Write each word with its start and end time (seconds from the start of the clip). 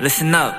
listen 0.00 0.34
up. 0.34 0.54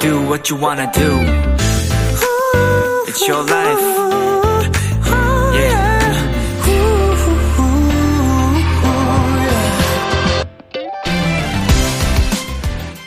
Do 0.00 0.20
what 0.26 0.50
you 0.50 0.60
wanna 0.60 0.90
do. 0.92 1.20
It's 3.06 3.28
your 3.28 3.44
life. 3.48 3.80
Yeah. 5.54 5.96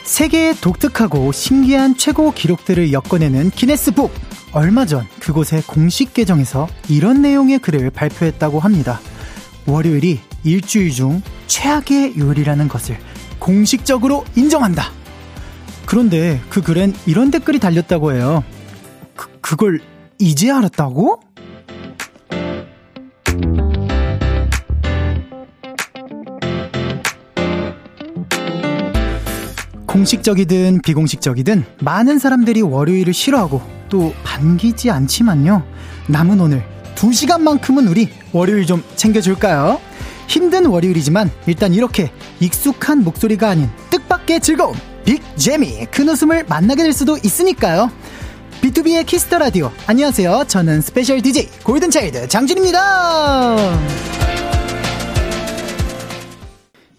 세계의 0.04 0.56
독특하고 0.60 1.32
신기한 1.32 1.96
최고 1.96 2.32
기록들을 2.32 2.92
엮어내는 2.92 3.50
기네스북. 3.50 4.12
얼마 4.52 4.84
전 4.84 5.06
그곳의 5.20 5.62
공식 5.66 6.12
계정에서 6.14 6.68
이런 6.88 7.22
내용의 7.22 7.60
글을 7.60 7.90
발표했다고 7.90 8.60
합니다. 8.60 9.00
월요일이 9.66 10.20
일주일 10.42 10.90
중 10.90 11.22
최악의 11.60 12.18
요일이라는 12.18 12.68
것을 12.68 12.96
공식적으로 13.38 14.24
인정한다. 14.34 14.90
그런데 15.84 16.40
그 16.48 16.62
글엔 16.62 16.94
이런 17.04 17.30
댓글이 17.30 17.58
달렸다고 17.58 18.14
해요. 18.14 18.42
그, 19.14 19.28
그걸 19.42 19.80
이제 20.18 20.50
알았다고? 20.50 21.20
공식적이든 29.86 30.80
비공식적이든 30.82 31.64
많은 31.82 32.18
사람들이 32.18 32.62
월요일을 32.62 33.12
싫어하고 33.12 33.60
또 33.90 34.14
반기지 34.24 34.90
않지만요. 34.90 35.62
남은 36.08 36.40
오늘 36.40 36.64
2시간만큼은 36.94 37.90
우리 37.90 38.08
월요일 38.32 38.64
좀 38.64 38.82
챙겨줄까요? 38.96 39.89
힘든 40.30 40.66
월요일이지만 40.66 41.28
일단 41.48 41.74
이렇게 41.74 42.12
익숙한 42.38 43.02
목소리가 43.02 43.50
아닌 43.50 43.68
뜻밖의 43.90 44.38
즐거움, 44.38 44.76
빅재미, 45.04 45.86
큰 45.86 46.08
웃음을 46.08 46.44
만나게 46.48 46.84
될 46.84 46.92
수도 46.92 47.16
있으니까요. 47.16 47.90
BTOB의 48.62 49.06
키스 49.06 49.26
더 49.26 49.38
라디오. 49.38 49.72
안녕하세요. 49.88 50.44
저는 50.46 50.82
스페셜 50.82 51.20
DJ 51.20 51.48
골든차일드 51.64 52.28
장준입니다. 52.28 53.56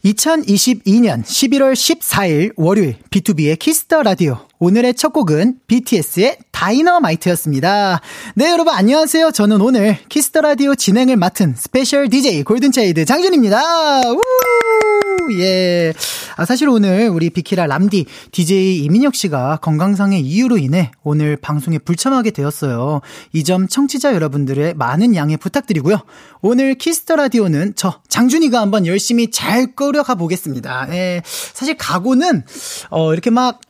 2022년 0.05 1.23
11월 1.23 1.73
14일 1.73 2.53
월요일 2.55 2.95
BTOB의 3.09 3.59
키스 3.59 3.87
더 3.87 4.03
라디오. 4.03 4.39
오늘의 4.59 4.95
첫 4.95 5.13
곡은 5.13 5.59
BTS의 5.67 6.37
다이너마이트였습니다. 6.51 8.01
네, 8.35 8.51
여러분 8.51 8.73
안녕하세요. 8.73 9.31
저는 9.31 9.61
오늘 9.61 9.97
키스 10.09 10.29
더 10.29 10.41
라디오 10.41 10.75
진행을 10.75 11.17
맡은 11.17 11.55
스페셜 11.55 12.09
DJ 12.09 12.43
골든차일드 12.43 13.05
장준입니다. 13.05 14.01
우! 14.11 14.21
예. 15.39 15.93
아, 16.37 16.45
사실 16.45 16.67
오늘 16.69 17.09
우리 17.09 17.29
비키라 17.29 17.67
람디 17.67 18.05
DJ 18.31 18.83
이민혁 18.83 19.15
씨가 19.15 19.57
건강상의 19.57 20.21
이유로 20.21 20.57
인해 20.57 20.91
오늘 21.03 21.35
방송에 21.37 21.77
불참하게 21.77 22.31
되었어요. 22.31 23.01
이 23.33 23.43
점 23.43 23.67
청취자 23.67 24.13
여러분들의 24.13 24.75
많은 24.75 25.15
양해 25.15 25.35
부탁드리고요. 25.35 25.99
오늘 26.41 26.75
키스 26.75 27.00
더 27.00 27.15
라디오는 27.15 27.73
저 27.75 28.01
장준이가 28.07 28.61
한번 28.61 28.85
열심히 28.85 29.31
잘 29.31 29.75
끌어가 29.75 30.15
보겠습니다. 30.15 30.87
예. 30.91 31.21
사실 31.25 31.75
각오는 31.77 32.43
어 32.89 33.13
이렇게 33.13 33.29
막 33.29 33.61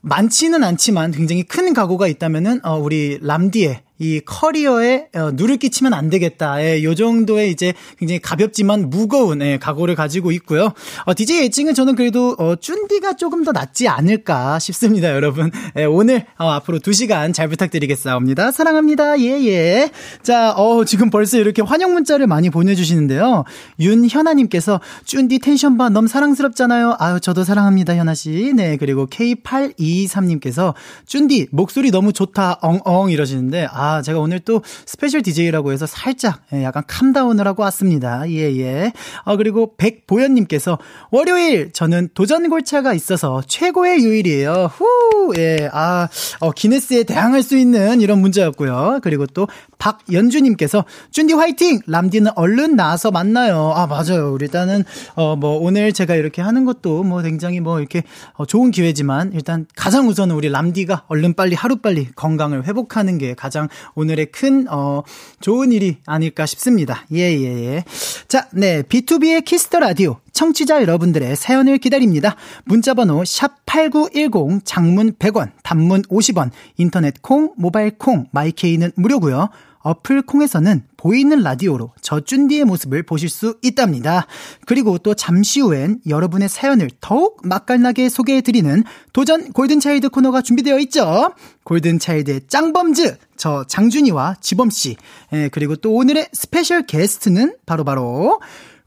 많지는 0.00 0.64
않지만 0.64 1.12
굉장히 1.12 1.44
큰 1.44 1.72
각오가 1.72 2.08
있다면은 2.08 2.60
어 2.64 2.76
우리 2.76 3.18
람디의 3.22 3.82
이 4.02 4.20
커리어에 4.24 5.06
어, 5.14 5.30
누를 5.32 5.58
끼치면 5.58 5.94
안 5.94 6.10
되겠다. 6.10 6.60
예, 6.60 6.82
요 6.82 6.96
정도의 6.96 7.52
이제 7.52 7.72
굉장히 8.00 8.18
가볍지만 8.18 8.90
무거운 8.90 9.40
예, 9.42 9.58
각오를 9.58 9.94
가지고 9.94 10.32
있고요. 10.32 10.72
어, 11.04 11.14
DJ 11.14 11.44
애칭은 11.44 11.74
저는 11.74 11.94
그래도 11.94 12.34
어, 12.36 12.56
쭌디가 12.56 13.14
조금 13.14 13.44
더 13.44 13.52
낫지 13.52 13.86
않을까 13.86 14.58
싶습니다, 14.58 15.14
여러분. 15.14 15.52
예, 15.76 15.84
오늘 15.84 16.26
어, 16.36 16.48
앞으로 16.48 16.80
2시간 16.80 17.32
잘 17.32 17.46
부탁드리겠사옵니다. 17.46 18.50
사랑합니다. 18.50 19.20
예, 19.20 19.44
예. 19.44 19.90
자, 20.24 20.50
어, 20.50 20.84
지금 20.84 21.08
벌써 21.08 21.38
이렇게 21.38 21.62
환영 21.62 21.92
문자를 21.92 22.26
많이 22.26 22.50
보내주시는데요. 22.50 23.44
윤현아님께서 23.78 24.80
쭌디 25.04 25.38
텐션 25.38 25.78
봐 25.78 25.90
너무 25.90 26.08
사랑스럽잖아요. 26.08 26.96
아유, 26.98 27.20
저도 27.20 27.44
사랑합니다, 27.44 27.94
현아씨. 27.94 28.52
네, 28.56 28.76
그리고 28.78 29.06
K8223님께서 29.06 30.74
쭌디 31.06 31.48
목소리 31.52 31.92
너무 31.92 32.12
좋다, 32.12 32.58
엉엉 32.62 33.12
이러시는데, 33.12 33.68
아, 33.70 33.91
제가 34.00 34.20
오늘 34.20 34.40
또 34.40 34.62
스페셜 34.86 35.20
DJ라고 35.20 35.72
해서 35.72 35.84
살짝 35.84 36.40
예, 36.54 36.64
약간 36.64 36.82
calm 36.86 37.08
down을 37.08 37.46
하고 37.46 37.62
왔습니다. 37.64 38.28
예, 38.30 38.56
예. 38.56 38.92
어, 39.24 39.36
그리고 39.36 39.74
백보현님께서 39.76 40.78
월요일 41.10 41.72
저는 41.72 42.10
도전 42.14 42.48
골차가 42.48 42.94
있어서 42.94 43.42
최고의 43.46 44.04
요일이에요. 44.04 44.70
후, 44.72 45.34
예. 45.36 45.68
아, 45.72 46.08
어, 46.40 46.52
기네스에 46.52 47.02
대항할 47.02 47.42
수 47.42 47.56
있는 47.56 48.00
이런 48.00 48.20
문제였고요. 48.20 49.00
그리고 49.02 49.26
또 49.26 49.48
박연주님께서 49.78 50.84
쭌디 51.10 51.34
화이팅! 51.34 51.80
람디는 51.86 52.32
얼른 52.36 52.76
나와서 52.76 53.10
만나요. 53.10 53.72
아, 53.74 53.86
맞아요. 53.86 54.36
일단은, 54.40 54.84
어, 55.14 55.34
뭐, 55.36 55.58
오늘 55.58 55.92
제가 55.92 56.14
이렇게 56.14 56.40
하는 56.40 56.64
것도 56.64 57.02
뭐 57.02 57.20
굉장히 57.22 57.60
뭐 57.60 57.80
이렇게 57.80 58.04
어, 58.34 58.46
좋은 58.46 58.70
기회지만 58.70 59.32
일단 59.32 59.66
가장 59.74 60.08
우선은 60.08 60.34
우리 60.34 60.48
람디가 60.48 61.04
얼른 61.08 61.34
빨리 61.34 61.54
하루빨리 61.54 62.12
건강을 62.14 62.64
회복하는 62.66 63.18
게 63.18 63.34
가장 63.34 63.68
오늘의 63.94 64.26
큰, 64.26 64.66
어, 64.70 65.02
좋은 65.40 65.72
일이 65.72 65.98
아닐까 66.06 66.46
싶습니다. 66.46 67.04
예, 67.12 67.18
예, 67.18 67.64
예. 67.64 67.84
자, 68.28 68.48
네. 68.52 68.82
BTOB의 68.82 69.44
키스 69.44 69.66
더 69.66 69.80
라디오. 69.80 70.18
청취자 70.32 70.80
여러분들의 70.82 71.36
사연을 71.36 71.78
기다립니다. 71.78 72.36
문자번호 72.64 73.22
샵8910 73.22 74.60
장문 74.64 75.12
100원, 75.14 75.52
단문 75.62 76.02
50원, 76.02 76.50
인터넷 76.78 77.20
콩, 77.22 77.52
모바일 77.56 77.98
콩, 77.98 78.26
마이케이는 78.32 78.92
무료고요. 78.96 79.50
어플 79.82 80.22
콩에서는 80.22 80.84
보이는 80.96 81.42
라디오로 81.42 81.92
저 82.00 82.18
쭌디의 82.18 82.64
모습을 82.64 83.02
보실 83.02 83.28
수 83.28 83.56
있답니다. 83.62 84.26
그리고 84.66 84.98
또 84.98 85.14
잠시 85.14 85.60
후엔 85.60 86.00
여러분의 86.08 86.48
사연을 86.48 86.90
더욱 87.00 87.40
맛깔나게 87.44 88.08
소개해드리는 88.08 88.84
도전 89.12 89.52
골든차일드 89.52 90.10
코너가 90.10 90.42
준비되어 90.42 90.78
있죠. 90.80 91.32
골든차일드의 91.64 92.42
짱범즈, 92.48 93.16
저 93.36 93.64
장준이와 93.66 94.36
지범씨, 94.40 94.96
예, 95.32 95.48
그리고 95.52 95.76
또 95.76 95.94
오늘의 95.94 96.28
스페셜 96.32 96.86
게스트는 96.86 97.56
바로바로 97.66 97.92
바로 97.92 98.40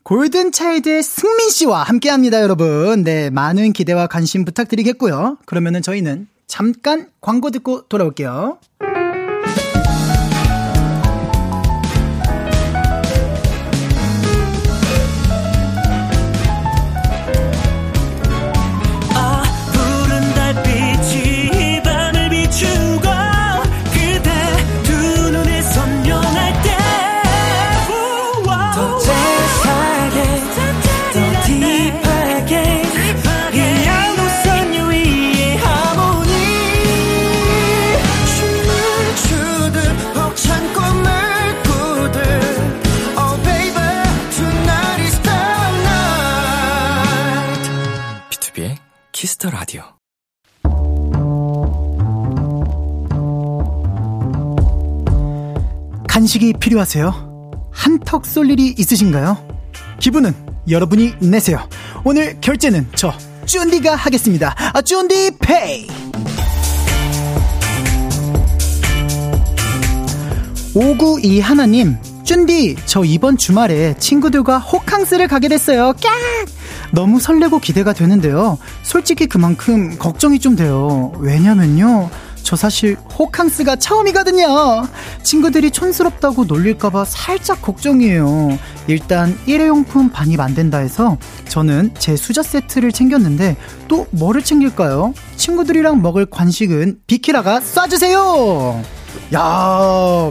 골든차일드의 0.04 1.02
승민 1.04 1.50
씨와 1.50 1.84
함께 1.84 2.10
합니다, 2.10 2.42
여러분. 2.42 3.04
네, 3.04 3.30
많은 3.30 3.74
기대와 3.74 4.08
관심 4.08 4.46
부탁드리겠고요. 4.46 5.38
그러면은 5.46 5.82
저희는 5.82 6.28
잠깐 6.48 7.10
광고 7.22 7.50
듣고 7.50 7.88
돌아올게요. 7.88 8.60
간식이 56.36 56.54
필요하세요? 56.60 57.52
한턱 57.72 58.26
쏠 58.26 58.50
일이 58.50 58.74
있으신가요? 58.78 59.38
기분은 60.00 60.34
여러분이 60.70 61.14
내세요. 61.20 61.68
오늘 62.04 62.40
결제는 62.42 62.88
저 62.96 63.14
쭌디가 63.46 63.96
하겠습니다. 63.96 64.54
아, 64.74 64.82
쭌디 64.82 65.32
페이! 65.40 65.88
오구이 70.74 71.40
하나님, 71.40 71.96
쭌디, 72.24 72.76
저 72.86 73.04
이번 73.04 73.38
주말에 73.38 73.96
친구들과 73.98 74.60
호캉스를 74.60 75.28
가게 75.28 75.48
됐어요. 75.48 75.94
깍! 76.02 76.12
너무 76.92 77.20
설레고 77.20 77.60
기대가 77.60 77.94
되는데요. 77.94 78.58
솔직히 78.84 79.28
그만큼 79.28 79.98
걱정이 79.98 80.40
좀 80.40 80.56
돼요. 80.56 81.14
왜냐면요. 81.18 82.10
저 82.46 82.56
사실 82.56 82.96
호캉스가 83.18 83.78
처음이거든요. 83.78 84.88
친구들이 85.24 85.72
촌스럽다고 85.72 86.46
놀릴까봐 86.46 87.04
살짝 87.04 87.60
걱정이에요. 87.64 88.60
일단 88.88 89.36
일회용품 89.48 90.10
반입 90.12 90.40
안 90.40 90.54
된다 90.54 90.78
해서 90.78 91.18
저는 91.50 91.96
제 91.98 92.16
수저 92.16 92.44
세트를 92.44 92.92
챙겼는데 92.92 93.58
또 93.88 94.06
뭐를 94.12 94.44
챙길까요? 94.44 95.16
친구들이랑 95.36 96.04
먹을 96.04 96.28
관식은 96.28 97.00
비키라가 97.08 97.62
쏴주세요! 97.62 98.80
야 99.34 100.30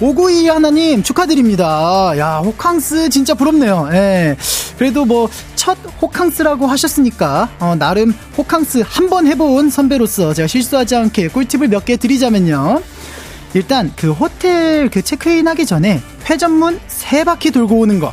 오구이 0.00 0.48
하나님 0.48 1.02
축하드립니다. 1.02 2.12
야, 2.18 2.38
호캉스 2.38 3.08
진짜 3.10 3.34
부럽네요. 3.34 3.88
예. 3.92 4.36
그래도 4.76 5.04
뭐, 5.04 5.28
첫 5.54 5.78
호캉스라고 6.00 6.66
하셨으니까, 6.66 7.48
어, 7.60 7.76
나름 7.78 8.12
호캉스 8.36 8.82
한 8.86 9.08
번 9.08 9.26
해본 9.26 9.70
선배로서 9.70 10.32
제가 10.34 10.48
실수하지 10.48 10.96
않게 10.96 11.28
꿀팁을 11.28 11.68
몇 11.68 11.84
개 11.84 11.96
드리자면요. 11.96 12.82
일단 13.54 13.92
그 13.96 14.10
호텔 14.12 14.88
그 14.88 15.02
체크인 15.02 15.46
하기 15.48 15.66
전에 15.66 16.00
회전문 16.28 16.80
세 16.88 17.22
바퀴 17.24 17.50
돌고 17.50 17.78
오는 17.78 18.00
거. 18.00 18.12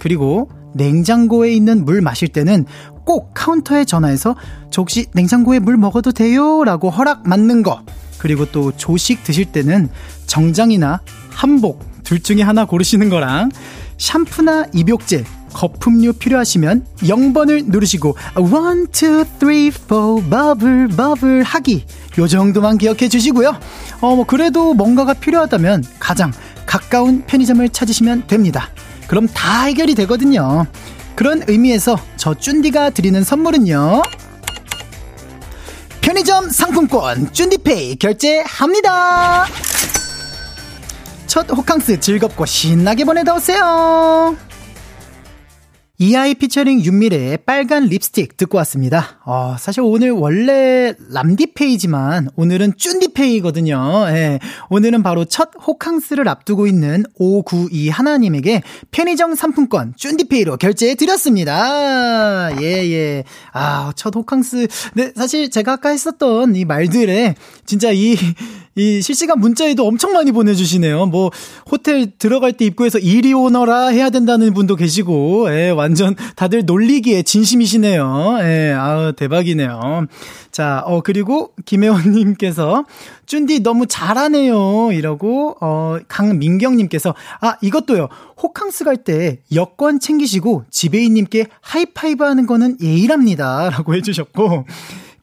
그리고 0.00 0.48
냉장고에 0.74 1.52
있는 1.52 1.84
물 1.84 2.00
마실 2.00 2.28
때는 2.28 2.64
꼭 3.04 3.32
카운터에 3.34 3.84
전화해서 3.84 4.36
저 4.70 4.82
혹시 4.82 5.06
냉장고에 5.12 5.58
물 5.58 5.76
먹어도 5.76 6.12
돼요? 6.12 6.62
라고 6.64 6.88
허락 6.90 7.26
맞는 7.28 7.62
거. 7.62 7.82
그리고 8.26 8.44
또 8.44 8.72
조식 8.76 9.22
드실 9.22 9.44
때는 9.44 9.88
정장이나 10.26 11.00
한복 11.30 12.02
둘 12.02 12.20
중에 12.20 12.42
하나 12.42 12.64
고르시는 12.64 13.08
거랑 13.08 13.52
샴푸나 13.98 14.66
입욕제 14.74 15.22
거품류 15.52 16.14
필요하시면 16.14 16.86
0번을 17.02 17.66
누르시고 17.66 18.16
1, 18.36 18.42
2, 18.42 18.46
3, 19.38 19.78
4 19.78 19.86
버블 19.86 20.88
버블 20.88 21.44
하기. 21.44 21.84
요 22.18 22.26
정도만 22.26 22.78
기억해 22.78 23.08
주시고요. 23.08 23.60
어, 24.00 24.16
뭐 24.16 24.26
그래도 24.26 24.74
뭔가가 24.74 25.14
필요하다면 25.14 25.84
가장 26.00 26.32
가까운 26.66 27.22
편의점을 27.26 27.68
찾으시면 27.68 28.26
됩니다. 28.26 28.70
그럼 29.06 29.28
다 29.28 29.62
해결이 29.66 29.94
되거든요. 29.94 30.66
그런 31.14 31.44
의미에서 31.46 31.96
저 32.16 32.34
쭌디가 32.34 32.90
드리는 32.90 33.22
선물은요 33.22 34.02
편의점 36.06 36.50
상품권 36.50 37.32
쭌디페이 37.32 37.96
결제합니다 37.96 39.44
첫 41.26 41.50
호캉스 41.50 41.98
즐겁고 41.98 42.46
신나게 42.46 43.04
보내다 43.04 43.34
오세요. 43.34 44.36
이아이 45.98 46.34
피처링 46.34 46.84
윤미래의 46.84 47.38
빨간 47.46 47.86
립스틱 47.86 48.36
듣고 48.36 48.58
왔습니다. 48.58 49.18
어, 49.24 49.56
사실 49.58 49.80
오늘 49.80 50.10
원래 50.10 50.92
람디페이지만 51.10 52.28
오늘은 52.36 52.74
쭌디페이거든요. 52.76 54.06
예, 54.10 54.38
오늘은 54.68 55.02
바로 55.02 55.24
첫 55.24 55.50
호캉스를 55.66 56.28
앞두고 56.28 56.66
있는 56.66 57.04
592 57.14 57.88
하나님에게 57.88 58.62
편의점 58.90 59.34
상품권 59.34 59.94
쭌디페이로 59.96 60.58
결제해 60.58 60.96
드렸습니다. 60.96 62.50
예, 62.60 62.92
예. 62.92 63.24
아, 63.54 63.92
첫 63.96 64.14
호캉스. 64.14 64.68
네, 64.94 65.12
사실 65.16 65.50
제가 65.50 65.74
아까 65.74 65.88
했었던 65.88 66.56
이 66.56 66.66
말들에 66.66 67.36
진짜 67.64 67.90
이, 67.90 68.16
이 68.74 69.00
실시간 69.00 69.40
문자에도 69.40 69.86
엄청 69.86 70.12
많이 70.12 70.30
보내주시네요. 70.30 71.06
뭐, 71.06 71.30
호텔 71.70 72.12
들어갈 72.18 72.52
때 72.52 72.66
입구에서 72.66 72.98
이리 72.98 73.32
오너라 73.32 73.88
해야 73.88 74.10
된다는 74.10 74.52
분도 74.52 74.76
계시고, 74.76 75.50
예, 75.50 75.70
완전 75.86 76.16
다들 76.34 76.64
놀리기에 76.64 77.22
진심이시네요. 77.22 78.38
예, 78.40 78.72
아우, 78.76 79.12
대박이네요. 79.12 80.06
자, 80.50 80.82
어, 80.84 81.00
그리고 81.00 81.52
김혜원님께서, 81.64 82.84
쭌디 83.26 83.60
너무 83.62 83.86
잘하네요. 83.86 84.90
이러고, 84.92 85.56
어, 85.60 85.98
강민경님께서, 86.08 87.14
아, 87.40 87.56
이것도요. 87.62 88.08
호캉스 88.42 88.84
갈 88.84 88.96
때 88.96 89.38
여권 89.54 90.00
챙기시고 90.00 90.64
지배인님께 90.70 91.46
하이파이브 91.60 92.24
하는 92.24 92.46
거는 92.46 92.78
예의랍니다. 92.80 93.70
라고 93.70 93.94
해주셨고, 93.94 94.64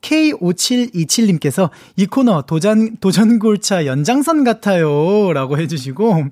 K5727님께서 0.01 1.69
이 1.95 2.05
코너 2.05 2.43
도전, 2.43 2.97
도전골차 2.97 3.85
연장선 3.85 4.43
같아요. 4.43 5.33
라고 5.33 5.57
해주시고, 5.57 6.25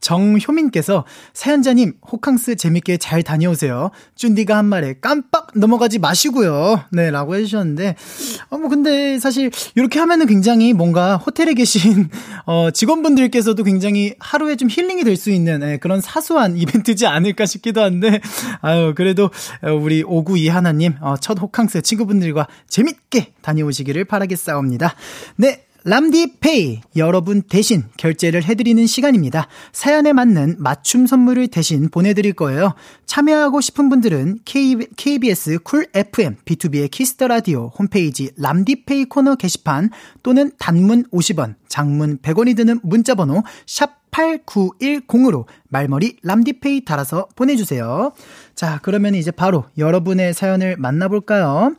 정효민께서 0.00 1.04
사연자님 1.34 1.94
호캉스 2.10 2.56
재밌게 2.56 2.96
잘 2.96 3.22
다녀오세요. 3.22 3.90
쭌디가 4.16 4.56
한 4.56 4.64
말에 4.64 4.94
깜빡 5.00 5.48
넘어가지 5.54 5.98
마시고요. 5.98 6.84
네, 6.90 7.10
라고 7.10 7.34
해주셨는데 7.36 7.96
어, 8.50 8.58
뭐 8.58 8.68
근데 8.70 9.18
사실 9.18 9.50
이렇게 9.74 9.98
하면은 9.98 10.26
굉장히 10.26 10.72
뭔가 10.72 11.16
호텔에 11.16 11.54
계신 11.54 12.08
어, 12.46 12.70
직원분들께서도 12.70 13.62
굉장히 13.64 14.14
하루에 14.18 14.56
좀 14.56 14.68
힐링이 14.70 15.04
될 15.04 15.18
수 15.18 15.30
있는 15.30 15.58
네, 15.60 15.78
그런 15.78 16.00
사소한 16.00 16.56
이벤트지 16.56 17.06
않을까 17.06 17.44
싶기도 17.44 17.82
한데 17.82 18.20
아유 18.60 18.94
그래도 18.96 19.30
우리 19.80 20.04
오구 20.06 20.38
이 20.38 20.46
하나님 20.48 20.94
어, 21.00 21.16
첫 21.20 21.40
호캉스 21.40 21.82
친구분들과 21.82 22.46
재밌게 22.68 23.32
다녀오시기를 23.42 24.04
바라겠사옵니다. 24.04 24.94
네, 25.36 25.64
람디페이 25.84 26.80
여러분 26.96 27.40
대신 27.42 27.84
결제를 27.96 28.42
해드리는 28.44 28.86
시간입니다. 28.86 29.46
사연에 29.72 30.12
맞는 30.12 30.56
맞춤 30.58 31.06
선물을 31.06 31.48
대신 31.48 31.88
보내드릴 31.88 32.32
거예요. 32.32 32.74
참여하고 33.06 33.60
싶은 33.60 33.88
분들은 33.88 34.40
K, 34.44 34.76
KBS 34.96 35.60
Cool 35.60 35.86
FM 35.94 36.36
비투비의 36.44 36.90
Kiss 36.90 37.12
the 37.12 37.28
Radio 37.28 37.70
홈페이지 37.78 38.30
람디페이 38.36 39.04
코너 39.06 39.36
게시판 39.36 39.90
또는 40.22 40.50
단문 40.58 41.04
50원, 41.12 41.54
장문 41.68 42.18
100원이 42.18 42.56
드는 42.56 42.80
문자번호 42.82 43.42
샵 43.66 43.98
8910으로 44.10 45.44
말머리 45.68 46.16
람디페이 46.22 46.84
달아서 46.84 47.28
보내주세요. 47.36 48.12
자, 48.54 48.80
그러면 48.82 49.14
이제 49.14 49.30
바로 49.30 49.66
여러분의 49.76 50.34
사연을 50.34 50.76
만나볼까요? 50.76 51.76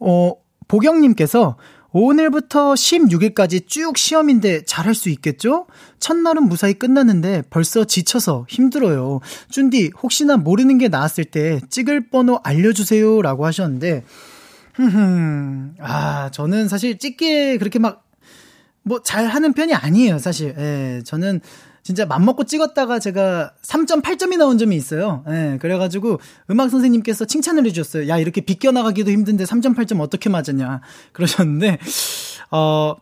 어, 0.00 0.32
보경님께서 0.68 1.56
오늘부터 1.98 2.74
16일까지 2.74 3.66
쭉 3.66 3.96
시험인데 3.96 4.64
잘할 4.66 4.94
수 4.94 5.08
있겠죠? 5.08 5.66
첫날은 5.98 6.42
무사히 6.42 6.74
끝났는데 6.74 7.44
벌써 7.48 7.84
지쳐서 7.84 8.44
힘들어요. 8.50 9.20
쭌디, 9.50 9.92
혹시나 10.02 10.36
모르는 10.36 10.76
게 10.76 10.88
나왔을 10.88 11.24
때 11.24 11.58
찍을 11.70 12.10
번호 12.10 12.38
알려주세요. 12.44 13.22
라고 13.22 13.46
하셨는데, 13.46 14.04
흠흠, 14.74 15.76
아, 15.80 16.30
저는 16.32 16.68
사실 16.68 16.98
찍기에 16.98 17.56
그렇게 17.56 17.78
막, 17.78 18.04
뭐, 18.82 19.02
잘 19.02 19.26
하는 19.26 19.54
편이 19.54 19.72
아니에요, 19.72 20.18
사실. 20.18 20.54
예, 20.58 21.00
저는 21.02 21.40
진짜 21.86 22.04
맘먹고 22.04 22.42
찍었다가 22.42 22.98
제가 22.98 23.52
3.8점이 23.62 24.38
나온 24.38 24.58
점이 24.58 24.74
있어요. 24.74 25.22
예, 25.28 25.56
그래가지고 25.60 26.18
음악 26.50 26.68
선생님께서 26.68 27.26
칭찬을 27.26 27.64
해주셨어요. 27.64 28.08
야, 28.08 28.18
이렇게 28.18 28.40
비껴나가기도 28.40 29.12
힘든데 29.12 29.44
3.8점 29.44 30.00
어떻게 30.00 30.28
맞았냐. 30.28 30.80
그러셨는데, 31.12 31.78
어, 32.50 32.96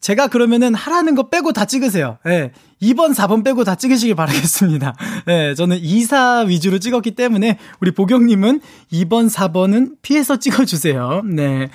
제가 0.00 0.28
그러면은 0.28 0.76
하라는 0.76 1.16
거 1.16 1.28
빼고 1.28 1.52
다 1.52 1.64
찍으세요. 1.64 2.18
예. 2.26 2.52
2번, 2.80 3.16
4번 3.16 3.44
빼고 3.44 3.64
다 3.64 3.74
찍으시길 3.74 4.14
바라겠습니다. 4.14 4.94
예, 5.26 5.54
저는 5.56 5.78
2, 5.80 6.02
4 6.04 6.42
위주로 6.42 6.78
찍었기 6.78 7.16
때문에 7.16 7.58
우리 7.80 7.90
보경님은 7.90 8.60
2번, 8.92 9.28
4번은 9.28 9.96
피해서 10.02 10.36
찍어주세요. 10.36 11.22
네. 11.24 11.68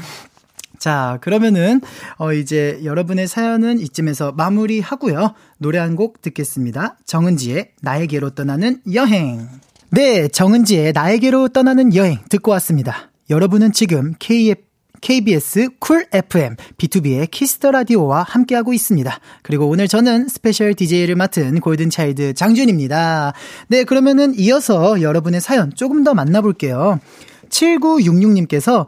자, 0.85 1.17
그러면은, 1.21 1.81
어, 2.19 2.31
이제 2.31 2.79
여러분의 2.83 3.27
사연은 3.27 3.79
이쯤에서 3.79 4.33
마무리 4.33 4.79
하고요. 4.79 5.33
노래 5.57 5.79
한 5.79 5.95
곡 5.95 6.21
듣겠습니다. 6.21 6.97
정은지의 7.07 7.71
나에게로 7.81 8.35
떠나는 8.35 8.81
여행. 8.93 9.47
네, 9.89 10.27
정은지의 10.27 10.91
나에게로 10.93 11.47
떠나는 11.49 11.95
여행 11.95 12.19
듣고 12.29 12.51
왔습니다. 12.51 13.09
여러분은 13.31 13.71
지금 13.71 14.13
KF 14.19 14.61
KBS 15.01 15.69
쿨 15.79 16.05
FM 16.13 16.55
B2B의 16.77 17.31
키스터 17.31 17.71
라디오와 17.71 18.21
함께하고 18.21 18.71
있습니다. 18.71 19.19
그리고 19.41 19.67
오늘 19.67 19.87
저는 19.87 20.27
스페셜 20.27 20.75
DJ를 20.75 21.15
맡은 21.15 21.61
골든 21.61 21.89
차일드 21.89 22.35
장준입니다. 22.35 23.33
네, 23.69 23.83
그러면은 23.85 24.35
이어서 24.37 25.01
여러분의 25.01 25.41
사연 25.41 25.73
조금 25.73 26.03
더 26.03 26.13
만나볼게요. 26.13 26.99
7966님께서 27.49 28.85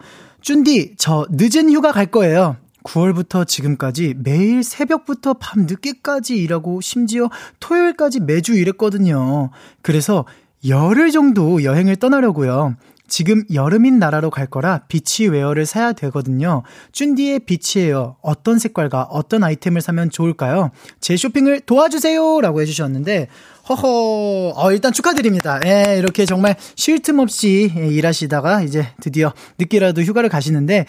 쭌디, 0.47 0.93
저 0.95 1.27
늦은 1.29 1.73
휴가 1.73 1.91
갈 1.91 2.05
거예요. 2.05 2.55
9월부터 2.83 3.45
지금까지 3.45 4.15
매일 4.17 4.63
새벽부터 4.63 5.33
밤 5.33 5.65
늦게까지 5.65 6.37
일하고 6.37 6.79
심지어 6.79 7.29
토요일까지 7.59 8.21
매주 8.21 8.53
일했거든요. 8.53 9.49
그래서 9.81 10.23
열흘 10.65 11.11
정도 11.11 11.65
여행을 11.65 11.97
떠나려고요. 11.97 12.77
지금 13.09 13.43
여름인 13.53 13.99
나라로 13.99 14.29
갈 14.29 14.47
거라 14.47 14.83
비치 14.87 15.27
웨어를 15.27 15.65
사야 15.65 15.91
되거든요. 15.91 16.63
쭌디의 16.93 17.39
비치웨어 17.39 18.15
어떤 18.21 18.57
색깔과 18.57 19.03
어떤 19.03 19.43
아이템을 19.43 19.81
사면 19.81 20.09
좋을까요? 20.09 20.71
제 21.01 21.17
쇼핑을 21.17 21.61
도와주세요! 21.61 22.39
라고 22.39 22.61
해주셨는데, 22.61 23.27
허허, 23.69 24.53
어, 24.55 24.71
일단 24.71 24.93
축하드립니다. 24.93 25.59
예, 25.65 25.97
이렇게 25.97 26.25
정말 26.25 26.55
쉴 26.75 27.01
틈 27.01 27.19
없이 27.19 27.71
일하시다가 27.75 28.61
이제 28.61 28.87
드디어 29.01 29.33
늦게라도 29.59 30.01
휴가를 30.01 30.29
가시는데, 30.29 30.85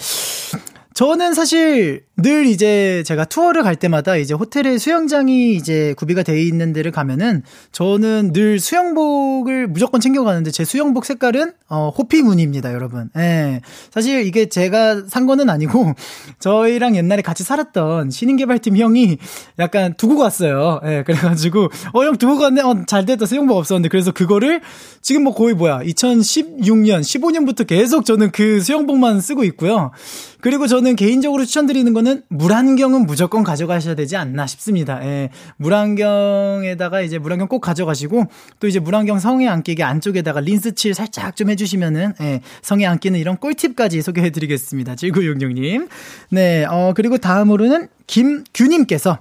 저는 0.99 1.33
사실 1.33 2.03
늘 2.17 2.47
이제 2.47 3.05
제가 3.07 3.27
투어를 3.27 3.63
갈 3.63 3.77
때마다 3.77 4.17
이제 4.17 4.35
호텔에 4.35 4.79
수영장이 4.79 5.55
이제 5.55 5.95
구비가 5.97 6.25
돼 6.25 6.43
있는 6.43 6.73
데를 6.73 6.91
가면은 6.91 7.45
저는 7.71 8.33
늘 8.33 8.59
수영복을 8.59 9.69
무조건 9.69 10.01
챙겨가는데 10.01 10.51
제 10.51 10.65
수영복 10.65 11.05
색깔은 11.05 11.53
어, 11.69 11.91
호피무늬입니다, 11.97 12.73
여러분. 12.73 13.11
예. 13.17 13.61
사실 13.93 14.27
이게 14.27 14.49
제가 14.49 15.05
산 15.07 15.27
거는 15.27 15.49
아니고 15.49 15.93
저희랑 16.41 16.97
옛날에 16.97 17.23
같이 17.23 17.45
살았던 17.45 18.11
신인개발팀 18.11 18.77
형이 18.77 19.19
약간 19.61 19.95
두고 19.97 20.17
갔어요. 20.17 20.81
예. 20.85 21.05
그래가지고 21.07 21.69
어, 21.93 22.05
형 22.05 22.17
두고 22.17 22.39
갔네? 22.39 22.63
어, 22.63 22.85
잘 22.89 23.07
됐다. 23.07 23.27
수영복 23.27 23.57
없었는데. 23.57 23.89
그래서 23.89 24.11
그거를 24.11 24.63
지금 25.03 25.23
뭐 25.23 25.33
거의 25.33 25.55
뭐야. 25.55 25.81
2016년, 25.85 27.03
15년부터 27.03 27.65
계속 27.65 28.05
저는 28.05 28.33
그 28.33 28.61
수영복만 28.61 29.21
쓰고 29.21 29.45
있고요. 29.45 29.93
그리고 30.41 30.67
저는 30.67 30.88
개인적으로 30.97 31.45
추천드리는 31.45 31.93
거는 31.93 32.23
물안경은 32.29 33.07
무조건 33.07 33.43
가져가셔야 33.45 33.95
되지 33.95 34.17
않나 34.17 34.47
싶습니다. 34.47 35.05
예. 35.05 35.31
물안경에다가 35.57 37.01
이제 37.01 37.19
물안경 37.19 37.49
꼭 37.49 37.61
가져가시고 37.61 38.27
또 38.61 38.67
이제 38.67 38.79
물안경 38.81 39.19
성에 39.19 39.49
안 39.49 39.63
끼게 39.63 39.83
안쪽에다가 39.83 40.41
린스 40.41 40.75
칠 40.75 40.95
살짝 40.95 41.37
좀 41.37 41.51
해주시면은 41.51 42.15
예. 42.21 42.41
성에 42.63 42.87
안 42.87 42.99
끼는 42.99 43.19
이런 43.19 43.37
꿀팁까지 43.37 44.03
소개해드리겠습니다. 44.03 44.95
7966님. 44.95 45.89
네. 46.31 46.65
어 46.65 46.93
그리고 46.95 47.19
다음으로는 47.19 47.89
김규님께서 48.07 49.19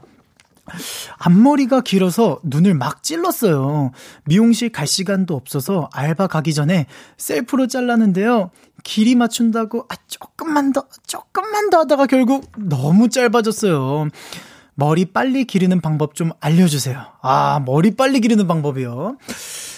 앞머리가 1.18 1.82
길어서 1.82 2.40
눈을 2.44 2.74
막 2.74 3.04
찔렀어요. 3.04 3.92
미용실 4.26 4.70
갈 4.70 4.88
시간도 4.88 5.36
없어서 5.36 5.90
알바 5.94 6.28
가기 6.28 6.54
전에 6.54 6.88
셀프로 7.18 7.68
잘랐는데요. 7.68 8.52
길이 8.84 9.16
맞춘다고 9.16 9.86
아 9.90 9.96
조금만 10.08 10.74
더 10.74 10.86
조금만 11.06 11.70
더 11.70 11.80
하다가 11.80 12.06
결국 12.06 12.52
너무 12.58 13.10
짧아졌어요. 13.10 14.10
머리 14.76 15.06
빨리 15.06 15.46
기르는 15.46 15.82
방법 15.82 16.14
좀 16.14 16.32
알려주세요. 16.40 17.04
아 17.22 17.62
머리 17.66 17.92
빨리 17.92 18.20
기르는 18.20 18.48
방법이요. 18.48 19.18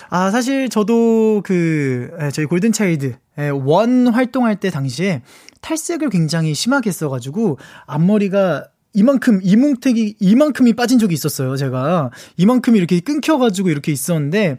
아 0.09 0.31
사실 0.31 0.69
저도 0.69 1.41
그 1.45 2.11
저희 2.33 2.45
골든 2.45 2.71
차일드 2.71 3.15
원 3.63 4.07
활동할 4.07 4.57
때 4.57 4.69
당시에 4.69 5.21
탈색을 5.61 6.09
굉장히 6.09 6.53
심하게 6.53 6.89
했어가지고 6.89 7.59
앞머리가 7.85 8.65
이만큼 8.93 9.39
이뭉택이 9.43 10.15
이만큼이 10.19 10.73
빠진 10.73 10.99
적이 10.99 11.13
있었어요. 11.13 11.55
제가 11.55 12.09
이만큼이 12.37 12.77
이렇게 12.77 12.99
끊겨가지고 12.99 13.69
이렇게 13.69 13.91
있었는데 13.91 14.57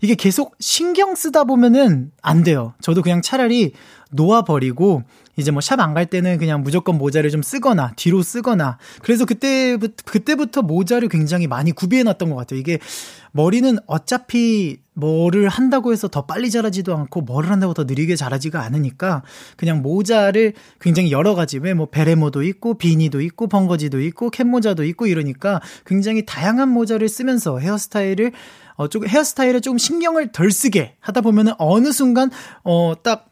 이게 0.00 0.14
계속 0.14 0.54
신경 0.60 1.14
쓰다 1.14 1.44
보면은 1.44 2.12
안 2.22 2.42
돼요. 2.44 2.74
저도 2.80 3.02
그냥 3.02 3.20
차라리 3.22 3.72
놓아버리고 4.10 5.02
이제 5.36 5.50
뭐 5.50 5.60
샵 5.60 5.78
안 5.80 5.94
갈 5.94 6.06
때는 6.06 6.38
그냥 6.38 6.62
무조건 6.62 6.98
모자를 6.98 7.30
좀 7.30 7.42
쓰거나 7.42 7.92
뒤로 7.96 8.22
쓰거나 8.22 8.78
그래서 9.02 9.24
그때부터 9.24 10.02
그때부터 10.04 10.62
모자를 10.62 11.08
굉장히 11.08 11.46
많이 11.46 11.72
구비해 11.72 12.02
놨던 12.02 12.30
것 12.30 12.36
같아요. 12.36 12.58
이게 12.58 12.78
머리는 13.32 13.78
어차피 13.86 14.78
뭐를 14.94 15.48
한다고 15.48 15.92
해서 15.92 16.08
더 16.08 16.26
빨리 16.26 16.50
자라지도 16.50 16.96
않고 16.96 17.20
뭐를 17.20 17.50
한다고 17.50 17.72
더 17.74 17.84
느리게 17.84 18.16
자라지가 18.16 18.62
않으니까 18.62 19.22
그냥 19.56 19.80
모자를 19.82 20.54
굉장히 20.80 21.12
여러 21.12 21.34
가지 21.34 21.58
왜 21.58 21.74
뭐 21.74 21.86
베레모도 21.86 22.42
있고 22.42 22.74
비니도 22.74 23.20
있고 23.20 23.46
벙거지도 23.46 24.00
있고 24.00 24.30
캡모자도 24.30 24.82
있고 24.84 25.06
이러니까 25.06 25.60
굉장히 25.86 26.24
다양한 26.26 26.68
모자를 26.70 27.08
쓰면서 27.08 27.58
헤어스타일을 27.58 28.32
어, 28.78 28.88
조금 28.88 29.08
헤어스타일에 29.08 29.60
조금 29.60 29.76
신경을 29.76 30.32
덜 30.32 30.50
쓰게 30.50 30.94
하다 31.00 31.20
보면은 31.20 31.52
어느 31.58 31.92
순간 31.92 32.30
어, 32.62 32.94
딱 33.02 33.26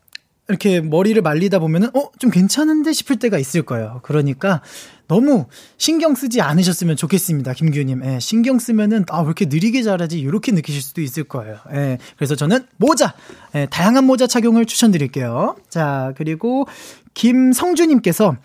이렇게 0.48 0.80
머리를 0.80 1.20
말리다 1.22 1.60
보면은 1.60 1.88
어, 1.94 2.10
좀 2.18 2.30
괜찮은데 2.30 2.92
싶을 2.92 3.18
때가 3.18 3.38
있을 3.38 3.62
거예요. 3.62 4.00
그러니까 4.02 4.60
너무 5.06 5.46
신경 5.78 6.16
쓰지 6.16 6.40
않으셨으면 6.40 6.96
좋겠습니다. 6.96 7.52
김규님. 7.52 8.04
예, 8.04 8.18
신경 8.18 8.58
쓰면은, 8.58 9.04
아, 9.08 9.20
왜 9.20 9.26
이렇게 9.26 9.46
느리게 9.46 9.82
자라지? 9.82 10.18
이렇게 10.18 10.50
느끼실 10.50 10.82
수도 10.82 11.00
있을 11.00 11.24
거예요. 11.24 11.58
예, 11.72 11.98
그래서 12.16 12.34
저는 12.34 12.66
모자, 12.76 13.14
예, 13.54 13.66
다양한 13.70 14.04
모자 14.04 14.26
착용을 14.26 14.66
추천드릴게요. 14.66 15.56
자, 15.68 16.12
그리고 16.16 16.66
김성주님께서 17.14 18.36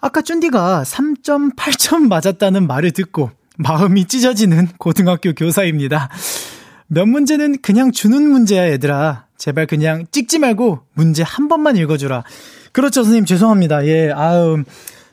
아까 0.00 0.22
쫀디가 0.22 0.82
3.8점 0.84 2.08
맞았다는 2.08 2.66
말을 2.66 2.92
듣고 2.92 3.30
마음이 3.58 4.06
찢어지는 4.06 4.68
고등학교 4.78 5.32
교사입니다. 5.34 6.08
몇 6.86 7.06
문제는 7.06 7.60
그냥 7.60 7.92
주는 7.92 8.22
문제야, 8.22 8.70
얘들아. 8.70 9.26
제발 9.36 9.66
그냥 9.66 10.06
찍지 10.10 10.38
말고 10.38 10.80
문제 10.94 11.22
한 11.22 11.48
번만 11.48 11.76
읽어주라. 11.76 12.24
그렇죠, 12.72 13.02
선생님. 13.02 13.24
죄송합니다. 13.24 13.86
예, 13.86 14.10
아음. 14.10 14.64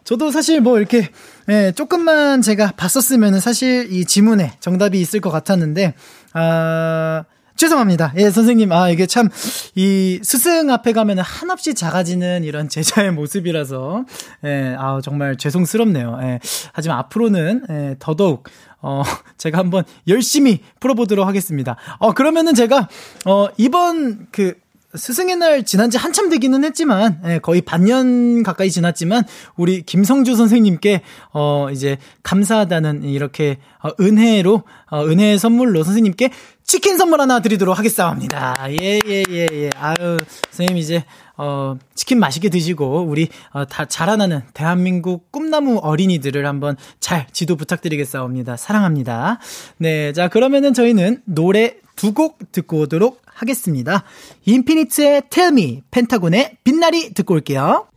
저도 0.03 0.31
사실 0.31 0.61
뭐 0.61 0.77
이렇게, 0.77 1.09
예, 1.49 1.73
조금만 1.75 2.41
제가 2.41 2.73
봤었으면은 2.77 3.39
사실 3.39 3.91
이 3.91 4.05
지문에 4.05 4.53
정답이 4.59 5.01
있을 5.01 5.19
것 5.19 5.31
같았는데, 5.31 5.95
아, 6.33 7.23
죄송합니다. 7.55 8.13
예, 8.17 8.31
선생님. 8.31 8.71
아, 8.73 8.89
이게 8.89 9.05
참, 9.05 9.29
이 9.75 10.19
스승 10.23 10.69
앞에 10.69 10.91
가면 10.91 11.19
한없이 11.19 11.73
작아지는 11.73 12.43
이런 12.43 12.67
제자의 12.67 13.11
모습이라서, 13.13 14.05
예, 14.43 14.75
아, 14.77 14.99
정말 15.01 15.37
죄송스럽네요. 15.37 16.19
예, 16.21 16.39
하지만 16.73 16.97
앞으로는, 16.99 17.65
예, 17.69 17.95
더더욱, 17.99 18.49
어, 18.81 19.03
제가 19.37 19.57
한번 19.57 19.85
열심히 20.07 20.59
풀어보도록 20.81 21.25
하겠습니다. 21.25 21.77
어, 21.99 22.13
그러면은 22.13 22.53
제가, 22.53 22.89
어, 23.25 23.47
이번 23.57 24.27
그, 24.31 24.55
스승의 24.97 25.35
날 25.35 25.63
지난 25.65 25.89
지 25.89 25.97
한참 25.97 26.29
되기는 26.29 26.63
했지만, 26.63 27.21
예, 27.25 27.39
거의 27.39 27.61
반년 27.61 28.43
가까이 28.43 28.71
지났지만, 28.71 29.23
우리 29.55 29.81
김성주 29.81 30.35
선생님께, 30.35 31.01
어, 31.33 31.67
이제, 31.71 31.97
감사하다는 32.23 33.03
이렇게, 33.03 33.57
어, 33.81 33.89
은혜로, 33.99 34.63
어, 34.91 35.05
은혜의 35.05 35.37
선물로 35.37 35.83
선생님께 35.83 36.31
치킨 36.65 36.97
선물 36.97 37.21
하나 37.21 37.39
드리도록 37.41 37.77
하겠습니다. 37.77 38.55
예, 38.81 38.99
예, 39.05 39.23
예, 39.29 39.47
예. 39.51 39.69
아유, 39.77 40.17
선생님 40.49 40.77
이제, 40.77 41.05
어, 41.37 41.75
치킨 41.93 42.19
맛있게 42.19 42.49
드시고, 42.49 43.05
우리, 43.07 43.29
어, 43.51 43.65
다 43.65 43.85
자라나는 43.85 44.41
대한민국 44.53 45.31
꿈나무 45.31 45.77
어린이들을 45.77 46.45
한번 46.45 46.75
잘 46.99 47.27
지도 47.31 47.55
부탁드리겠습니다. 47.55 48.57
사랑합니다. 48.57 49.39
네, 49.77 50.11
자, 50.13 50.27
그러면은 50.27 50.73
저희는 50.73 51.21
노래 51.25 51.75
두 51.95 52.13
곡 52.13 52.51
듣고 52.51 52.79
오도록 52.81 53.21
하겠습니다. 53.25 54.03
인피니트의 54.45 55.23
Tell 55.29 55.53
Me, 55.53 55.81
펜타곤의 55.91 56.57
빛나리 56.63 57.13
듣고 57.13 57.35
올게요. 57.35 57.87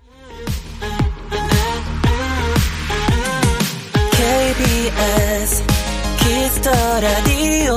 KBS 4.12 5.64
Kiss 6.18 6.48
the 6.48 6.70
Radio 7.00 7.76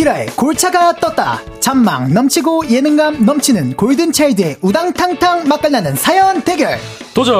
키라의 0.00 0.28
골차가 0.28 0.94
떴다. 0.94 1.42
잔망 1.60 2.14
넘치고 2.14 2.70
예능감 2.70 3.26
넘치는 3.26 3.76
골든차일드의 3.76 4.56
우당탕탕 4.62 5.46
맛깔나는 5.46 5.94
사연 5.94 6.40
대결. 6.40 6.78
도전! 7.12 7.36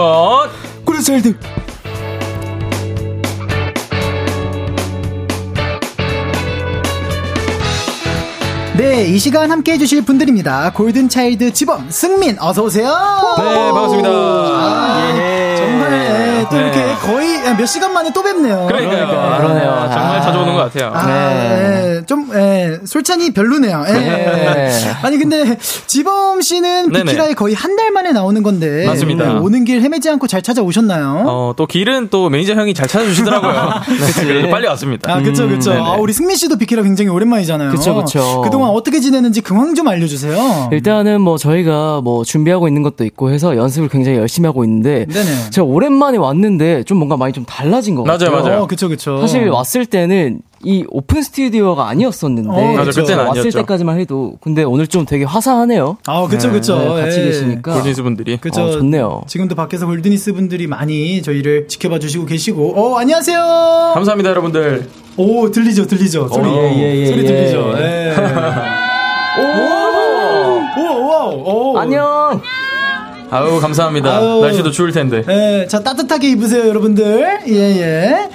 골든차일드. 0.84 1.34
네, 8.76 9.06
이 9.06 9.18
시간 9.18 9.50
함께 9.50 9.72
해주실 9.72 10.04
분들입니다. 10.04 10.74
골든차일드 10.74 11.54
지범, 11.54 11.88
승민, 11.88 12.36
어서오세요. 12.38 12.88
네, 13.38 13.72
반갑습니다. 13.72 14.10
아, 14.10 15.12
예. 15.16 15.49
정말, 16.44 16.44
예, 16.44 16.44
또 16.48 16.56
네. 16.56 16.62
이렇게 16.84 16.94
거의 17.06 17.56
몇 17.56 17.66
시간 17.66 17.92
만에 17.92 18.10
또 18.12 18.22
뵙네요. 18.22 18.66
그러니까요. 18.66 19.06
그러니까, 19.06 19.36
그러네요. 19.38 19.70
정말 19.92 20.16
아. 20.16 20.20
자주 20.20 20.38
오는 20.38 20.54
것 20.54 20.72
같아요. 20.72 20.90
아, 20.94 21.06
네. 21.06 21.96
예, 22.00 22.06
좀, 22.06 22.30
예, 22.34 22.78
솔찬이 22.84 23.32
별로네요. 23.32 23.84
예. 23.88 23.92
네. 23.92 24.70
아니, 25.02 25.18
근데, 25.18 25.56
지범 25.86 26.40
씨는. 26.40 26.90
비키라에 26.92 27.34
거의 27.34 27.54
한 27.54 27.70
달 27.80 27.92
만에 27.92 28.10
나오는 28.12 28.42
건데. 28.42 28.84
맞습니다. 28.86 29.24
예, 29.26 29.38
오는 29.38 29.64
길 29.64 29.80
헤매지 29.80 30.10
않고 30.10 30.26
잘 30.26 30.42
찾아오셨나요? 30.42 31.24
어, 31.26 31.54
또 31.56 31.66
길은 31.66 32.08
또 32.10 32.28
매니저 32.28 32.54
형이 32.54 32.74
잘 32.74 32.88
찾아주시더라고요. 32.88 33.52
네, 33.88 34.24
그래서 34.26 34.48
빨리 34.48 34.66
왔습니다. 34.66 35.12
아, 35.14 35.22
그쵸, 35.22 35.48
그쵸. 35.48 35.70
네네. 35.70 35.82
아, 35.82 35.92
우리 35.92 36.12
승민 36.12 36.36
씨도 36.36 36.56
비키라 36.58 36.82
굉장히 36.82 37.10
오랜만이잖아요. 37.10 37.70
그쵸, 37.70 37.94
그쵸. 37.94 38.42
그동안 38.42 38.70
어떻게 38.70 39.00
지내는지 39.00 39.40
근황 39.40 39.74
좀 39.74 39.88
알려주세요. 39.88 40.68
일단은 40.72 41.20
뭐 41.20 41.38
저희가 41.38 42.00
뭐 42.02 42.24
준비하고 42.24 42.66
있는 42.68 42.82
것도 42.82 43.04
있고 43.04 43.30
해서 43.30 43.56
연습을 43.56 43.88
굉장히 43.88 44.18
열심히 44.18 44.46
하고 44.46 44.64
있는데 44.64 45.06
네네. 45.06 45.50
제가 45.50 45.64
오랜만에 45.64 46.18
왔는데 46.30 46.84
좀 46.84 46.98
뭔가 46.98 47.16
많이 47.16 47.32
좀 47.32 47.44
달라진 47.44 47.94
것 47.94 48.04
맞아요, 48.04 48.18
같아요. 48.18 48.42
맞아요. 48.42 48.62
어, 48.62 48.66
그쵸, 48.66 48.88
그쵸. 48.88 49.20
사실 49.20 49.48
왔을 49.48 49.84
때는 49.86 50.40
이 50.62 50.84
오픈 50.90 51.22
스튜디오가 51.22 51.88
아니었었는데 51.88 52.48
어, 52.48 52.72
맞아, 52.76 52.90
그때는 52.90 53.24
왔을 53.24 53.40
아니었죠. 53.40 53.58
때까지만 53.60 53.98
해도 53.98 54.34
근데 54.40 54.62
오늘 54.62 54.86
좀 54.86 55.06
되게 55.06 55.24
화사하네요. 55.24 55.96
아, 56.06 56.26
그쵸, 56.28 56.50
그쵸. 56.52 56.78
네, 56.96 57.02
같이 57.02 57.20
예. 57.20 57.24
계시니까 57.24 57.72
골든스 57.74 58.02
분들이. 58.02 58.36
그쵸. 58.36 58.62
어, 58.62 58.70
좋네요. 58.70 59.22
지금도 59.26 59.54
밖에서 59.54 59.86
골드니스 59.86 60.32
분들이 60.34 60.66
많이 60.66 61.22
저희를 61.22 61.66
지켜봐 61.68 61.98
주시고 61.98 62.26
계시고, 62.26 62.74
어, 62.76 62.98
안녕하세요! 62.98 63.92
감사합니다, 63.94 64.30
여러분들. 64.30 64.88
오, 65.16 65.50
들리죠, 65.50 65.86
들리죠. 65.86 66.28
소리, 66.28 66.48
어, 66.48 66.54
예, 66.54 66.76
예, 66.78 66.96
예, 67.00 67.06
소리 67.06 67.22
예. 67.22 67.26
들리죠. 67.26 67.72
예. 67.78 68.14
오, 69.40 70.80
오, 70.80 71.40
오, 71.42 71.72
오. 71.72 71.78
안녕. 71.78 72.40
아우, 73.30 73.60
감사합니다. 73.60 74.18
아유. 74.18 74.40
날씨도 74.42 74.70
추울 74.70 74.92
텐데. 74.92 75.22
예, 75.28 75.66
자, 75.68 75.80
따뜻하게 75.82 76.30
입으세요, 76.30 76.68
여러분들. 76.68 77.40
예, 77.48 77.52
예. 77.54 78.30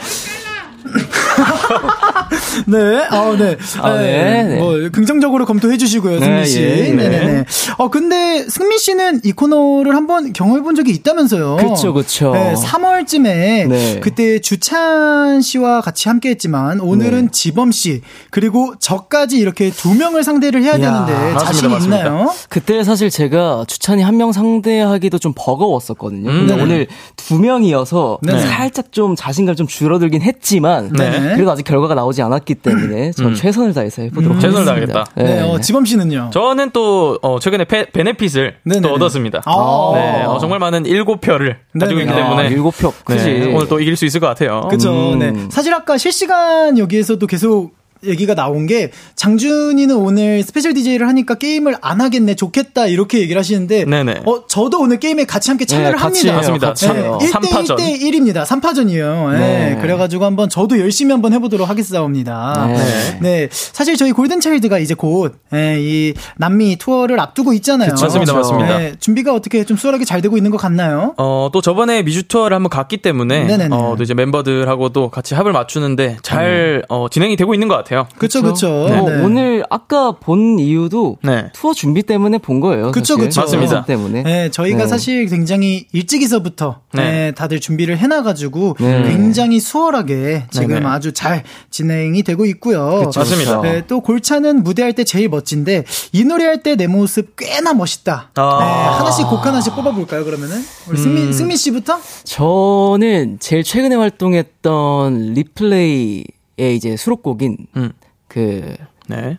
네, 2.68 3.08
어, 3.12 3.36
네. 3.38 3.58
아, 3.82 3.98
네, 3.98 4.44
네. 4.44 4.56
뭐, 4.58 4.90
긍정적으로 4.92 5.46
검토해 5.46 5.78
주시고요, 5.78 6.20
승민 6.20 6.38
네, 6.38 6.46
씨. 6.46 6.62
예, 6.62 6.66
네, 6.76 6.92
네. 6.94 7.10
네, 7.10 7.26
네. 7.26 7.46
어, 7.78 7.90
근데 7.90 8.46
승민 8.50 8.78
씨는 8.80 9.22
이 9.24 9.32
코너를 9.32 9.96
한번 9.96 10.34
경험해 10.34 10.62
본 10.64 10.76
적이 10.76 10.92
있다면서요? 10.92 11.58
그쵸, 11.58 11.94
그쵸. 11.94 12.32
네, 12.34 12.54
3월쯤에 12.56 13.68
네. 13.68 14.00
그때 14.02 14.40
주찬 14.40 15.42
씨와 15.42 15.82
같이 15.82 16.08
함께 16.10 16.30
했지만 16.30 16.80
오늘은 16.80 17.26
네. 17.26 17.32
지범 17.32 17.72
씨, 17.72 18.02
그리고 18.32 18.74
저까지 18.80 19.38
이렇게 19.38 19.70
두 19.70 19.94
명을 19.94 20.24
상대를 20.24 20.64
해야 20.64 20.78
되는데 20.78 21.14
맞습니다, 21.14 21.40
자신 21.40 21.70
맞습니다. 21.70 21.98
있나요? 22.08 22.34
그때 22.50 22.84
사실 22.84 23.10
제가 23.10 23.66
추찬이 23.68 24.02
한 24.02 24.16
명 24.16 24.32
상대하기도 24.32 25.18
좀 25.20 25.34
버거웠었거든요. 25.36 26.24
근데 26.32 26.54
음. 26.54 26.62
오늘 26.62 26.88
두 27.18 27.38
명이어서 27.38 28.20
네. 28.22 28.40
살짝 28.40 28.94
좀 28.94 29.14
자신감 29.18 29.58
좀 29.58 29.68
줄어들긴 29.68 30.22
했지만 30.22 30.85
네. 30.92 31.34
그래도 31.36 31.52
아직 31.52 31.64
결과가 31.64 31.96
나오지 31.96 32.22
않았기 32.22 32.56
때문에 32.56 33.12
전 33.12 33.34
최선을 33.36 33.74
다해서 33.74 34.02
해보도록 34.04 34.38
음. 34.38 34.40
최선을 34.40 34.68
하겠습니다. 34.68 35.04
다하겠다. 35.06 35.24
네, 35.24 35.42
어, 35.42 35.60
지범 35.60 35.86
씨는요? 35.86 36.30
저는 36.34 36.72
또, 36.72 37.20
어, 37.22 37.40
최근에 37.40 37.66
페, 37.66 37.90
베네핏을 37.92 38.58
네네네. 38.64 38.88
또 38.88 38.94
얻었습니다. 38.94 39.42
아. 39.46 39.92
네, 39.96 40.24
어, 40.26 40.38
정말 40.40 40.60
많은 40.60 40.86
일곱 40.86 41.22
표를 41.22 41.58
가지고 41.80 42.00
있기. 42.02 42.12
아, 42.12 42.16
때문에. 42.16 42.48
일곱 42.50 42.78
표 42.78 42.92
크지. 43.04 43.26
네, 43.26 43.54
오늘 43.54 43.68
또 43.68 43.80
이길 43.80 43.96
수 43.96 44.06
있을 44.06 44.20
것 44.20 44.28
같아요. 44.28 44.68
그죠. 44.70 45.14
음. 45.14 45.20
네. 45.20 45.34
사실 45.50 45.74
아까 45.74 45.98
실시간 45.98 46.78
여기에서도 46.78 47.26
계속 47.28 47.74
얘기가 48.08 48.36
나온 48.36 48.66
게 48.68 48.92
장준이는 49.16 49.96
오늘 49.96 50.44
스페셜 50.44 50.74
DJ를 50.74 51.08
하니까 51.08 51.36
게임을 51.36 51.76
안 51.82 52.02
하겠네 52.02 52.36
좋겠다 52.36 52.88
이렇게 52.88 53.20
얘기를 53.20 53.40
하시는데 53.40 53.86
네네. 53.86 54.22
어 54.26 54.46
저도 54.48 54.80
오늘 54.80 55.00
게임에 55.00 55.26
같이 55.26 55.50
함께 55.50 55.66
참여를 55.66 55.92
네, 55.94 55.98
같이 55.98 56.28
합니다. 56.28 56.36
맞습니다. 56.38 56.68
같이 56.68 56.86
참- 56.86 56.98
해요. 56.98 57.18
1대 57.22 57.28
삼파전. 57.32 57.78
1대 57.78 58.02
1입니다. 58.02 58.46
3파전이에요. 58.46 59.32
네. 59.34 59.38
네. 59.76 59.78
그래 59.82 59.96
가지고 59.96 60.26
한번 60.26 60.50
저도 60.50 60.80
열심히 60.80 61.12
한번 61.12 61.34
해 61.34 61.40
보도록 61.40 61.70
하겠사옵니다. 61.70 62.68
네. 62.68 63.18
네. 63.22 63.50
사실 63.52 63.96
저희 63.98 64.12
골든 64.12 64.40
차일드가 64.42 64.80
이제 64.80 64.94
곧, 64.94 65.36
예, 65.54 65.78
이 65.80 66.14
남미 66.38 66.76
투어를 66.78 67.20
앞두고 67.20 67.54
있잖아요. 67.54 67.92
그쵸. 67.92 68.06
맞습니다, 68.06 68.34
맞습니다. 68.34 68.78
네, 68.78 68.94
준비가 69.00 69.34
어떻게 69.34 69.64
좀 69.64 69.78
수월하게 69.78 70.06
잘 70.06 70.22
되고 70.22 70.38
있는 70.38 70.52
것 70.52 70.58
같나요? 70.58 71.14
어, 71.18 71.50
또 71.54 71.62
저번에 71.62 72.04
미주 72.04 72.28
투어를 72.28 72.56
한번 72.56 72.70
갔기 72.70 72.98
때문에, 72.98 73.44
네네네. 73.46 73.76
어, 73.76 73.96
또 73.98 74.04
이제 74.04 74.14
멤버들하고도 74.14 75.10
같이 75.10 75.34
합을 75.36 75.52
맞추는데 75.52 76.18
잘, 76.22 76.84
어, 76.90 77.08
진행이 77.10 77.36
되고 77.36 77.54
있는 77.54 77.68
것 77.68 77.76
같아요. 77.76 77.95
그쵸, 78.18 78.42
그쵸. 78.42 78.68
어, 78.70 79.10
네. 79.10 79.22
오늘 79.24 79.64
아까 79.70 80.12
본 80.12 80.60
이유도 80.60 81.18
네. 81.24 81.50
투어 81.54 81.74
준비 81.74 82.04
때문에 82.04 82.38
본 82.38 82.60
거예요. 82.60 82.92
그쵸, 82.92 83.16
사실. 83.16 83.28
그쵸. 83.30 83.42
맞습니다. 83.42 83.86
때문에. 83.86 84.24
네, 84.24 84.52
저희가 84.52 84.80
네. 84.84 84.88
사실 84.88 85.28
굉장히 85.28 85.86
일찍에서부터 85.94 86.82
네. 86.94 87.02
네, 87.04 87.32
다들 87.32 87.60
준비를 87.60 87.98
해놔가지고 87.98 88.78
네. 88.80 89.04
굉장히 89.04 89.60
수월하게 89.60 90.48
지금 90.52 90.68
네네. 90.68 90.86
아주 90.86 91.14
잘 91.14 91.44
진행이 91.70 92.24
되고 92.24 92.46
있고요. 92.46 93.04
그쵸, 93.06 93.20
맞습니다. 93.22 93.62
그쵸. 93.62 93.74
네, 93.74 93.84
또 93.88 94.02
골차는 94.02 94.64
무대할 94.64 94.94
때 94.94 95.04
제일 95.04 95.30
멋진데 95.30 95.86
이 96.12 96.24
노래 96.24 96.46
할 96.46 96.56
때 96.64 96.76
내 96.76 96.88
모습 96.88 97.36
꽤나 97.38 97.74
멋있다. 97.74 98.32
아. 98.36 98.58
네, 98.60 98.98
하나씩 98.98 99.28
곡 99.30 99.46
하나씩 99.46 99.76
뽑아볼까요? 99.76 100.26
그러면은 100.26 100.58
우리 100.90 100.98
승민 100.98 101.32
승민 101.32 101.56
씨부터. 101.58 102.00
저는 102.24 103.38
제일 103.40 103.64
최근에 103.64 103.96
활동했던 103.96 105.34
리플레이의 105.34 106.26
이제 106.58 106.96
수록곡인 106.96 107.58
음. 107.76 107.92
그 108.28 108.76
네. 109.08 109.38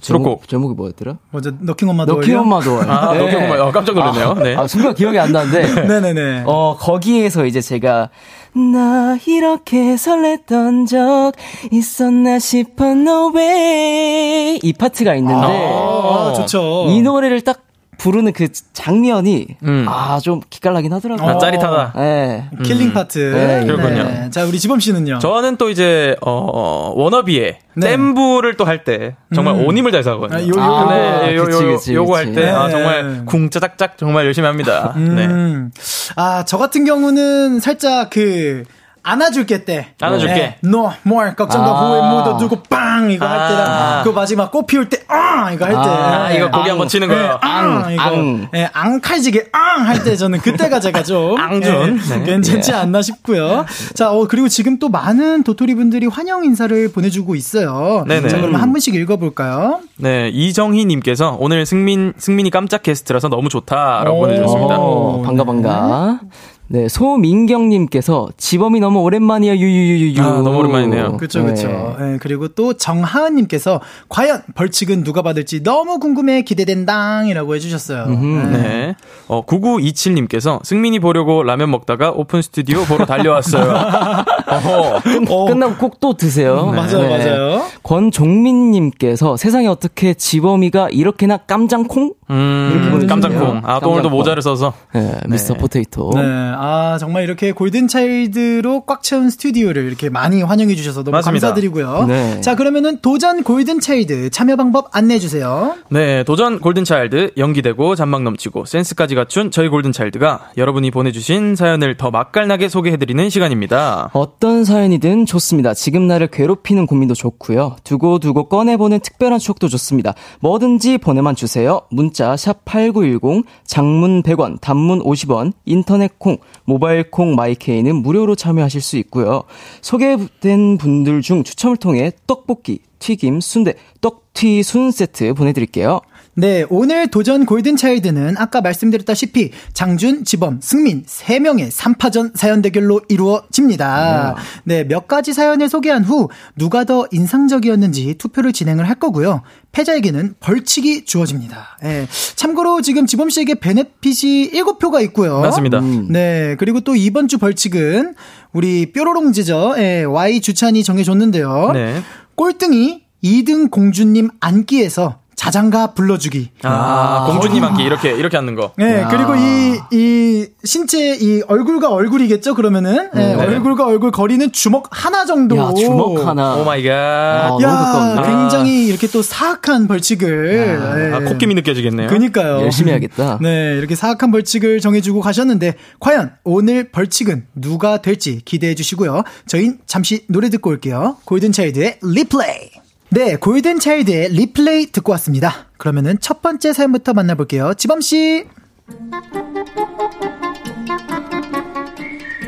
수록곡. 0.00 0.48
제목 0.48 0.70
이 0.70 0.74
뭐였더라? 0.74 1.18
먼저 1.30 1.50
너킹 1.58 1.88
엄마도 1.88 2.14
너키 2.14 2.32
엄마도 2.34 2.80
아, 2.82 3.14
너키 3.14 3.34
엄마. 3.34 3.60
어, 3.60 3.72
깜짝 3.72 3.94
놀랐네요. 3.96 4.34
네. 4.34 4.54
아, 4.54 4.66
순간 4.68 4.94
기억이 4.94 5.18
안 5.18 5.32
나는데 5.32 5.86
네네네. 5.88 6.44
어, 6.46 6.76
거기에서 6.78 7.46
이제 7.46 7.60
제가 7.60 8.10
나 8.54 9.18
이렇게 9.26 9.96
설렜던 9.96 10.86
적 10.86 11.32
있었나 11.72 12.38
싶어 12.38 12.86
no 12.92 13.32
way 13.34 14.60
이 14.62 14.72
파트가 14.72 15.16
있는데 15.16 15.34
아, 15.44 16.32
좋죠. 16.36 16.86
이 16.90 17.02
노래를 17.02 17.40
딱 17.42 17.65
부르는 18.06 18.32
그 18.32 18.46
장면이 18.72 19.48
음. 19.64 19.84
아좀 19.88 20.40
기깔나긴 20.48 20.92
하더라고요. 20.92 21.28
아, 21.28 21.38
짜릿하다. 21.38 21.92
네. 21.96 22.48
killing 22.62 22.92
part. 22.92 23.18
네, 23.18 23.66
그렇군요. 23.66 24.30
자, 24.30 24.44
우리 24.44 24.60
지범 24.60 24.78
씨는요. 24.78 25.18
저는 25.18 25.56
또 25.56 25.70
이제, 25.70 26.14
어, 26.20 26.92
워너비의 26.94 27.58
네. 27.74 27.88
댄브를 27.88 28.54
또 28.56 28.64
할 28.66 28.84
때, 28.84 29.16
정말 29.34 29.56
음. 29.56 29.66
온 29.66 29.76
힘을 29.76 29.90
다해서 29.90 30.12
하거든요. 30.12 30.38
아, 30.38 30.42
요, 30.42 30.52
요, 30.56 30.62
아, 30.62 30.94
네, 31.26 31.34
요, 31.36 31.44
그치, 31.46 31.64
요, 31.64 31.72
그치, 31.72 31.94
요거 31.94 32.12
그치. 32.12 32.24
할 32.26 32.34
때, 32.34 32.48
아, 32.48 32.66
네. 32.66 32.70
정말, 32.72 33.24
궁짜작작 33.26 33.98
정말 33.98 34.24
열심히 34.26 34.46
합니다. 34.46 34.92
네. 34.96 35.26
음. 35.26 35.70
아, 36.14 36.44
저 36.46 36.58
같은 36.58 36.84
경우는 36.84 37.58
살짝 37.58 38.10
그, 38.10 38.62
안아줄게 39.08 39.64
때. 39.64 39.94
안아줄게. 40.00 40.34
네. 40.34 40.58
No 40.64 40.90
more. 41.06 41.34
걱정과 41.36 41.68
아. 41.68 41.80
후회 41.80 42.00
묻어두고 42.10 42.62
빵! 42.68 43.08
이거 43.10 43.24
할 43.26 43.38
아. 43.38 43.48
때랑, 43.48 44.04
그 44.04 44.08
마지막 44.10 44.50
꽃 44.50 44.66
피울 44.66 44.88
때, 44.88 44.98
아! 45.06 45.52
이거 45.52 45.64
할 45.66 45.72
때. 45.74 45.78
아, 45.78 46.32
이거 46.32 46.50
고기 46.50 46.64
앙. 46.64 46.70
한번 46.72 46.88
치는 46.88 47.08
네, 47.08 47.14
거예요. 47.14 47.38
앙! 47.40 47.84
앙, 47.84 47.92
이거. 47.92 48.02
앙. 48.02 48.48
예, 48.54 48.68
앙칼지게, 48.72 49.50
앙! 49.52 49.86
할 49.86 50.02
때 50.02 50.16
저는 50.16 50.40
그때가 50.40 50.80
제가 50.80 51.02
좀. 51.04 51.36
앙준. 51.40 52.00
예, 52.10 52.16
네. 52.16 52.24
괜찮지 52.24 52.72
않나 52.72 53.00
싶고요. 53.02 53.64
자, 53.94 54.10
어, 54.10 54.26
그리고 54.26 54.48
지금 54.48 54.78
또 54.80 54.88
많은 54.88 55.44
도토리 55.44 55.74
분들이 55.76 56.06
환영 56.06 56.44
인사를 56.44 56.90
보내주고 56.90 57.34
있어요. 57.36 58.04
네네. 58.08 58.28
자, 58.28 58.38
그러면 58.38 58.60
한 58.60 58.72
분씩 58.72 58.94
읽어볼까요? 58.94 59.80
네, 59.98 60.30
이정희님께서 60.30 61.36
오늘 61.38 61.64
승민, 61.64 62.12
승민이 62.16 62.50
깜짝 62.50 62.82
게스트라서 62.82 63.28
너무 63.28 63.48
좋다라고 63.48 64.16
오. 64.16 64.20
보내주셨습니다. 64.22 64.76
어, 64.78 65.22
반가 65.24 65.44
반가. 65.44 66.20
네, 66.68 66.88
소민경님께서 66.88 68.28
지범이 68.36 68.80
너무 68.80 69.00
오랜만이야 69.00 69.56
유유유유유. 69.56 70.20
아, 70.20 70.42
너무 70.42 70.58
오랜만이네요. 70.58 71.16
그쵸, 71.16 71.44
그쵸. 71.44 71.96
예, 72.00 72.18
그리고 72.20 72.48
또 72.48 72.72
정하은님께서 72.74 73.80
과연 74.08 74.42
벌칙은 74.54 75.04
누가 75.04 75.22
받을지 75.22 75.62
너무 75.62 75.98
궁금해 76.00 76.42
기대된당이라고 76.42 77.54
해주셨어요. 77.54 78.06
네. 78.06 78.16
네. 78.50 78.94
어, 79.28 79.44
9927님께서 79.46 80.58
승민이 80.64 80.98
보려고 80.98 81.42
라면 81.44 81.70
먹다가 81.70 82.10
오픈 82.10 82.42
스튜디오 82.42 82.82
보러 82.84 83.06
달려왔어요. 83.06 83.64
어허. 84.48 85.00
어, 85.30 85.44
끝나고 85.46 85.76
꼭 85.76 85.96
또 85.98 86.12
드세요. 86.14 86.68
음, 86.68 86.76
맞아요, 86.76 87.08
네. 87.08 87.08
맞아요. 87.08 87.62
권종민님께서 87.82 89.36
세상에 89.38 89.66
어떻게 89.66 90.12
지범이가 90.14 90.90
이렇게나 90.90 91.38
깜장콩? 91.38 92.12
음, 92.30 93.06
깜짝콩. 93.08 93.62
아, 93.64 93.80
또 93.80 93.90
오늘도. 93.92 94.10
모자를 94.10 94.42
써서. 94.42 94.74
네, 94.94 95.18
Mr. 95.28 95.54
Potato. 95.54 96.10
네, 96.14 96.20
아 96.58 96.98
정말 96.98 97.24
이렇게 97.24 97.52
골든 97.52 97.88
차일드로 97.88 98.84
꽉 98.86 99.02
채운 99.02 99.30
스튜디오를 99.30 99.84
이렇게 99.84 100.08
많이 100.08 100.42
환영해 100.42 100.74
주셔서 100.74 101.02
너무 101.02 101.12
맞습니다. 101.12 101.48
감사드리고요. 101.48 102.06
네. 102.06 102.40
자 102.40 102.56
그러면은 102.56 102.98
도전 103.00 103.42
골든 103.42 103.80
차일드 103.80 104.30
참여 104.30 104.56
방법 104.56 104.88
안내해 104.92 105.18
주세요. 105.18 105.74
네, 105.88 106.24
도전 106.24 106.60
골든차일드, 106.60 107.32
연기되고 107.36 107.94
잔망 107.94 108.24
넘치고 108.24 108.64
센스까지 108.64 109.14
갖춘 109.14 109.50
저희 109.50 109.68
골든차일드가 109.68 110.50
여러분이 110.56 110.90
보내주신 110.90 111.56
사연을 111.56 111.96
더 111.96 112.10
맛깔나게 112.10 112.68
소개해드리는 112.68 113.30
시간입니다. 113.30 114.10
어떤 114.12 114.64
사연이든 114.64 115.26
좋습니다. 115.26 115.74
지금 115.74 116.06
나를 116.06 116.28
괴롭히는 116.28 116.86
고민도 116.86 117.14
좋고요. 117.14 117.76
두고두고 117.84 118.48
꺼내보는 118.48 119.00
특별한 119.00 119.38
추억도 119.38 119.68
좋습니다. 119.68 120.14
뭐든지 120.40 120.98
보내만 120.98 121.36
주세요. 121.36 121.82
문자 121.90 122.36
샵 122.36 122.64
8910, 122.64 123.44
장문 123.64 124.22
100원, 124.22 124.60
단문 124.60 125.02
50원, 125.02 125.52
인터넷 125.64 126.18
콩, 126.18 126.38
모바일 126.64 127.10
콩 127.10 127.34
마이케이는 127.34 127.96
무료로 127.96 128.34
참여하실 128.34 128.80
수 128.80 128.96
있고요. 128.98 129.44
소개된 129.82 130.78
분들 130.78 131.22
중 131.22 131.44
추첨을 131.44 131.76
통해 131.76 132.12
떡볶이, 132.26 132.80
튀김, 132.98 133.40
순대, 133.40 133.74
떡튀 134.00 134.62
순 134.62 134.90
세트 134.90 135.34
보내드릴게요. 135.34 136.00
네, 136.38 136.66
오늘 136.68 137.08
도전 137.08 137.46
골든차일드는 137.46 138.36
아까 138.36 138.60
말씀드렸다시피 138.60 139.52
장준, 139.72 140.24
지범, 140.24 140.58
승민 140.60 141.02
3명의 141.06 141.70
3파전 141.70 142.36
사연 142.36 142.60
대결로 142.60 143.00
이루어집니다. 143.08 144.36
네, 144.64 144.84
몇 144.84 145.08
가지 145.08 145.32
사연을 145.32 145.70
소개한 145.70 146.04
후 146.04 146.28
누가 146.54 146.84
더 146.84 147.06
인상적이었는지 147.10 148.16
투표를 148.18 148.52
진행을 148.52 148.86
할 148.86 148.96
거고요. 148.96 149.40
패자에게는 149.72 150.34
벌칙이 150.40 151.06
주어집니다. 151.06 151.78
예. 151.84 152.06
참고로 152.34 152.82
지금 152.82 153.06
지범 153.06 153.30
씨에게 153.30 153.54
베네핏이 153.54 154.50
7표가 154.50 155.02
있고요. 155.04 155.40
맞습니다. 155.40 155.80
네, 156.10 156.56
그리고 156.58 156.80
또 156.80 156.94
이번 156.94 157.28
주 157.28 157.38
벌칙은 157.38 158.14
우리 158.52 158.92
뾰로롱지죠. 158.92 159.76
예, 159.78 160.04
Y 160.04 160.42
주찬이 160.42 160.84
정해줬는데요. 160.84 161.70
네. 161.72 162.02
꼴등이 162.34 163.04
2등 163.24 163.70
공주님 163.70 164.28
안기해서 164.40 165.20
자장가 165.36 165.88
불러주기. 165.92 166.50
아, 166.62 167.26
공주님 167.30 167.62
안기 167.62 167.84
이렇게 167.84 168.10
이렇게 168.10 168.36
안는 168.38 168.54
거. 168.54 168.72
네, 168.76 169.06
그리고 169.10 169.34
이, 169.36 169.78
이, 169.92 170.46
신체, 170.64 171.14
이 171.14 171.42
얼굴과 171.46 171.90
얼굴이겠죠, 171.90 172.54
그러면은? 172.54 173.10
네, 173.14 173.34
얼굴과 173.34 173.86
얼굴 173.86 174.10
거리는 174.10 174.50
주먹 174.50 174.88
하나 174.90 175.26
정도. 175.26 175.56
야, 175.58 175.72
주먹 175.74 176.26
하나. 176.26 176.56
Oh 176.56 176.64
my 176.64 176.82
god. 176.82 176.92
아, 176.92 177.58
야. 177.62 178.22
굉장히 178.24 178.86
이렇게 178.86 179.06
또 179.08 179.22
사악한 179.22 179.86
벌칙을. 179.88 180.80
네. 180.80 181.14
아, 181.14 181.20
콧김이 181.20 181.54
느껴지겠네요. 181.54 182.08
그니까요. 182.08 182.62
열심히 182.62 182.90
해야겠다. 182.90 183.38
네, 183.42 183.76
이렇게 183.76 183.94
사악한 183.94 184.30
벌칙을 184.30 184.80
정해주고 184.80 185.20
가셨는데, 185.20 185.74
과연 186.00 186.32
오늘 186.44 186.90
벌칙은 186.90 187.46
누가 187.54 188.00
될지 188.00 188.40
기대해 188.44 188.74
주시고요. 188.74 189.22
저희는 189.46 189.78
잠시 189.86 190.24
노래 190.28 190.48
듣고 190.48 190.70
올게요. 190.70 191.18
골든차일드의 191.26 191.98
리플레이. 192.02 192.85
네, 193.16 193.34
골든 193.36 193.78
차일드의 193.80 194.28
리플레이 194.28 194.92
듣고 194.92 195.12
왔습니다. 195.12 195.68
그러면은 195.78 196.18
첫 196.20 196.42
번째 196.42 196.74
사연부터 196.74 197.14
만나볼게요. 197.14 197.72
지범 197.72 198.02
씨. 198.02 198.44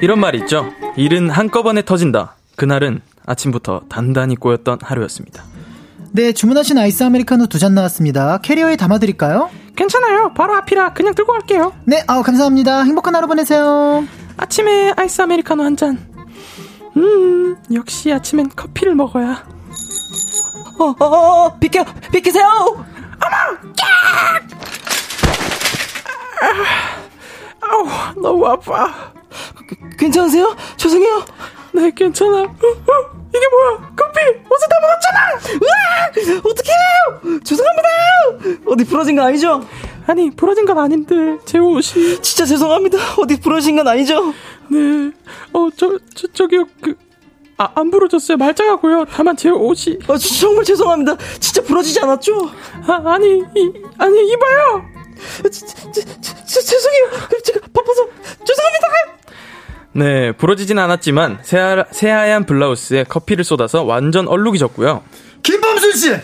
이런 0.03 0.21
말 0.21 0.35
있죠. 0.35 0.71
일은 0.97 1.31
한꺼번에 1.31 1.83
터진다. 1.83 2.37
그날은 2.57 3.01
아침부터 3.25 3.85
단단히 3.89 4.37
꼬였던 4.37 4.81
하루였습니다. 4.83 5.43
네, 6.13 6.33
주문하신 6.33 6.77
아이스 6.77 7.03
아메리카노 7.03 7.47
두 7.47 7.59
잔 7.59 7.75
나왔습니다. 7.75 8.37
캐리어에 8.43 8.77
담아드릴까요? 8.77 9.49
괜찮아요. 9.75 10.35
바로 10.35 10.55
앞이라 10.55 10.93
그냥 10.93 11.15
들고 11.15 11.33
갈게요. 11.33 11.73
네, 11.87 12.05
아 12.09 12.21
감사합니다. 12.21 12.83
행복한 12.83 13.15
하루 13.15 13.27
보내세요. 13.27 14.05
아침에 14.37 14.93
아이스 14.99 15.23
아메리카노 15.23 15.63
한 15.63 15.77
잔. 15.77 15.99
음, 16.99 17.57
역시 17.73 18.13
아침엔 18.13 18.51
커피를 18.55 18.95
먹어야. 18.95 19.45
어, 20.79 20.95
어, 20.99 21.05
어, 21.05 21.59
비켜, 21.59 21.85
비키세요! 22.13 22.85
아우, 27.61 27.87
너무 28.21 28.47
아파. 28.47 29.13
괜찮으세요? 29.99 30.57
죄송해요. 30.77 31.25
네, 31.73 31.91
괜찮아. 31.91 32.39
어, 32.39 32.43
어, 32.45 33.19
이게 33.35 33.49
뭐야? 33.49 33.91
커피! 33.97 34.21
옷에 34.49 34.67
다 34.69 34.77
묻었잖아! 34.81 35.59
으아! 35.65 36.41
어떡해요! 36.45 37.41
죄송합니다! 37.45 37.89
어디 38.67 38.85
부러진 38.85 39.17
거 39.17 39.23
아니죠? 39.23 39.67
아니, 40.07 40.31
부러진 40.31 40.65
건 40.65 40.79
아닌데, 40.79 41.39
제 41.45 41.59
옷이. 41.59 42.23
진짜 42.23 42.47
죄송합니다. 42.47 42.99
어디 43.19 43.39
부러진 43.41 43.77
건 43.77 43.89
아니죠? 43.89 44.33
네. 44.69 45.11
어, 45.53 45.69
저, 45.77 45.99
저, 46.15 46.29
저기요, 46.33 46.65
그, 46.81 46.95
아, 47.59 47.69
안 47.75 47.91
부러졌어요. 47.91 48.37
말짱하고요. 48.39 49.07
다만 49.13 49.37
제 49.37 49.51
옷이. 49.51 49.99
아, 50.09 50.17
저- 50.17 50.29
정말 50.41 50.65
죄송합니다. 50.65 51.17
진짜 51.41 51.61
부러지지 51.63 51.99
않았죠? 52.01 52.51
아, 52.87 53.03
아니, 53.13 53.43
이, 53.57 53.73
아니, 53.99 54.29
이봐요! 54.31 54.85
아, 55.45 55.49
지- 55.49 55.67
지- 55.67 55.75
지- 55.93 56.05
지- 56.47 56.65
죄송해요. 56.67 57.11
제가 57.45 57.61
바빠서 57.75 58.07
죄송합니다. 58.45 58.89
네, 59.93 60.33
부러지진 60.33 60.79
않았지만, 60.79 61.41
새하, 61.43 61.85
새하얀 61.91 62.47
블라우스에 62.47 63.03
커피를 63.05 63.43
쏟아서 63.43 63.83
완전 63.83 64.29
얼룩이 64.29 64.59
졌고요. 64.59 65.03
김범순 65.43 65.93
씨! 65.95 66.17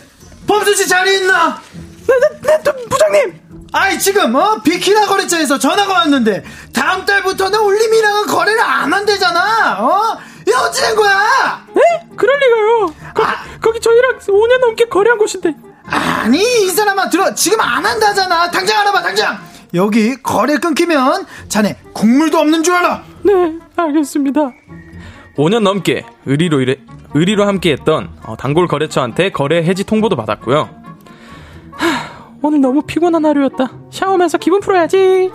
범순 0.47 0.77
씨 0.77 0.87
자리 0.87 1.17
있나? 1.17 1.61
네, 2.07 2.15
네, 2.43 2.59
네, 2.63 2.87
부장님! 2.89 3.41
아이 3.73 3.99
지금 3.99 4.33
어 4.37 4.61
비키나 4.63 5.07
거래처에서 5.07 5.59
전화가 5.59 5.93
왔는데 5.95 6.45
다음 6.73 7.05
달부터는 7.05 7.59
울림이랑은 7.59 8.27
거래를 8.27 8.61
안 8.61 8.93
한대잖아. 8.93 9.79
어? 9.81 10.17
이거 10.47 10.63
어찌 10.67 10.83
된 10.83 10.95
거야? 10.97 11.65
네? 11.75 11.83
그럴 12.17 12.39
리가요. 12.39 12.87
거, 13.15 13.25
거기 13.61 13.81
저희랑 13.81 14.19
5년 14.19 14.61
넘게 14.61 14.87
거래한 14.87 15.19
곳인데. 15.19 15.55
아니 15.87 16.39
이 16.39 16.69
사람아 16.71 17.09
들어 17.11 17.35
지금 17.35 17.61
안 17.61 17.85
한다잖아. 17.85 18.51
당장 18.51 18.81
알아봐 18.81 19.03
당장. 19.03 19.39
여기 19.75 20.17
거래 20.23 20.57
끊기면 20.57 21.27
자네 21.49 21.77
국물도 21.93 22.39
없는 22.39 22.63
줄 22.63 22.75
알아. 22.75 23.03
네, 23.23 23.33
알겠습니다. 23.77 24.41
5년 25.37 25.63
넘게 25.63 26.07
의리로 26.27 26.61
일해, 26.61 26.77
의리로 27.15 27.47
함께했던 27.47 28.11
어, 28.25 28.37
단골 28.37 28.69
거래처한테 28.69 29.31
거래 29.31 29.59
해지 29.65 29.83
통보도 29.85 30.15
받았고요. 30.17 30.69
하, 31.73 32.37
오늘 32.43 32.61
너무 32.61 32.83
피곤한 32.83 33.25
하루였다. 33.25 33.73
샤워하면서 33.91 34.39
기분 34.39 34.61
풀어야지. 34.61 35.33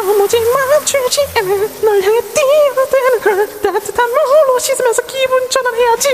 떠오지 0.00 0.40
멈추지 0.40 1.20
않아 1.36 1.48
널 1.82 2.02
향해 2.02 2.20
뛰어드는 2.20 3.20
걸 3.20 3.60
따뜻한 3.60 4.08
물로 4.10 4.58
씻으면서 4.58 5.02
기분 5.02 5.48
전환해야지. 5.50 6.08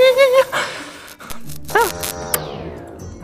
아, 1.75 1.89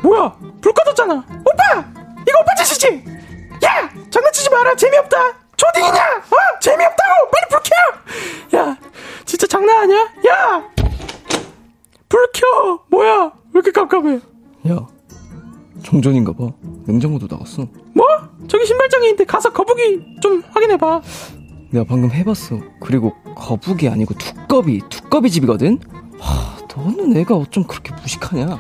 뭐야? 0.03 0.37
불 0.61 0.73
꺼졌잖아. 0.73 1.15
오빠! 1.15 1.85
이거 2.29 2.39
오빠 2.41 2.55
짓이지? 2.63 3.05
야! 3.65 3.91
장난치지 4.11 4.51
마라. 4.51 4.75
재미없다. 4.77 5.17
초딩이냐? 5.57 6.01
어? 6.31 6.59
재미없다고! 6.61 7.31
빨리 7.31 7.49
불 7.51 7.61
켜! 7.65 8.59
야, 8.59 8.77
진짜 9.25 9.47
장난 9.49 9.79
아니야? 9.79 9.99
야! 10.29 10.65
불 12.09 12.29
켜! 12.33 12.85
뭐야? 12.89 13.25
왜 13.25 13.31
이렇게 13.55 13.73
깜깜해? 13.73 14.21
야, 14.71 14.87
정전인가 15.85 16.33
봐. 16.33 16.51
냉장고도 16.87 17.27
나갔어. 17.31 17.67
뭐? 17.95 18.07
저기 18.49 18.67
신발장에 18.67 19.07
있는데 19.07 19.25
가서 19.25 19.51
거북이 19.53 20.17
좀 20.21 20.43
확인해봐. 20.73 21.03
내가 21.71 21.85
방금 21.89 22.11
해봤어. 22.11 22.61
그리고 22.81 23.13
거북이 23.37 23.89
아니고 23.89 24.15
두꺼비, 24.15 24.81
두꺼비 24.89 25.31
집이거든? 25.31 25.79
하, 26.19 26.57
너는 26.75 27.17
애가 27.17 27.35
어쩜 27.37 27.65
그렇게 27.65 27.95
무식하냐? 27.95 28.59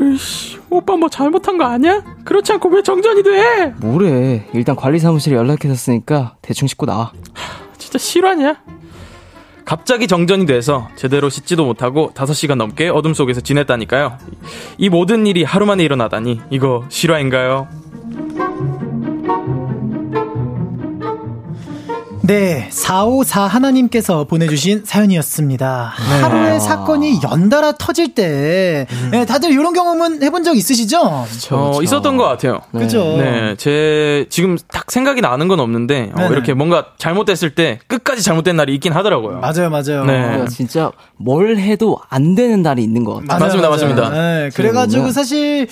으이씨, 0.00 0.58
오빠 0.70 0.96
뭐 0.96 1.08
잘못한 1.08 1.58
거 1.58 1.64
아니야? 1.64 2.02
그렇지 2.24 2.52
않고 2.52 2.68
왜 2.70 2.82
정전이 2.82 3.22
돼? 3.22 3.74
뭐래. 3.80 4.46
일단 4.54 4.76
관리사무실에 4.76 5.36
연락해뒀으니까 5.36 6.36
대충 6.42 6.68
씻고 6.68 6.86
나와. 6.86 7.12
진짜 7.78 7.98
실화냐? 7.98 8.56
갑자기 9.64 10.06
정전이 10.06 10.46
돼서 10.46 10.88
제대로 10.96 11.28
씻지도 11.28 11.64
못하고 11.64 12.10
5시간 12.14 12.54
넘게 12.54 12.88
어둠 12.88 13.12
속에서 13.12 13.40
지냈다니까요. 13.40 14.16
이 14.78 14.88
모든 14.88 15.26
일이 15.26 15.44
하루 15.44 15.66
만에 15.66 15.84
일어나다니 15.84 16.40
이거 16.50 16.84
실화인가요? 16.88 17.68
네, 22.28 22.68
454 22.70 23.46
하나님께서 23.46 24.24
보내주신 24.24 24.82
사연이었습니다. 24.84 25.94
하루에 26.20 26.58
사건이 26.60 27.20
연달아 27.22 27.72
터질 27.78 28.14
때, 28.14 28.86
네, 29.10 29.24
다들 29.24 29.50
이런 29.50 29.72
경험은 29.72 30.22
해본 30.22 30.44
적 30.44 30.54
있으시죠? 30.54 31.24
어, 31.52 31.78
있었던 31.82 32.18
것 32.18 32.24
같아요. 32.24 32.60
그죠? 32.70 33.16
네, 33.16 33.54
제 33.56 34.26
지금 34.28 34.58
딱 34.70 34.90
생각이 34.90 35.22
나는 35.22 35.48
건 35.48 35.58
없는데 35.58 36.10
어, 36.12 36.18
네네. 36.18 36.28
이렇게 36.34 36.52
뭔가 36.52 36.88
잘못됐을 36.98 37.54
때 37.54 37.78
끝까지 37.86 38.22
잘못된 38.22 38.56
날이 38.56 38.74
있긴 38.74 38.92
하더라고요. 38.92 39.40
맞아요, 39.40 39.70
맞아요. 39.70 40.04
네. 40.04 40.32
내가 40.32 40.46
진짜 40.48 40.92
뭘 41.16 41.56
해도 41.56 41.96
안 42.10 42.34
되는 42.34 42.60
날이 42.60 42.82
있는 42.84 43.04
것 43.04 43.26
같아. 43.26 43.38
맞습니다, 43.38 43.70
맞습니다. 43.70 44.10
네, 44.10 44.50
그래가지고 44.54 45.00
보면. 45.04 45.12
사실 45.14 45.66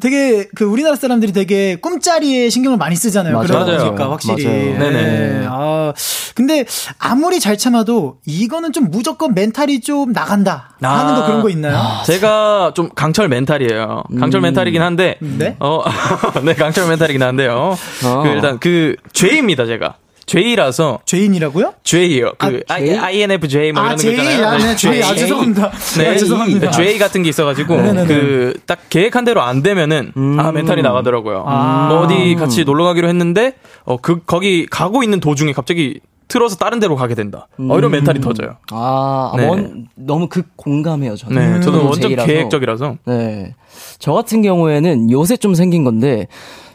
되게 0.00 0.48
그 0.54 0.64
우리나라 0.64 0.96
사람들이 0.96 1.32
되게 1.32 1.76
꿈자리에 1.76 2.48
신경을 2.48 2.78
많이 2.78 2.96
쓰잖아요. 2.96 3.34
맞아요. 3.34 3.46
그러다 3.46 3.64
맞아요. 3.66 3.84
보니까 3.84 4.10
확실히. 4.10 4.44
맞아요. 4.46 4.78
네네. 4.78 5.02
네. 5.02 5.46
아, 5.50 5.92
근데 6.34 6.64
아무리 6.98 7.40
잘 7.40 7.58
참아도 7.58 8.18
이거는 8.26 8.72
좀 8.72 8.90
무조건 8.90 9.34
멘탈이 9.34 9.80
좀 9.80 10.12
나간다 10.12 10.76
하는 10.80 11.14
거 11.14 11.22
아. 11.22 11.26
그런 11.26 11.42
거 11.42 11.50
있나요? 11.50 11.80
제가 12.06 12.72
좀 12.74 12.88
강철 12.94 13.28
멘탈이에요. 13.28 14.04
강철 14.18 14.40
멘탈이긴 14.40 14.82
한데, 14.82 15.16
네? 15.20 15.56
어, 15.58 15.82
네, 16.44 16.54
강철 16.54 16.88
멘탈이긴 16.88 17.22
한데요. 17.22 17.76
어. 18.04 18.22
그 18.22 18.28
일단 18.28 18.58
그 18.58 18.94
죄입니다, 19.12 19.66
제가. 19.66 19.96
J이라서 20.28 21.00
죄인이라고요? 21.04 21.74
J예요. 21.82 22.32
그 22.38 22.62
아, 22.68 22.74
I, 22.74 22.86
J? 22.86 22.96
INFJ 22.96 23.72
뭐 23.72 23.82
아, 23.82 23.86
이런 23.86 23.96
거 23.96 24.02
J인. 24.02 24.18
있잖아요. 24.18 24.46
아, 24.46 24.58
네, 24.58 24.76
J. 24.76 25.02
아, 25.02 25.08
J. 25.08 25.14
죄송합니다. 25.16 25.70
네, 25.98 26.08
아, 26.08 26.16
죄송합니다. 26.16 26.70
J 26.70 26.98
같은 26.98 27.22
게 27.22 27.30
있어가지고 27.30 27.76
네네네. 27.76 28.06
그 28.06 28.37
딱 28.37 28.78
계획한 28.90 29.24
대로 29.24 29.40
안 29.42 29.62
되면은 29.62 30.12
아 30.38 30.52
멘탈이 30.52 30.82
나가더라고요. 30.82 31.42
뭐 31.42 32.00
어디 32.02 32.34
같이 32.36 32.64
놀러 32.64 32.84
가기로 32.84 33.08
했는데 33.08 33.54
어그 33.84 34.20
거기 34.26 34.66
가고 34.66 35.02
있는 35.02 35.18
도중에 35.20 35.52
갑자기 35.52 36.00
틀어서 36.28 36.56
다른 36.56 36.78
데로 36.78 36.94
가게 36.94 37.14
된다. 37.14 37.48
어, 37.58 37.78
이런 37.78 37.90
멘탈이 37.90 38.20
터져요. 38.20 38.56
아, 38.70 39.32
네. 39.36 39.46
원, 39.48 39.88
너무 39.94 40.28
극 40.28 40.56
공감해요, 40.56 41.16
저는. 41.16 41.54
네, 41.54 41.60
저도 41.60 41.86
완전. 41.86 42.14
계획적이라서. 42.16 42.96
네. 43.06 43.54
저 43.98 44.12
같은 44.12 44.42
경우에는 44.42 45.10
요새 45.10 45.38
좀 45.38 45.54
생긴 45.54 45.84
건데, 45.84 46.26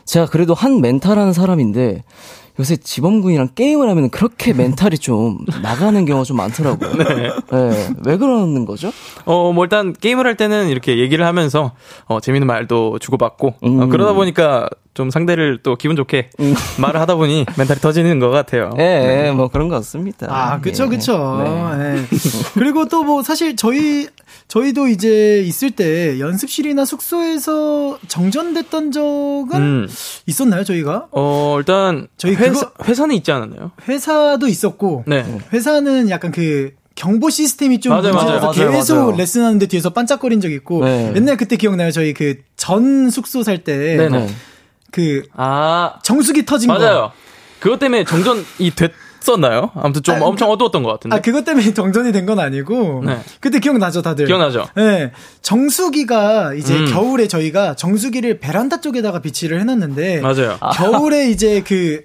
제가 0.05 0.25
그래도 0.25 0.55
한 0.55 0.81
멘탈 0.81 1.19
하는 1.19 1.33
사람인데, 1.33 2.03
요새 2.59 2.75
지범군이랑 2.75 3.49
게임을 3.55 3.89
하면 3.89 4.09
그렇게 4.09 4.53
멘탈이 4.53 4.97
좀 4.97 5.39
나가는 5.61 6.05
경우가 6.05 6.23
좀 6.23 6.37
많더라고요. 6.37 6.91
네. 7.51 7.89
왜 8.05 8.17
그러는 8.17 8.65
거죠? 8.65 8.91
어, 9.25 9.51
뭐 9.53 9.63
일단 9.65 9.93
게임을 9.93 10.25
할 10.25 10.35
때는 10.35 10.69
이렇게 10.69 10.99
얘기를 10.99 11.25
하면서 11.25 11.71
어, 12.05 12.19
재밌는 12.19 12.47
말도 12.47 12.99
주고받고 12.99 13.55
음. 13.63 13.79
어, 13.81 13.87
그러다 13.87 14.13
보니까 14.13 14.69
좀 14.93 15.09
상대를 15.09 15.59
또 15.63 15.75
기분 15.75 15.95
좋게 15.95 16.29
말을 16.77 16.99
하다 16.99 17.15
보니 17.15 17.45
멘탈이 17.57 17.79
터지는 17.79 18.19
것 18.19 18.29
같아요. 18.29 18.71
예, 18.77 19.25
예, 19.27 19.31
뭐 19.31 19.47
그런 19.47 19.67
것 19.67 19.75
같습니다. 19.77 20.27
아, 20.29 20.59
그쵸, 20.61 20.85
예. 20.85 20.87
그쵸. 20.89 21.41
네. 21.77 21.97
예. 21.97 22.05
그리고 22.53 22.87
또 22.87 23.03
뭐 23.03 23.21
사실 23.23 23.55
저희, 23.55 24.07
저희도 24.47 24.87
이제 24.87 25.41
있을 25.45 25.71
때 25.71 26.19
연습실이나 26.19 26.85
숙소에서 26.85 27.97
정전됐던 28.07 28.91
적은 28.91 29.49
음. 29.55 29.87
있었나요, 30.25 30.63
저희가? 30.63 31.07
어, 31.11 31.55
일단 31.59 32.07
저희 32.17 32.35
회사, 32.35 32.69
그거- 32.69 32.83
회사는 32.85 33.15
있지 33.15 33.31
않았나요? 33.31 33.71
회사도 33.87 34.47
있었고, 34.47 35.03
네. 35.07 35.25
회사는 35.51 36.09
약간 36.09 36.31
그, 36.31 36.71
경보 36.95 37.31
시스템이 37.31 37.79
좀 37.79 37.89
맞아요, 37.89 38.13
문제라서 38.13 38.51
맞아요. 38.53 38.71
계속 38.71 38.93
맞아요, 38.93 39.05
맞아요. 39.07 39.17
레슨하는데 39.17 39.65
뒤에서 39.65 39.89
반짝거린 39.89 40.39
적 40.41 40.51
있고 40.51 40.85
네. 40.85 41.11
옛날 41.15 41.37
그때 41.37 41.55
기억나요 41.57 41.89
저희 41.89 42.13
그 42.13 42.35
전 42.55 43.09
숙소 43.09 43.41
살 43.43 43.63
때 43.63 43.97
그 44.93 45.23
아, 45.35 45.95
정수기 46.03 46.45
터진 46.45 46.67
거 46.69 46.77
맞아요. 46.77 47.11
그것 47.59 47.79
때문에 47.79 48.03
정전이 48.03 48.45
됐었나요? 48.75 49.71
아무튼 49.75 50.03
좀 50.03 50.15
아, 50.15 50.19
엄청 50.21 50.49
어두웠던 50.51 50.83
것 50.83 50.91
같은데. 50.91 51.15
아, 51.15 51.19
그것 51.21 51.43
때문에 51.43 51.73
정전이 51.73 52.11
된 52.11 52.25
건 52.25 52.39
아니고. 52.39 53.03
네. 53.05 53.19
그때 53.39 53.59
기억나죠, 53.59 54.01
다들? 54.03 54.25
기억나죠? 54.27 54.67
네. 54.75 55.11
정수기가 55.41 56.53
이제 56.55 56.77
음. 56.77 56.85
겨울에 56.91 57.27
저희가 57.27 57.75
정수기를 57.75 58.39
베란다 58.39 58.81
쪽에다가 58.81 59.19
비치를 59.19 59.59
해놨는데. 59.61 60.21
맞아요. 60.21 60.57
겨울에 60.75 61.29
이제 61.29 61.63
그 61.65 62.01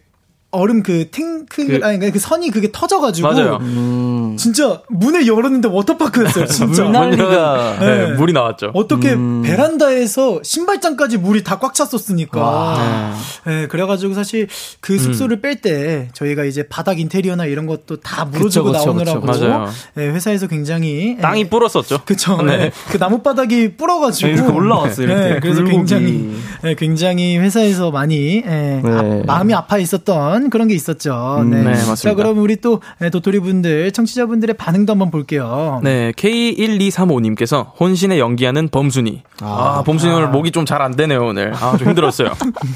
얼음 0.50 0.82
그 0.82 1.10
탱크, 1.10 1.66
그- 1.66 1.80
아니, 1.84 1.98
그 2.10 2.18
선이 2.18 2.50
그게 2.50 2.70
터져가지고. 2.72 3.28
맞아요. 3.28 3.58
음, 3.60 4.17
진짜 4.38 4.80
문을 4.88 5.26
열었는데 5.26 5.68
워터파크였어요, 5.68 6.46
진짜. 6.46 6.84
물난리가. 6.84 7.76
네, 7.80 7.86
네. 8.08 8.12
물이 8.14 8.32
나왔죠. 8.32 8.70
어떻게 8.74 9.12
음. 9.12 9.42
베란다에서 9.42 10.40
신발장까지 10.42 11.18
물이 11.18 11.44
다 11.44 11.58
꽉 11.58 11.74
찼었으니까. 11.74 12.40
와. 12.40 13.14
네, 13.44 13.66
그래가지고 13.66 14.14
사실 14.14 14.46
그 14.80 14.92
음. 14.92 14.98
숙소를 14.98 15.40
뺄때 15.40 16.08
저희가 16.12 16.44
이제 16.44 16.62
바닥 16.68 17.00
인테리어나 17.00 17.46
이런 17.46 17.66
것도 17.66 17.96
다 17.96 18.24
물어주고 18.24 18.66
그쵸, 18.66 18.78
그쵸, 18.78 18.92
나오느라고. 18.92 19.20
그쵸. 19.26 19.66
네, 19.94 20.06
회사에서 20.08 20.46
굉장히. 20.46 21.16
네, 21.16 21.20
땅이 21.20 21.50
불었었죠. 21.50 22.02
그쵸. 22.04 22.40
네. 22.42 22.56
네. 22.56 22.70
그 22.90 22.96
나무바닥이 22.96 23.76
불어가지고. 23.76 24.30
이렇게 24.30 24.52
올라왔어요, 24.52 25.06
이렇게. 25.08 25.20
네, 25.34 25.40
그래서 25.40 25.56
굴곡이. 25.62 25.76
굉장히, 25.76 26.36
네, 26.62 26.74
굉장히 26.76 27.36
회사에서 27.38 27.90
많이, 27.90 28.36
예, 28.36 28.40
네. 28.44 28.82
아, 28.84 29.22
마음이 29.26 29.52
아파 29.54 29.78
있었던 29.78 30.50
그런 30.50 30.68
게 30.68 30.74
있었죠. 30.76 31.44
네. 31.50 31.56
네, 31.56 31.64
맞습니다. 31.64 31.94
자, 31.96 32.14
그럼 32.14 32.38
우리 32.38 32.56
또, 32.60 32.80
예, 33.02 33.10
도토리 33.10 33.40
분들, 33.40 33.90
청취자 33.90 34.26
분들의 34.28 34.56
반응도 34.56 34.92
한번 34.92 35.10
볼게요. 35.10 35.80
네, 35.82 36.12
K1235님께서 36.12 37.72
혼신에 37.78 38.18
연기하는 38.18 38.68
범순이. 38.68 39.22
아, 39.40 39.82
범순이 39.84 40.12
오늘 40.12 40.28
목이 40.28 40.50
좀 40.52 40.64
잘 40.64 40.80
안 40.82 40.94
되네요, 40.94 41.26
오늘. 41.26 41.52
아, 41.54 41.76
좀 41.76 41.88
힘들었어요. 41.88 42.30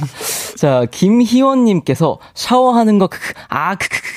자, 0.57 0.85
김희원님께서 0.91 2.19
샤워하는 2.35 2.99
거, 2.99 3.07
크크, 3.07 3.33
아, 3.49 3.75
크크크크, 3.75 4.09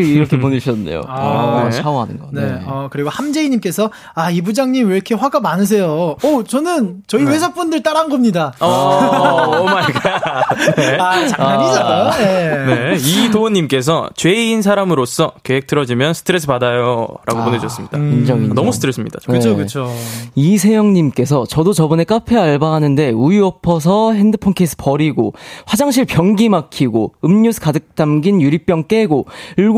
이렇게 0.00 0.38
보내주셨네요. 0.38 1.02
아, 1.06 1.62
어, 1.62 1.64
네. 1.64 1.70
샤워하는 1.70 2.18
거. 2.18 2.28
네. 2.32 2.60
어, 2.66 2.88
그리고 2.90 3.10
함재희님께서, 3.10 3.90
아, 4.14 4.30
이 4.30 4.40
부장님 4.40 4.88
왜 4.88 4.94
이렇게 4.94 5.14
화가 5.14 5.40
많으세요? 5.40 6.16
어, 6.22 6.42
저는 6.46 7.02
저희 7.06 7.24
회사 7.24 7.52
분들 7.52 7.82
따라한 7.82 8.08
겁니다. 8.08 8.52
어, 8.60 9.60
oh 9.60 9.64
my 9.64 9.84
god. 9.92 10.56
네. 10.76 10.98
아, 10.98 11.26
장난이죠. 11.26 12.18
네. 12.18 12.64
네, 12.66 12.96
이도훈님께서 12.96 14.10
J인 14.14 14.62
사람으로서 14.62 15.32
계획 15.42 15.66
틀어지면 15.66 16.14
스트레스 16.14 16.46
받아요. 16.46 17.08
라고 17.26 17.44
보내주셨습니다. 17.44 17.98
인정, 17.98 18.38
인정. 18.38 18.54
너무 18.54 18.72
스트레스입니다. 18.72 19.18
네. 19.28 19.54
그쵸. 19.56 19.92
이세영님께서 20.34 21.46
저도 21.46 21.72
저번에 21.72 22.04
카페 22.04 22.36
알바하는데 22.36 23.10
우유 23.10 23.46
엎어서 23.46 24.12
핸드폰 24.12 24.54
케이스 24.54 24.76
버리고 24.76 25.32
화장실 25.66 26.04
변기 26.04 26.48
막히고 26.48 27.14
음료수 27.24 27.60
가득 27.60 27.94
담긴 27.94 28.40
유리병 28.40 28.84
깨고 28.88 29.26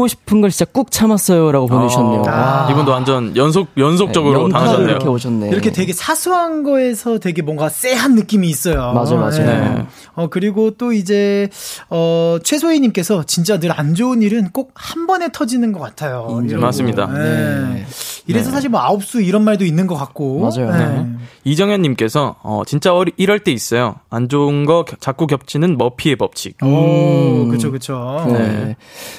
울고 0.04 0.08
싶은 0.08 0.40
걸 0.40 0.50
진짜 0.50 0.64
꾹 0.70 0.90
참았어요라고 0.90 1.66
보내주셨네요. 1.66 2.22
아. 2.26 2.68
이분도 2.70 2.92
완전 2.92 3.34
연속, 3.36 3.68
연속적으로 3.76 4.42
연타로 4.44 4.48
당하셨네요. 4.52 4.88
이렇게 4.90 5.08
오셨네. 5.08 5.48
이렇게 5.48 5.72
되게 5.72 5.92
사소한 5.92 6.62
거에서 6.62 7.18
되게 7.18 7.42
뭔가 7.42 7.68
쎄한 7.68 8.14
느낌이 8.14 8.48
있어요. 8.48 8.92
맞아요, 8.92 9.16
맞아요. 9.18 9.46
네. 9.46 9.86
어, 10.14 10.28
그리고 10.28 10.70
또 10.72 10.92
이제, 10.92 11.48
어, 11.90 12.36
최소희님께서 12.44 13.24
진짜 13.24 13.58
늘 13.58 13.74
안 13.74 13.94
좋은 13.96 14.22
일은 14.22 14.50
꼭 14.52 14.72
한 14.74 15.06
번에 15.08 15.28
터지는 15.32 15.72
것 15.72 15.80
같아요. 15.80 16.26
인정. 16.30 16.44
이러고. 16.50 16.62
맞습니다. 16.66 17.06
네. 17.06 17.18
네. 17.18 17.86
이래서 18.26 18.50
사실 18.50 18.70
뭐 18.70 18.80
아홉수 18.80 19.20
이런 19.22 19.42
말도 19.42 19.64
있는 19.64 19.86
것 19.86 19.96
같고. 19.96 20.40
맞아요. 20.40 20.70
네. 20.72 21.06
이정현님께서, 21.44 22.36
어, 22.42 22.62
진짜 22.66 22.94
어리, 22.94 23.12
이럴 23.16 23.40
때 23.40 23.50
있어요. 23.52 23.96
안 24.10 24.28
좋은 24.28 24.64
거 24.66 24.84
겨- 24.84 24.96
자꾸 25.00 25.26
겹치는 25.26 25.76
머피의 25.78 26.16
법칙. 26.16 26.56
오, 26.64 27.48
그쵸, 27.50 27.70
그쵸. 27.72 28.24
네. 28.28 28.76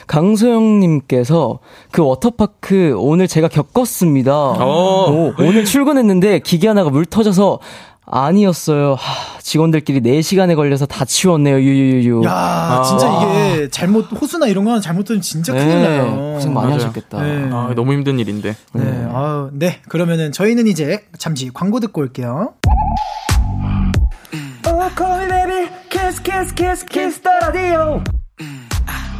강소영 0.08 0.75
님께서 0.80 1.60
그 1.92 2.04
워터파크 2.04 2.96
오늘 2.98 3.28
제가 3.28 3.48
겪었습니다. 3.48 4.34
오. 4.34 5.34
오, 5.38 5.52
늘 5.52 5.66
출근했는데 5.66 6.40
기계 6.40 6.68
하나가 6.68 6.90
물 6.90 7.06
터져서 7.06 7.60
아니었어요. 8.08 8.94
하, 8.94 9.40
직원들끼리 9.40 10.02
4시간에 10.02 10.56
걸려서 10.56 10.86
다 10.86 11.06
치웠네요. 11.06 11.60
유유유유. 11.60 12.24
야, 12.26 12.84
진짜 12.86 13.08
이게 13.10 13.70
잘못, 13.70 14.12
호수나 14.12 14.48
이런 14.48 14.64
거 14.64 14.72
하나 14.72 14.80
잘못하면 14.82 15.22
진짜 15.22 15.54
큰일 15.54 15.82
나요. 15.82 16.16
네, 16.16 16.34
고생 16.34 16.54
많이 16.54 16.68
맞아요. 16.68 16.82
하셨겠다. 16.82 17.22
네. 17.24 17.50
아, 17.52 17.74
너무 17.76 17.94
힘든 17.94 18.20
일인데. 18.20 18.56
네, 18.74 19.08
아유, 19.12 19.50
네. 19.54 19.82
그러면은 19.90 20.32
저희는 20.32 20.68
이제 20.68 21.04
잠시 21.18 21.50
광고 21.52 21.80
듣고 21.80 22.02
올게요. 22.02 22.54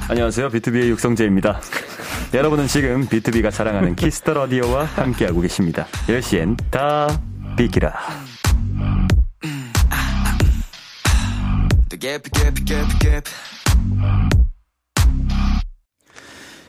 안녕하세요. 0.08 0.50
비투비의 0.50 0.90
육성재입니다. 0.92 1.60
여러분은 2.34 2.68
지금 2.68 3.08
비투비가 3.08 3.50
자랑하는 3.50 3.96
키스 3.98 4.20
더 4.20 4.34
라디오와 4.34 4.86
함께하고 4.86 5.42
계십니다. 5.42 5.88
10시엔 6.08 6.58
다 6.70 7.08
비키라. 7.58 7.94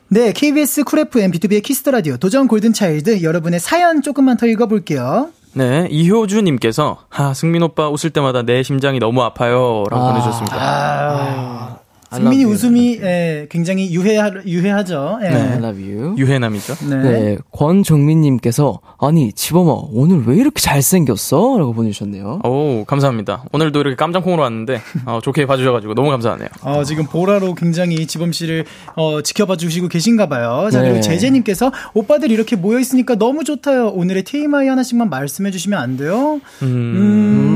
네, 0.08 0.32
KBS 0.32 0.84
쿨 0.84 1.00
FM 1.00 1.32
비투비의 1.32 1.62
키스 1.62 1.80
더 1.80 1.90
라디오 1.90 2.16
도전 2.16 2.48
골든 2.48 2.72
차일드 2.72 3.22
여러분의 3.22 3.60
사연 3.60 4.00
조금만 4.00 4.36
더 4.38 4.46
읽어볼게요. 4.46 5.30
네, 5.52 5.88
이효주님께서, 5.90 7.06
아, 7.10 7.34
승민 7.34 7.62
오빠 7.62 7.88
웃을 7.88 8.10
때마다 8.10 8.42
내 8.42 8.62
심장이 8.62 8.98
너무 8.98 9.22
아파요. 9.22 9.84
라고 9.90 10.04
아. 10.04 10.12
보내주셨습니다. 10.12 10.56
아, 10.58 11.75
You. 12.24 12.50
웃음이 12.50 12.98
예, 13.02 13.46
굉장히 13.50 13.92
유해하, 13.92 14.30
유해하죠. 14.46 15.18
예. 15.22 15.26
I 15.26 15.58
love 15.58 15.82
you. 15.82 16.14
유해남이죠. 16.16 16.74
네. 16.88 16.96
네, 17.02 17.38
권종민님께서 17.52 18.80
아니 18.98 19.32
지범아 19.32 19.72
오늘 19.92 20.22
왜 20.26 20.36
이렇게 20.36 20.60
잘생겼어? 20.60 21.56
라고 21.58 21.72
보내주셨네요. 21.72 22.40
오, 22.44 22.84
감사합니다. 22.86 23.44
오늘도 23.52 23.80
이렇게 23.80 23.96
깜장콩으로 23.96 24.42
왔는데, 24.42 24.80
어, 25.04 25.20
좋게 25.22 25.46
봐주셔가지고 25.46 25.94
너무 25.94 26.10
감사하네요. 26.10 26.48
어, 26.62 26.84
지금 26.84 27.04
보라로 27.06 27.54
굉장히 27.54 28.06
지범 28.06 28.32
씨를 28.32 28.64
어, 28.94 29.22
지켜봐 29.22 29.56
주시고 29.56 29.88
계신가 29.88 30.28
봐요. 30.28 30.68
자, 30.70 30.80
네. 30.82 30.88
그리고 30.88 31.00
제제님께서 31.02 31.72
오빠들 31.94 32.30
이렇게 32.30 32.56
모여 32.56 32.78
있으니까 32.78 33.14
너무 33.16 33.44
좋다요. 33.44 33.88
오늘의 33.88 34.24
TMI 34.24 34.68
하나씩만 34.68 35.10
말씀해 35.10 35.50
주시면 35.50 35.78
안 35.78 35.96
돼요? 35.96 36.40
음, 36.62 37.55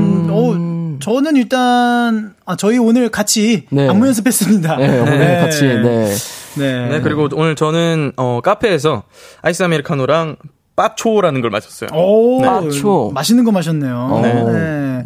저는 1.01 1.35
일단 1.35 2.33
아, 2.45 2.55
저희 2.55 2.77
오늘 2.77 3.09
같이 3.09 3.65
네. 3.69 3.87
안무 3.89 4.07
연습했습니다. 4.07 4.77
네, 4.77 4.99
오늘 4.99 5.41
같이 5.41 5.65
네. 5.65 6.15
네. 6.57 6.89
네, 6.89 7.01
그리고 7.01 7.29
오늘 7.33 7.55
저는, 7.55 8.13
어, 8.17 8.41
카페에서 8.41 9.03
아이스 9.41 9.63
아메리카노랑 9.63 10.35
빠초라는 10.75 11.41
걸 11.41 11.49
마셨어요. 11.49 11.89
오, 11.93 12.41
빠초. 12.41 13.11
맛있는 13.13 13.43
거 13.43 13.51
마셨네요. 13.51 14.19
네. 14.21 14.43
네. 14.43 15.05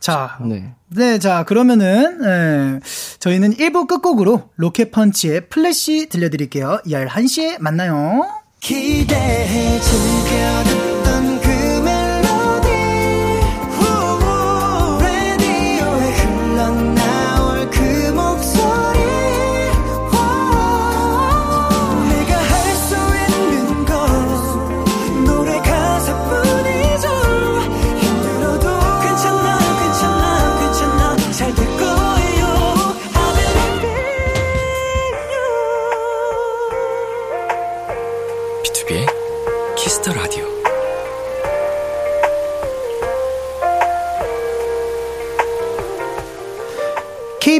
자, 0.00 0.38
네. 0.40 0.72
네, 0.88 1.18
자, 1.18 1.44
그러면은, 1.44 2.18
예, 2.24 2.80
저희는 3.20 3.54
1부 3.54 3.86
끝곡으로 3.86 4.50
로켓펀치의 4.56 5.48
플래시 5.48 6.08
들려드릴게요. 6.08 6.80
11시에 6.86 7.60
만나요. 7.60 8.26
기대해 8.60 9.78
즐겨 9.78 10.99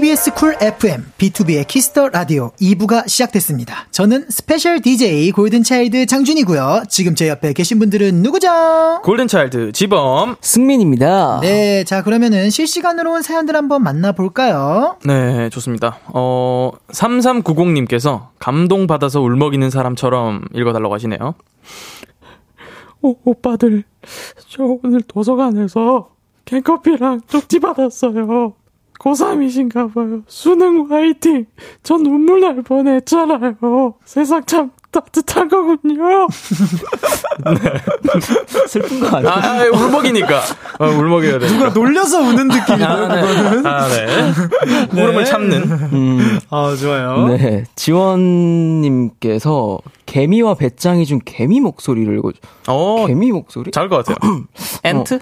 KBS 0.01 0.33
쿨 0.33 0.57
FM, 0.63 1.13
비투비의 1.19 1.67
키스 1.67 1.93
더 1.93 2.09
라디오 2.09 2.53
2부가 2.59 3.07
시작됐습니다. 3.07 3.87
저는 3.91 4.31
스페셜 4.31 4.81
DJ 4.81 5.31
골든차일드 5.31 6.07
장준이고요. 6.07 6.85
지금 6.89 7.15
제 7.15 7.29
옆에 7.29 7.53
계신 7.53 7.79
분들은 7.79 8.23
누구죠? 8.23 9.03
골든차일드 9.03 9.73
지범. 9.73 10.37
승민입니다. 10.41 11.41
네, 11.43 11.85
자, 11.85 12.03
그러면은 12.03 12.49
실시간으로 12.49 13.13
온 13.13 13.21
사연들 13.21 13.55
한번 13.55 13.83
만나볼까요? 13.83 14.97
네, 15.05 15.51
좋습니다. 15.51 15.99
어, 16.15 16.71
3390님께서 16.89 18.29
감동받아서 18.39 19.21
울먹이는 19.21 19.69
사람처럼 19.69 20.47
읽어달라고 20.55 20.95
하시네요. 20.95 21.35
오, 23.03 23.17
오빠들, 23.25 23.85
저 24.49 24.63
오늘 24.83 25.03
도서관에서 25.03 26.09
캔커피랑 26.47 27.21
쪽지 27.29 27.59
받았어요. 27.59 28.55
고3이신가 29.01 29.95
봐요. 29.95 30.21
수능 30.27 30.91
화이팅! 30.91 31.47
전 31.83 32.03
눈물 32.03 32.41
날 32.41 32.61
뻔했잖아요. 32.63 33.95
세상 34.05 34.45
참 34.45 34.71
따뜻한 34.91 35.49
거군요. 35.49 36.27
슬픈 38.69 39.01
거 39.01 39.17
아니야? 39.17 39.31
아, 39.33 39.65
울먹이니까. 39.73 40.41
어, 40.81 40.87
울먹여야 40.87 41.39
돼. 41.39 41.47
누가 41.47 41.69
놀려서 41.71 42.21
우는 42.21 42.49
느낌이에요, 42.49 43.09
그거는. 43.09 43.67
아, 43.67 43.89
네. 43.97 44.07
울음을 44.93 45.25
참는. 45.25 45.63
음, 45.63 46.39
아, 46.51 46.77
좋아요. 46.79 47.29
네. 47.29 47.65
지원님께서 47.77 49.79
개미와 50.07 50.55
배짱이 50.55 51.07
준 51.07 51.21
개미 51.25 51.61
목소리를, 51.61 52.21
어, 52.69 53.07
개미 53.07 53.33
목소리? 53.33 53.71
잘할 53.71 53.89
것 53.89 54.05
같아요. 54.05 54.17
엔트? 54.85 55.21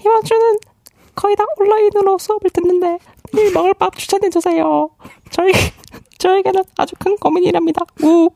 이번 0.00 0.22
주는 0.22 0.58
거의 1.14 1.36
다 1.36 1.44
온라인으로 1.58 2.18
수업을 2.18 2.50
듣는데 2.50 2.98
내일 3.32 3.52
먹을 3.52 3.74
밥 3.74 3.96
추천해 3.96 4.30
주세요. 4.30 4.90
저희 5.30 5.52
저에게는 6.18 6.62
아주 6.76 6.94
큰 6.98 7.16
고민이랍니다. 7.16 7.82
우. 8.02 8.30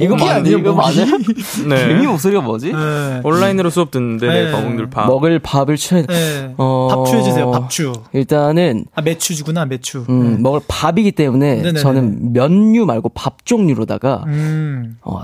이거 0.00 0.14
모기 0.16 0.24
맞, 0.26 0.36
아니에요, 0.36 0.58
이거? 0.58 0.74
맞아요? 0.74 1.06
네. 1.66 1.88
개미 1.88 2.06
목소리가 2.06 2.42
뭐지? 2.42 2.72
네. 2.72 3.20
온라인으로 3.24 3.70
수업 3.70 3.90
듣는데 3.90 4.26
네. 4.26 4.44
네. 4.44 4.52
거북들 4.52 4.90
밥. 4.90 5.06
먹을 5.06 5.38
밥을 5.38 5.76
추해, 5.76 6.04
네. 6.04 6.54
어. 6.58 6.88
밥추 6.90 7.16
해주세요, 7.16 7.50
밥추. 7.50 7.92
일단은, 8.12 8.84
아, 8.94 9.00
매추주구나, 9.00 9.64
매추. 9.64 10.04
음, 10.10 10.42
먹을 10.42 10.60
밥이기 10.68 11.12
때문에 11.12 11.56
네네네. 11.56 11.80
저는 11.80 12.32
면류 12.34 12.84
말고 12.84 13.10
밥 13.10 13.46
종류로다가, 13.46 14.24
음. 14.26 14.98
어, 15.00 15.22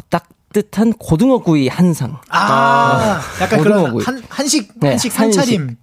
따뜻한 0.58 0.92
고등어 0.94 1.38
구이 1.38 1.68
한 1.68 1.94
상. 1.94 2.18
아, 2.30 3.20
약간 3.40 3.60
그런 3.60 3.78
고등어구이. 3.78 4.04
한, 4.04 4.22
한식, 4.28 4.72
네, 4.76 4.88
한식 4.90 5.12
산차림. 5.12 5.76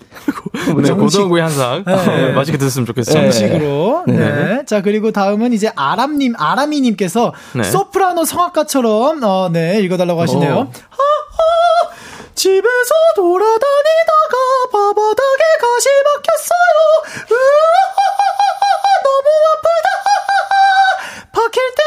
네, 0.81 0.91
고등어 0.91 1.27
구이 1.27 1.41
한상. 1.41 1.83
네. 1.85 2.05
네, 2.05 2.31
맛있게 2.33 2.57
드셨으면 2.57 2.85
좋겠어요. 2.85 3.21
네. 3.21 3.31
식으로. 3.31 4.03
네. 4.07 4.13
네. 4.17 4.65
자, 4.65 4.81
그리고 4.81 5.11
다음은 5.11 5.53
이제 5.53 5.71
아람님, 5.75 6.33
아람이님께서 6.38 7.33
네. 7.53 7.63
소프라노 7.63 8.25
성악가처럼, 8.25 9.23
어, 9.23 9.49
네, 9.51 9.79
읽어달라고 9.81 10.21
하시네요. 10.21 10.53
어. 10.53 10.61
아, 10.61 10.95
아, 10.95 11.89
집에서 12.35 12.93
돌아다니다가 13.15 14.35
바바닥에 14.71 15.43
가시 15.61 15.89
박혔어요. 16.05 16.77
으아, 17.31 17.75
너무 19.03 19.29
아프다. 19.53 19.88
박힐 21.31 21.61
때 21.75 21.84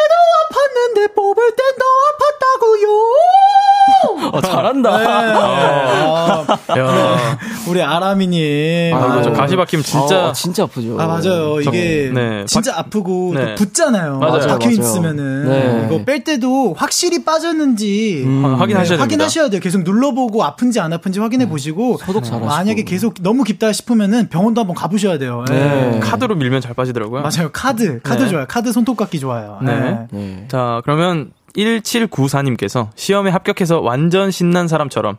어, 4.32 4.40
잘한다. 4.40 4.90
아, 4.90 6.46
야, 6.78 7.38
우리 7.68 7.82
아람이님. 7.82 8.94
아, 8.94 8.98
이거 9.06 9.22
저 9.22 9.30
아유. 9.30 9.36
가시 9.36 9.56
박히면 9.56 9.82
진짜. 9.84 10.28
어, 10.28 10.32
진짜 10.32 10.64
아프죠. 10.64 11.00
아 11.00 11.06
맞아요. 11.06 11.60
이게 11.60 12.10
네. 12.12 12.44
진짜 12.46 12.76
아프고 12.78 13.32
네. 13.34 13.54
또 13.54 13.64
붓잖아요. 13.64 14.18
맞아요, 14.18 14.46
박혀. 14.48 14.70
있으면은 14.70 15.48
네. 15.48 15.86
이거 15.86 16.04
뺄 16.04 16.24
때도 16.24 16.74
확실히 16.76 17.24
빠졌는지 17.24 18.24
아, 18.26 18.28
네, 18.28 18.42
확인하셔야 18.42 18.98
됩니다. 18.98 19.02
확인하셔야 19.02 19.48
돼요. 19.50 19.60
계속 19.60 19.82
눌러보고 19.82 20.44
아픈지 20.44 20.80
안 20.80 20.92
아픈지 20.92 21.20
확인해 21.20 21.48
보시고 21.48 21.98
소독 21.98 22.24
잘하시고. 22.24 22.46
만약에 22.46 22.84
계속 22.84 23.14
너무 23.22 23.44
깊다 23.44 23.72
싶으면은 23.72 24.28
병원도 24.28 24.60
한번 24.60 24.74
가보셔야 24.76 25.18
돼요. 25.18 25.44
네. 25.48 25.90
네. 25.92 26.00
카드로 26.00 26.34
밀면 26.36 26.60
잘 26.60 26.74
빠지더라고요. 26.74 27.22
맞아요. 27.22 27.50
카드 27.52 28.00
카드 28.02 28.22
네. 28.24 28.28
좋아요. 28.28 28.46
카드 28.48 28.72
손톱깎이 28.72 29.18
좋아요. 29.20 29.58
네. 29.62 29.78
네. 29.80 30.06
네. 30.10 30.44
자, 30.48 30.80
그러면 30.84 31.30
1794님께서 31.56 32.88
시험에 32.94 33.30
합격해서 33.30 33.80
완전 33.80 34.30
신난 34.30 34.68
사람처럼 34.68 35.16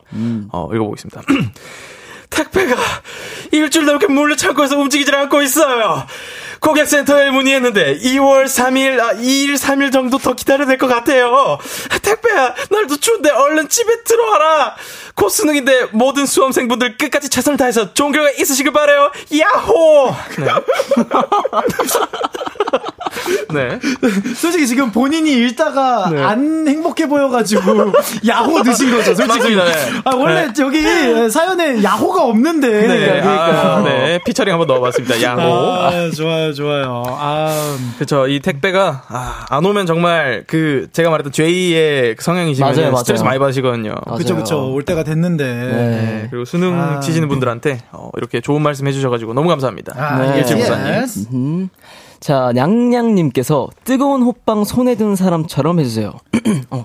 어, 0.52 0.68
읽어보겠습니다. 0.72 1.22
택배가 2.30 2.76
일주일 3.52 3.86
넘게 3.86 4.06
몰래 4.06 4.36
창고에서 4.36 4.78
움직이질 4.78 5.14
않고 5.14 5.42
있어요. 5.42 6.06
고객센터에 6.60 7.30
문의했는데 7.30 7.98
2월 8.00 8.44
3일, 8.44 9.00
아, 9.00 9.14
2일, 9.14 9.54
3일 9.54 9.92
정도 9.92 10.18
더 10.18 10.34
기다려야 10.34 10.66
될 10.66 10.78
것 10.78 10.86
같아요. 10.88 11.58
택배야, 12.02 12.54
날도 12.70 12.96
추운데 12.98 13.30
얼른 13.30 13.68
집에 13.68 14.02
들어와라. 14.04 14.74
곧 15.14 15.28
수능인데 15.28 15.88
모든 15.92 16.24
수험생분들 16.26 16.96
끝까지 16.96 17.28
최선을 17.28 17.56
다해서 17.58 17.92
결과 17.92 18.30
있으시길 18.30 18.72
바래요. 18.72 19.10
야호! 19.38 20.14
네. 20.38 20.46
네. 23.52 23.78
솔직히 24.36 24.66
지금 24.66 24.90
본인이 24.92 25.32
읽다가 25.32 26.10
네. 26.12 26.22
안 26.22 26.66
행복해 26.66 27.06
보여가지고 27.08 27.92
야호 28.26 28.62
드신 28.62 28.90
거죠. 28.90 29.14
솔직히. 29.14 29.56
맞습니다, 29.56 29.64
네. 29.64 30.00
아, 30.04 30.14
원래 30.14 30.46
네. 30.46 30.52
저기 30.52 30.82
사연에 31.30 31.82
야호가 31.82 32.22
없는데. 32.24 32.68
네, 32.68 33.20
그러니까. 33.20 33.76
아, 33.76 33.82
네, 33.82 34.20
피처링 34.24 34.52
한번 34.52 34.68
넣어봤습니다. 34.68 35.20
야호. 35.22 35.40
아, 35.42 36.10
좋아요, 36.16 36.49
좋아요. 36.52 37.02
아, 37.06 37.76
그렇죠. 37.96 38.26
이 38.26 38.40
택배가 38.40 39.04
아, 39.08 39.46
안 39.48 39.64
오면 39.64 39.86
정말 39.86 40.44
그 40.46 40.88
제가 40.92 41.10
말했던 41.10 41.32
J의 41.32 42.16
성향이시면 42.18 42.70
맞아요, 42.70 42.90
맞아요. 42.90 42.96
스트레스 42.96 43.22
많이 43.22 43.38
받으시거든요. 43.38 43.94
맞아요. 44.06 44.18
그쵸, 44.18 44.36
그쵸. 44.36 44.72
올 44.72 44.84
때가 44.84 45.04
됐는데. 45.04 45.44
네, 45.44 46.26
그리고 46.30 46.44
수능 46.44 46.78
아. 46.78 47.00
치시는 47.00 47.28
분들한테 47.28 47.80
어, 47.92 48.10
이렇게 48.16 48.40
좋은 48.40 48.62
말씀 48.62 48.86
해주셔가지고 48.86 49.34
너무 49.34 49.48
감사합니다. 49.48 49.94
아, 49.96 50.32
네. 50.32 51.04
음. 51.32 51.68
자, 52.20 52.52
냥냥님께서 52.54 53.68
뜨거운 53.84 54.22
호빵 54.22 54.64
손에 54.64 54.94
든 54.94 55.16
사람처럼 55.16 55.80
해주세요. 55.80 56.12
어, 56.70 56.84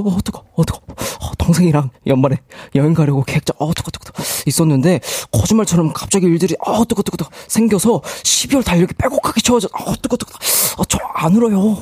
어, 0.00 0.08
어, 0.14 0.18
뜨거, 0.24 0.44
어, 0.54 0.64
뜨거. 0.64 0.80
어, 0.88 1.32
동생이랑 1.38 1.90
연말에 2.06 2.38
여행 2.74 2.94
가려고 2.94 3.22
계획 3.24 3.44
짜, 3.46 3.52
어, 3.58 3.72
뜨거, 3.74 3.90
뜨거. 3.90 4.12
있었는데, 4.46 5.00
거짓말처럼 5.32 5.92
갑자기 5.92 6.26
일들이, 6.26 6.54
어, 6.60 6.84
뜨거, 6.86 7.02
뜨거. 7.02 7.28
생겨서 7.48 8.00
12월 8.02 8.64
달력이 8.64 8.94
빼곡하게 8.94 9.40
채워져, 9.40 9.68
어, 9.72 9.94
뜨거, 10.00 10.16
뜨거. 10.16 10.32
어, 10.78 10.84
저 10.84 10.98
안 11.20 11.34
울어요. 11.34 11.76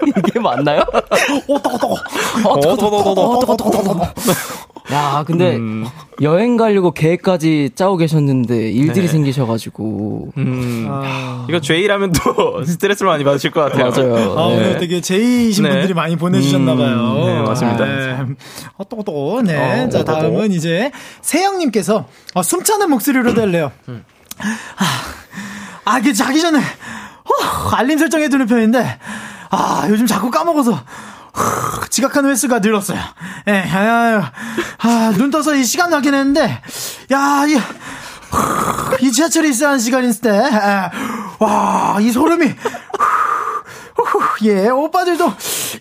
이게 0.28 0.38
맞나요? 0.40 0.80
어, 0.80 1.62
떠, 1.62 1.78
떠. 1.78 1.88
어, 1.88 2.60
뜨거, 2.60 2.76
뜨거, 2.76 2.98
뜨거, 3.04 3.22
어, 3.22 3.38
뜨거, 3.40 3.56
뜨거, 3.56 3.70
뜨거. 3.82 4.12
야, 4.92 5.22
근데 5.26 5.56
음. 5.56 5.86
여행 6.20 6.56
가려고 6.56 6.90
계획까지 6.92 7.70
짜고 7.74 7.96
계셨는데 7.96 8.70
일들이 8.70 9.06
네. 9.06 9.12
생기셔가지고. 9.12 10.32
음, 10.36 10.86
아. 10.90 11.46
이거 11.48 11.60
J라면 11.60 12.12
또 12.12 12.64
스트레스를 12.66 13.08
많이 13.08 13.22
받으실 13.22 13.50
것 13.50 13.60
같아요. 13.60 13.90
맞아요. 13.90 14.38
아, 14.38 14.48
네. 14.48 14.56
오늘 14.56 14.78
되게 14.78 15.00
제이신 15.00 15.64
네. 15.64 15.70
분들이 15.70 15.94
많이 15.94 16.16
보내주셨나봐요. 16.16 16.96
음, 16.96 17.26
네, 17.26 17.42
맞습니다. 17.42 18.26
어, 18.76 18.84
또, 18.88 19.02
또, 19.04 19.42
네. 19.42 19.84
어, 19.84 19.88
자. 19.88 20.02
다음은 20.04 20.52
이제 20.52 20.90
세영님께서 21.20 22.06
어, 22.34 22.42
숨차는 22.42 22.90
목소리로 22.90 23.34
달래요. 23.34 23.70
음. 23.88 24.04
아, 24.40 24.84
아, 25.84 25.98
이게 25.98 26.12
자기 26.12 26.40
전에 26.40 26.58
어, 26.58 27.68
알림 27.76 27.98
설정해두는 27.98 28.46
편인데, 28.46 28.98
아, 29.50 29.84
요즘 29.88 30.06
자꾸 30.06 30.30
까먹어서. 30.30 30.72
후, 31.32 31.88
지각하는 31.88 32.30
횟수가 32.30 32.58
늘었어요. 32.58 32.98
예, 33.48 33.62
아, 33.72 34.32
아, 34.78 35.12
눈 35.16 35.30
떠서 35.30 35.54
이 35.54 35.64
시간 35.64 35.90
나긴 35.90 36.14
했는데, 36.14 36.60
야, 37.12 37.44
이, 37.46 37.54
후, 37.54 37.62
이 39.00 39.12
지하철에 39.12 39.48
있어야 39.48 39.70
하는 39.70 39.80
시간일 39.80 40.20
때, 40.20 40.30
아, 40.30 40.90
와, 41.38 41.98
이 42.00 42.10
소름이, 42.10 42.46
후, 43.96 44.20
예, 44.42 44.68
오빠들도, 44.68 45.32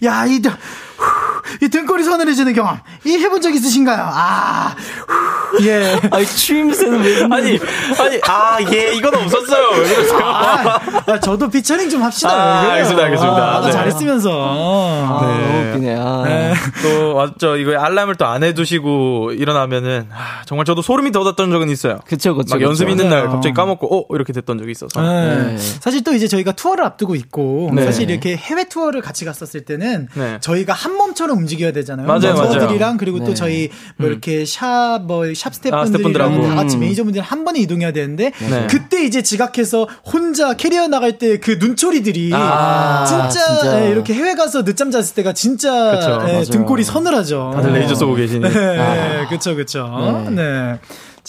야, 0.03 0.25
이, 0.25 0.39
등- 0.39 0.51
후, 0.97 1.38
이 1.61 1.69
등골이 1.69 2.03
서늘해지는 2.03 2.53
경험, 2.53 2.79
이 3.05 3.11
해본 3.17 3.41
적 3.41 3.53
있으신가요? 3.53 4.01
아, 4.01 4.75
후, 5.07 5.65
예. 5.65 5.99
아니, 6.11 6.25
추임새는 6.25 7.01
왜. 7.01 7.23
아니, 7.23 7.59
아니, 7.99 8.19
아, 8.27 8.57
예, 8.71 8.93
이건 8.93 9.15
없었어요. 9.15 9.69
왜 9.81 9.95
그러세요? 9.95 10.19
아, 10.23 10.79
아, 11.07 11.19
저도 11.19 11.49
피처링 11.49 11.89
좀 11.89 12.03
합시다. 12.03 12.29
아, 12.31 12.61
그래요? 12.61 12.73
알겠습니다, 12.73 13.03
알겠습니다. 13.05 13.57
아, 13.57 13.61
네. 13.65 13.71
잘했으면서. 13.71 14.29
아, 14.31 15.21
너무 15.21 15.69
웃기네. 15.69 15.95
아. 15.99 16.53
또, 16.83 17.15
맞죠. 17.15 17.55
이거 17.57 17.77
알람을 17.79 18.15
또 18.15 18.25
안 18.29 18.43
해두시고 18.43 19.31
일어나면은, 19.33 20.07
아, 20.11 20.43
정말 20.45 20.65
저도 20.65 20.81
소름이 20.83 21.11
돋았던 21.11 21.49
적은 21.51 21.69
있어요. 21.69 21.99
그쵸, 22.05 22.35
그쵸. 22.35 22.55
막 22.55 22.61
연습. 22.61 22.87
있는 22.89 23.09
날 23.09 23.21
맞아요. 23.23 23.31
갑자기 23.31 23.53
까먹고, 23.55 23.97
어? 23.97 24.05
이렇게 24.15 24.33
됐던 24.33 24.57
적이 24.59 24.71
있어서. 24.71 25.01
네. 25.01 25.35
네. 25.53 25.57
사실 25.57 26.03
또 26.03 26.13
이제 26.13 26.27
저희가 26.27 26.51
투어를 26.53 26.83
앞두고 26.85 27.15
있고 27.15 27.71
네. 27.73 27.83
사실 27.85 28.09
이렇게 28.09 28.35
해외 28.35 28.65
투어를 28.65 29.01
같이 29.01 29.25
갔었을 29.25 29.65
때는 29.65 30.07
네. 30.13 30.37
저희가 30.41 30.73
한 30.73 30.93
몸처럼 30.95 31.38
움직여야 31.39 31.71
되잖아요. 31.71 32.05
맞아요, 32.07 32.21
멤버들이랑 32.35 32.79
맞아요. 32.79 32.97
그리고 32.97 33.19
또 33.19 33.25
네. 33.27 33.33
저희 33.33 33.69
뭐 33.97 34.07
이렇게 34.07 34.45
샵 34.45 35.01
뭐 35.07 35.33
샵 35.33 35.53
스태프분들이랑 35.55 35.85
스태프분들하고. 35.87 36.47
다 36.47 36.55
같이 36.55 36.75
음. 36.77 36.81
매니저분들 36.81 37.21
한 37.21 37.43
번에 37.45 37.59
이동해야 37.59 37.91
되는데 37.91 38.31
네. 38.49 38.67
그때 38.69 39.03
이제 39.03 39.21
지각해서 39.23 39.87
혼자 40.05 40.53
캐리어 40.53 40.87
나갈 40.87 41.17
때 41.17 41.37
그 41.39 41.57
눈초리들이 41.59 42.31
아, 42.33 43.05
진짜, 43.05 43.29
진짜. 43.59 43.85
예, 43.85 43.89
이렇게 43.91 44.13
해외 44.13 44.35
가서 44.35 44.63
늦잠 44.63 44.91
잤을 44.91 45.13
때가 45.15 45.33
진짜 45.33 45.91
그쵸, 45.91 46.11
예, 46.27 46.31
맞아요. 46.33 46.43
등골이 46.43 46.83
서늘하죠. 46.83 47.51
다들 47.55 47.73
레이저 47.73 47.95
쏘고 47.95 48.15
계시니. 48.15 48.41
네, 48.41 49.25
그쵸, 49.29 49.55
그쵸. 49.55 50.25
네. 50.31 50.79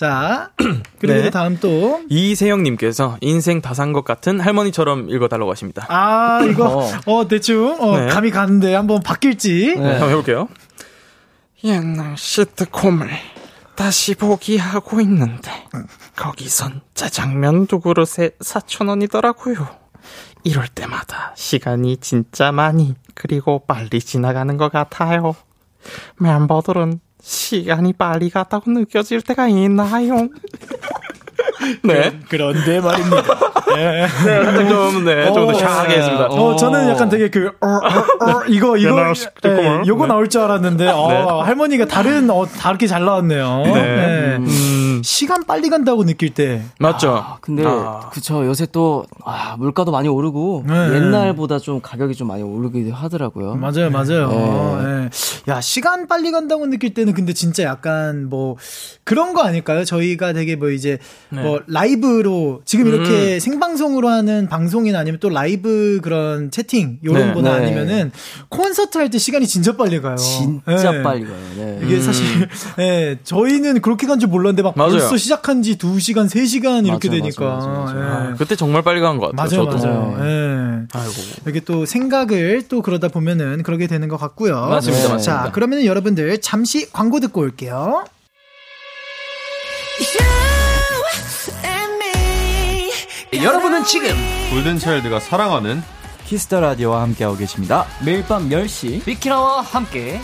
자, 0.04 0.48
그리고 0.98 1.20
네. 1.24 1.28
다음 1.30 1.58
또. 1.60 2.00
이세영님께서 2.08 3.18
인생 3.20 3.60
다 3.60 3.74
산 3.74 3.92
것 3.92 4.02
같은 4.02 4.40
할머니처럼 4.40 5.10
읽어달라고 5.10 5.50
하십니다. 5.50 5.84
아, 5.90 6.40
이거, 6.50 6.78
어. 6.78 6.90
어, 7.04 7.28
대충, 7.28 7.76
어, 7.78 7.98
네. 7.98 8.06
감이 8.06 8.30
가는데 8.30 8.74
한번 8.74 9.02
바뀔지. 9.02 9.74
네, 9.78 9.90
한번 9.90 10.08
해볼게요. 10.08 10.48
옛날 11.64 12.16
시트콤을 12.16 13.10
다시 13.74 14.14
보기 14.14 14.56
하고 14.56 15.02
있는데 15.02 15.50
거기선 16.16 16.80
짜장면 16.94 17.66
두 17.66 17.80
그릇에 17.80 18.30
4,000원이더라고요. 18.40 19.66
이럴 20.44 20.66
때마다 20.68 21.34
시간이 21.36 21.98
진짜 21.98 22.52
많이 22.52 22.94
그리고 23.14 23.64
빨리 23.66 24.00
지나가는 24.00 24.56
것 24.56 24.72
같아요. 24.72 25.34
멤버들은 26.18 27.00
시간이 27.20 27.92
빨리 27.94 28.30
갔다고 28.30 28.70
느껴질 28.70 29.22
때가 29.22 29.48
있나요? 29.48 30.28
네. 31.82 32.18
그런데 32.28 32.80
말입니다. 32.80 33.22
네. 33.74 34.06
네, 34.24 34.44
살짝 34.44 34.68
좀, 34.68 35.04
네, 35.04 35.26
조금 35.26 35.46
더 35.46 35.50
어, 35.50 35.54
샤하게 35.54 35.96
했습니다. 35.98 36.26
어, 36.26 36.56
저는 36.56 36.88
약간 36.88 37.08
되게 37.08 37.28
그, 37.30 37.52
어, 37.60 37.66
어, 37.66 38.30
어, 38.30 38.42
이거, 38.48 38.76
이거, 38.76 38.90
옛날 38.90 39.14
시트콤을? 39.14 39.82
예, 39.84 39.88
요거 39.88 40.04
네. 40.04 40.08
나올 40.08 40.28
줄 40.28 40.40
알았는데, 40.40 40.88
어, 40.88 41.42
할머니가 41.42 41.86
다른, 41.86 42.30
어, 42.30 42.46
다르게 42.46 42.86
잘 42.86 43.04
나왔네요. 43.04 43.62
네. 43.64 44.36
음, 44.38 44.46
시간 45.02 45.44
빨리 45.44 45.68
간다고 45.70 46.04
느낄 46.04 46.30
때. 46.34 46.62
맞죠? 46.78 47.10
아, 47.10 47.38
근데 47.40 47.64
아. 47.66 48.08
그쵸 48.12 48.44
요새 48.46 48.66
또 48.72 49.04
아, 49.24 49.56
물가도 49.58 49.90
많이 49.92 50.08
오르고 50.08 50.64
네. 50.66 50.74
옛날보다 50.94 51.58
좀 51.58 51.80
가격이 51.80 52.14
좀 52.14 52.28
많이 52.28 52.42
오르기도 52.42 52.94
하더라고요. 52.94 53.54
맞아요, 53.56 53.90
맞아요. 53.90 54.28
네. 54.82 54.88
예. 55.04 55.10
야, 55.52 55.60
시간 55.60 56.06
빨리 56.06 56.30
간다고 56.30 56.66
느낄 56.66 56.94
때는 56.94 57.12
근데 57.14 57.32
진짜 57.32 57.64
약간 57.64 58.28
뭐 58.28 58.56
그런 59.04 59.34
거 59.34 59.42
아닐까요? 59.42 59.84
저희가 59.84 60.32
되게 60.32 60.56
뭐 60.56 60.70
이제 60.70 60.98
네. 61.30 61.42
뭐 61.42 61.60
라이브로 61.66 62.62
지금 62.64 62.86
이렇게 62.86 63.34
음. 63.34 63.40
생방송으로 63.40 64.08
하는 64.08 64.48
방송이나 64.48 64.98
아니면 65.00 65.18
또 65.20 65.28
라이브 65.28 66.00
그런 66.02 66.50
채팅 66.50 66.98
요런 67.04 67.28
네. 67.28 67.34
거나 67.34 67.58
네. 67.58 67.66
아니면은 67.66 68.12
콘서트 68.48 68.98
할 68.98 69.10
때 69.10 69.18
시간이 69.18 69.46
진짜 69.48 69.76
빨리 69.76 70.00
가요. 70.00 70.14
진짜 70.16 70.96
예. 70.98 71.02
빨리 71.02 71.24
가요. 71.24 71.36
네. 71.56 71.80
이게 71.82 72.00
사실 72.00 72.24
예, 72.78 73.18
저희는 73.24 73.80
그렇게 73.80 74.06
간 74.06 74.20
줄 74.20 74.28
몰랐는데 74.28 74.62
막 74.62 74.76
맞아요. 74.76 74.89
벌써 74.98 75.16
시작한 75.16 75.62
지 75.62 75.76
2시간, 75.76 76.28
3시간 76.28 76.86
이렇게 76.86 77.08
맞아요, 77.08 77.22
되니까. 77.22 77.44
맞아요, 77.44 77.68
맞아요, 77.68 77.84
맞아요. 77.84 77.98
예. 78.28 78.32
아, 78.32 78.34
그때 78.36 78.56
정말 78.56 78.82
빨리 78.82 79.00
간 79.00 79.18
것 79.18 79.34
같아요. 79.34 79.64
맞아요, 79.64 79.78
저도. 79.78 79.86
맞아요. 79.86 80.16
예. 80.20 80.86
아이고. 80.92 81.12
이렇게 81.44 81.60
또 81.60 81.86
생각을 81.86 82.68
또 82.68 82.82
그러다 82.82 83.08
보면은 83.08 83.62
그러게 83.62 83.86
되는 83.86 84.08
것 84.08 84.16
같고요. 84.16 84.54
맞습니다, 84.68 85.02
네. 85.02 85.12
맞습니다. 85.14 85.44
자, 85.44 85.50
그러면 85.52 85.84
여러분들 85.84 86.40
잠시 86.40 86.90
광고 86.92 87.20
듣고 87.20 87.40
올게요. 87.40 88.04
여러분은 93.32 93.84
지금 93.84 94.08
골든차일드가 94.50 95.20
사랑하는 95.20 95.82
키스 96.26 96.48
더 96.48 96.60
라디오와 96.60 97.02
함께하고 97.02 97.36
계십니다. 97.36 97.86
매일 98.04 98.24
밤 98.24 98.48
10시 98.50 99.04
비키라와 99.04 99.62
함께 99.62 100.20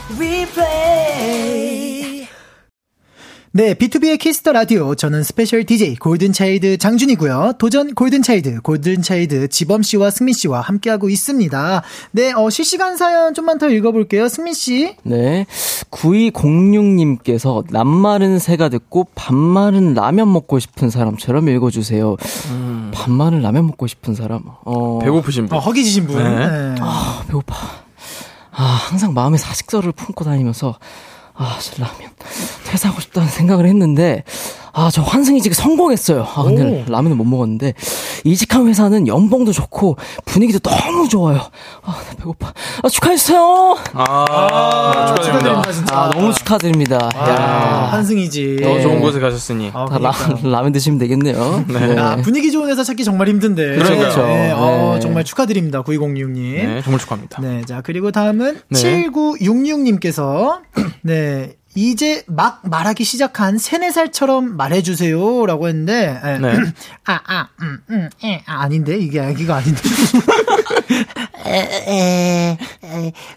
네, 3.57 3.73
비투비의 3.73 4.19
키스 4.19 4.40
더 4.40 4.53
라디오. 4.53 4.95
저는 4.95 5.23
스페셜 5.23 5.65
DJ 5.65 5.97
골든차일드 5.97 6.77
장준이고요. 6.77 7.55
도전 7.57 7.95
골든차일드, 7.95 8.61
골든차일드 8.61 9.49
지범 9.49 9.81
씨와 9.81 10.11
승민 10.11 10.35
씨와 10.35 10.61
함께하고 10.61 11.09
있습니다. 11.09 11.83
네, 12.11 12.35
어, 12.35 12.51
실시간 12.51 12.99
사연 12.99 13.33
좀만 13.33 13.57
더 13.57 13.71
읽어볼게요. 13.71 14.29
승민 14.29 14.53
씨. 14.53 14.95
네. 15.05 15.47
9206님께서 15.91 17.65
낮말은 17.71 18.39
새가 18.39 18.69
듣고 18.69 19.07
밤말은 19.15 19.95
라면 19.95 20.31
먹고 20.31 20.59
싶은 20.59 20.91
사람처럼 20.91 21.49
읽어주세요. 21.49 22.17
밤말은 22.93 23.41
라면 23.41 23.69
먹고 23.69 23.87
싶은 23.87 24.15
사람. 24.15 24.43
어. 24.67 24.99
배고프신 24.99 25.47
분. 25.47 25.57
어, 25.57 25.61
허기지신 25.61 26.09
분. 26.09 26.23
네. 26.23 26.25
네. 26.25 26.75
아, 26.81 27.25
배고파. 27.27 27.57
아, 28.51 28.63
항상 28.63 29.15
마음에 29.15 29.39
사직서를 29.39 29.93
품고 29.93 30.25
다니면서, 30.25 30.79
아, 31.37 31.59
저 31.61 31.83
라면, 31.83 32.11
퇴사하고 32.65 33.01
싶다는 33.01 33.29
생각을 33.29 33.67
했는데, 33.67 34.25
아, 34.79 34.91
저 34.93 35.01
환승 35.01 35.37
이직 35.37 35.55
성공했어요. 35.55 36.23
아, 36.23 36.43
근데 36.43 36.85
라면을 36.87 37.17
못 37.17 37.25
먹었는데, 37.25 37.73
이직한 38.25 38.69
회사는 38.69 39.09
연봉도 39.09 39.53
좋고, 39.53 39.97
분위기도 40.27 40.59
너무 40.59 41.09
좋아요. 41.09 41.41
아, 41.83 41.93
나 41.93 42.17
배고파. 42.19 42.53
아, 42.83 42.89
축하해주세요! 42.91 43.79
아, 43.95 45.15
축하드립니다. 45.17 45.23
축하드립니다, 45.23 45.73
진짜. 45.73 45.97
아, 45.99 46.11
너무 46.11 46.35
축하드립니다. 46.35 47.09
아, 47.15 47.31
야 47.31 47.89
한승이지. 47.93 48.59
더 48.63 48.81
좋은 48.83 48.97
네. 48.97 49.01
곳에 49.01 49.19
가셨으니. 49.19 49.71
아, 49.73 49.87
다 49.87 49.97
라, 49.97 50.11
그러니까요. 50.11 50.53
라면 50.53 50.73
드시면 50.73 50.99
되겠네요. 50.99 51.65
네. 51.69 51.99
아, 51.99 52.17
분위기 52.17 52.53
좋은 52.53 52.69
회사 52.69 52.85
찾기 52.85 53.03
정말 53.03 53.29
힘든데. 53.29 53.77
그러니까요. 53.77 54.27
네, 54.27 54.53
어, 54.55 54.93
네. 54.97 55.01
정말 55.01 55.25
축하드립니다. 55.25 55.83
9206님. 55.85 56.53
네, 56.53 56.83
정말 56.83 57.01
축하합니다. 57.01 57.41
네, 57.41 57.63
자, 57.65 57.81
그리고 57.83 58.13
다음은 58.13 58.61
네. 58.69 58.79
7966님께서, 58.79 60.61
네, 61.01 61.55
이제 61.77 62.25
막 62.27 62.63
말하기 62.65 63.05
시작한 63.05 63.59
3, 63.59 63.83
4살처럼 63.83 64.45
말해주세요. 64.57 65.45
라고 65.45 65.69
했는데, 65.69 66.19
예. 66.25 66.39
네. 66.39 66.55
아, 67.05 67.21
아, 67.27 67.49
음, 67.61 67.79
음, 67.91 68.09
에, 68.25 68.43
아, 68.47 68.63
아닌데? 68.63 68.97
이게 68.97 69.21
아기가 69.21 69.57
아닌데. 69.57 69.81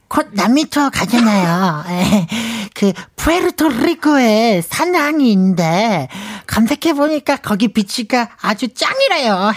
곧 0.08 0.28
남미 0.32 0.66
투어 0.66 0.90
가잖아요. 0.90 1.84
에, 1.88 2.28
그 2.74 2.94
푸에르토리코에 3.16 4.62
산항이 4.68 5.32
있는데 5.32 6.08
검색해 6.48 6.94
보니까 6.94 7.38
거기 7.38 7.68
비치가 7.68 8.30
아주 8.42 8.70
짱이래요. 8.74 9.54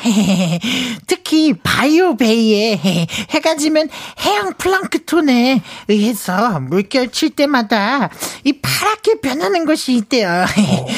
특히 1.07 1.55
바이오베이에 1.55 2.81
해가 3.31 3.57
지면 3.57 3.89
해양 4.21 4.53
플랑크톤에 4.55 5.63
의해서 5.89 6.61
물결 6.61 7.13
칠 7.13 7.31
때마다 7.31 8.11
이 8.45 8.61
파랗게 8.61 9.21
변하는 9.21 9.65
곳이 9.65 9.95
있대요. 9.95 10.45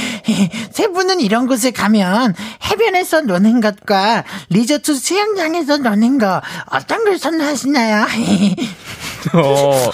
세 0.72 0.88
분은 0.88 1.20
이런 1.20 1.47
곳에 1.47 1.70
가면 1.70 2.34
해변에서 2.70 3.22
노는 3.22 3.61
것과 3.61 4.24
리조트 4.49 4.95
수영장에서 4.95 5.78
노는 5.78 6.18
거 6.18 6.40
어떤 6.70 7.05
걸 7.05 7.18
선호 7.18 7.34
하시나요? 7.41 8.07
어, 9.32 9.91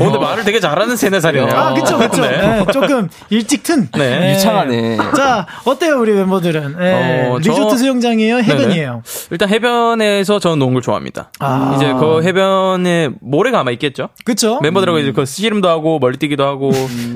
오늘 0.00 0.20
말을 0.20 0.44
되게 0.44 0.60
잘하는 0.60 0.96
세네 0.96 1.20
살이네요. 1.20 1.56
아, 1.56 1.72
그쵸, 1.72 1.96
그쵸. 1.98 2.20
네. 2.22 2.36
네, 2.36 2.66
조금 2.72 3.08
일찍 3.30 3.62
튼. 3.62 3.88
네. 3.96 4.34
유창하네. 4.34 4.98
자, 5.16 5.46
어때요, 5.64 5.98
우리 5.98 6.12
멤버들은? 6.12 6.76
네, 6.78 7.28
어, 7.30 7.38
저- 7.42 7.50
리조트 7.50 7.78
수영장이에요? 7.78 8.36
해변이에요? 8.38 8.90
네네. 8.90 9.02
일단 9.30 9.48
해변에서 9.48 10.38
저는 10.40 10.72
걸 10.74 10.82
좋아합니다. 10.82 11.30
아. 11.38 11.72
이제 11.76 11.92
그 11.94 12.22
해변에 12.22 13.10
모래가 13.20 13.60
아마 13.60 13.70
있겠죠? 13.70 14.10
그쵸? 14.24 14.60
멤버들하고 14.60 14.98
이제 14.98 15.12
그 15.12 15.24
씨름도 15.24 15.68
하고 15.68 15.98
멀리 15.98 16.18
뛰기도 16.18 16.44
하고 16.44 16.70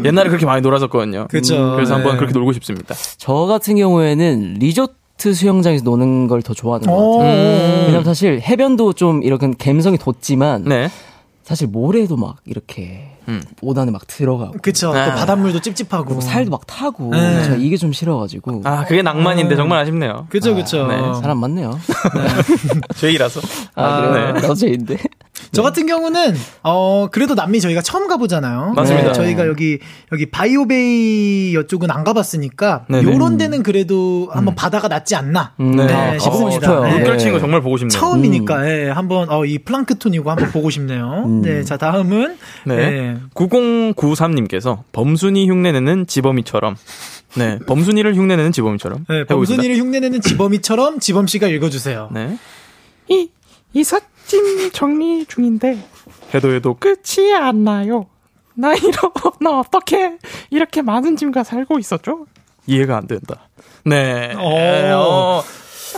옛날에 0.05 0.29
그렇게 0.29 0.47
많이 0.47 0.63
놀았었거든요. 0.63 1.29
그쵸. 1.29 1.73
그래서 1.75 1.95
한번 1.95 2.13
네. 2.13 2.19
그렇게 2.19 2.33
놀고 2.33 2.53
싶습니다. 2.55 2.95
저 3.19 3.35
같은 3.35 3.77
경우에는 3.77 4.55
리조트 4.59 4.95
수영장에서 5.21 5.85
노는 5.85 6.27
걸 6.29 6.41
더 6.43 6.55
좋아하는 6.55 6.87
것 6.87 6.93
오. 6.93 7.19
같아요. 7.19 7.81
왜냐면 7.87 8.05
사실 8.05 8.41
해변도 8.41 8.95
좀 8.95 9.23
이렇게 9.23 9.51
감성이 9.59 9.99
돋지만 9.99 10.65
네. 10.65 10.89
사실 11.43 11.67
모래도 11.67 12.17
막 12.17 12.37
이렇게 12.47 13.09
음. 13.29 13.43
옷 13.61 13.77
안에 13.77 13.91
막 13.91 14.07
들어가고 14.07 14.53
그쵸. 14.63 14.93
네. 14.93 15.05
또 15.05 15.11
바닷물도 15.13 15.61
찝찝하고. 15.61 16.21
살도 16.21 16.51
막 16.51 16.67
타고 16.67 17.11
네. 17.11 17.45
제가 17.45 17.57
이게 17.57 17.77
좀 17.77 17.93
싫어가지고 17.93 18.63
아, 18.65 18.85
그게 18.85 19.03
낭만인데 19.03 19.57
정말 19.57 19.81
아쉽네요. 19.81 20.27
그쵸, 20.31 20.55
그쵸. 20.55 20.87
네, 20.87 20.97
사람 21.21 21.39
많네요. 21.39 21.79
죄이라서. 22.97 23.41
아, 23.75 24.01
그래요? 24.11 24.33
네. 24.33 24.41
나도 24.41 24.55
제인데. 24.55 24.97
저 25.53 25.63
같은 25.63 25.87
경우는 25.87 26.35
어 26.63 27.09
그래도 27.11 27.35
남미 27.35 27.61
저희가 27.61 27.83
처음 27.83 28.09
가보잖아요. 28.09 28.73
맞습니다. 28.75 29.09
네, 29.09 29.13
저희가 29.13 29.47
여기 29.47 29.79
여기 30.13 30.27
바이오베이 30.31 31.53
이쪽은 31.53 31.91
안 31.91 32.05
가봤으니까. 32.05 32.87
요런 32.91 33.37
데는 33.37 33.63
그래도 33.63 34.29
한번 34.33 34.55
바다가 34.55 34.89
낫지 34.89 35.15
않나 35.17 35.55
음, 35.61 35.77
네, 35.77 35.93
아, 35.93 36.19
싶습니다. 36.19 36.51
싶어요. 36.51 36.85
네. 36.85 36.93
물결 36.95 37.19
치는 37.19 37.33
거 37.33 37.39
정말 37.41 37.61
보고 37.61 37.77
싶네요. 37.77 37.99
처음이니까 37.99 38.69
예, 38.69 38.89
한번 38.89 39.31
어, 39.31 39.45
이 39.45 39.59
플랑크톤이고 39.59 40.31
한번 40.31 40.51
보고 40.51 40.71
싶네요. 40.71 41.27
네, 41.43 41.63
자 41.65 41.77
다음은 41.77 42.37
네. 42.67 42.77
네. 42.77 43.17
9093님께서 43.35 44.83
범순이 44.93 45.49
흉내내는 45.49 46.07
지범이처럼. 46.07 46.77
네. 47.37 47.59
범순이를 47.67 48.15
흉내내는 48.17 48.53
지범이처럼. 48.53 49.07
네. 49.09 49.25
범순이를 49.25 49.77
흉내내는 49.77 50.21
지범이처럼 50.21 51.01
지범 51.01 51.27
씨가 51.27 51.47
읽어주세요. 51.49 52.11
네. 52.13 52.37
이, 53.09 53.29
이삿 53.73 54.03
짐 54.31 54.71
정리 54.71 55.27
중인데, 55.27 55.77
해도 56.33 56.53
해도 56.55 56.77
끝이 56.79 57.35
안 57.35 57.65
나요. 57.65 58.07
나 58.55 58.73
이러, 58.75 59.13
나 59.41 59.59
어떻게 59.59 60.19
이렇게 60.51 60.83
많은 60.83 61.17
짐과 61.17 61.43
살고 61.43 61.81
있었죠? 61.81 62.27
이해가 62.69 62.97
안 62.97 63.09
된다. 63.09 63.49
네. 63.85 64.33
오. 64.37 64.41
어, 64.95 65.43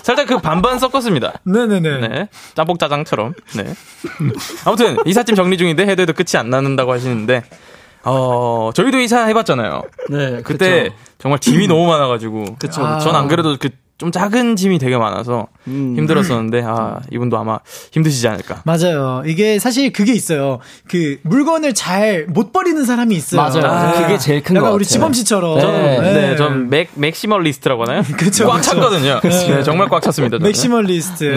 살짝 0.03 0.29
그 0.29 0.39
반반 0.39 0.79
섞었습니다. 0.79 1.41
네네네. 1.45 2.09
네. 2.09 2.29
짬뽕 2.55 2.79
짜장처럼. 2.79 3.35
네. 3.55 3.75
아무튼 4.65 4.97
이삿짐 5.05 5.35
정리 5.35 5.59
중인데 5.59 5.85
해도 5.87 6.01
해도 6.01 6.15
끝이 6.15 6.39
안 6.39 6.49
나는다고 6.49 6.91
하시는데 6.91 7.43
어, 8.05 8.71
저희도 8.75 8.99
이사 9.01 9.27
해봤잖아요. 9.27 9.83
네, 10.09 10.41
그때 10.43 10.85
그쵸. 10.85 10.95
정말 11.19 11.39
짐이 11.39 11.69
너무 11.69 11.87
많아가지고. 11.87 12.57
그쵸, 12.59 12.83
아. 12.83 12.99
전안 12.99 13.29
그래도 13.29 13.59
그 13.61 13.69
좀 14.03 14.11
작은 14.11 14.57
짐이 14.57 14.81
되게 14.81 14.97
많아서 14.97 15.47
음. 15.69 15.95
힘들었었는데 15.97 16.65
아 16.67 16.99
이분도 17.13 17.39
아마 17.39 17.61
힘드시지 17.93 18.27
않을까. 18.27 18.63
맞아요. 18.65 19.23
이게 19.27 19.61
사실 19.61 19.93
그게 19.93 20.13
있어요. 20.13 20.59
그 20.89 21.19
물건을 21.23 21.73
잘 21.73 22.27
못 22.33 22.53
버리는 22.53 22.85
사람이 22.85 23.15
있어요. 23.15 23.41
맞아요. 23.41 23.65
아. 23.67 23.93
그게 24.03 24.19
제일 24.19 24.43
큰거 24.43 24.57
약간 24.59 24.63
같아요. 24.65 24.75
우리 24.75 24.85
지범 24.85 25.13
씨처럼. 25.13 25.59
네. 25.59 26.01
네, 26.01 26.37
전 26.37 26.69
맥, 26.69 26.89
maximalist라고 26.95 27.83
하나요? 27.85 28.03
그쵸, 28.19 28.49
꽉 28.49 28.57
그쵸. 28.57 28.71
찼거든요. 28.73 29.21
네, 29.23 29.63
정말 29.63 29.89
꽉 29.89 30.03
찼습니다. 30.03 30.39
저는. 30.39 30.49
maximalist. 30.49 31.25
네. 31.25 31.35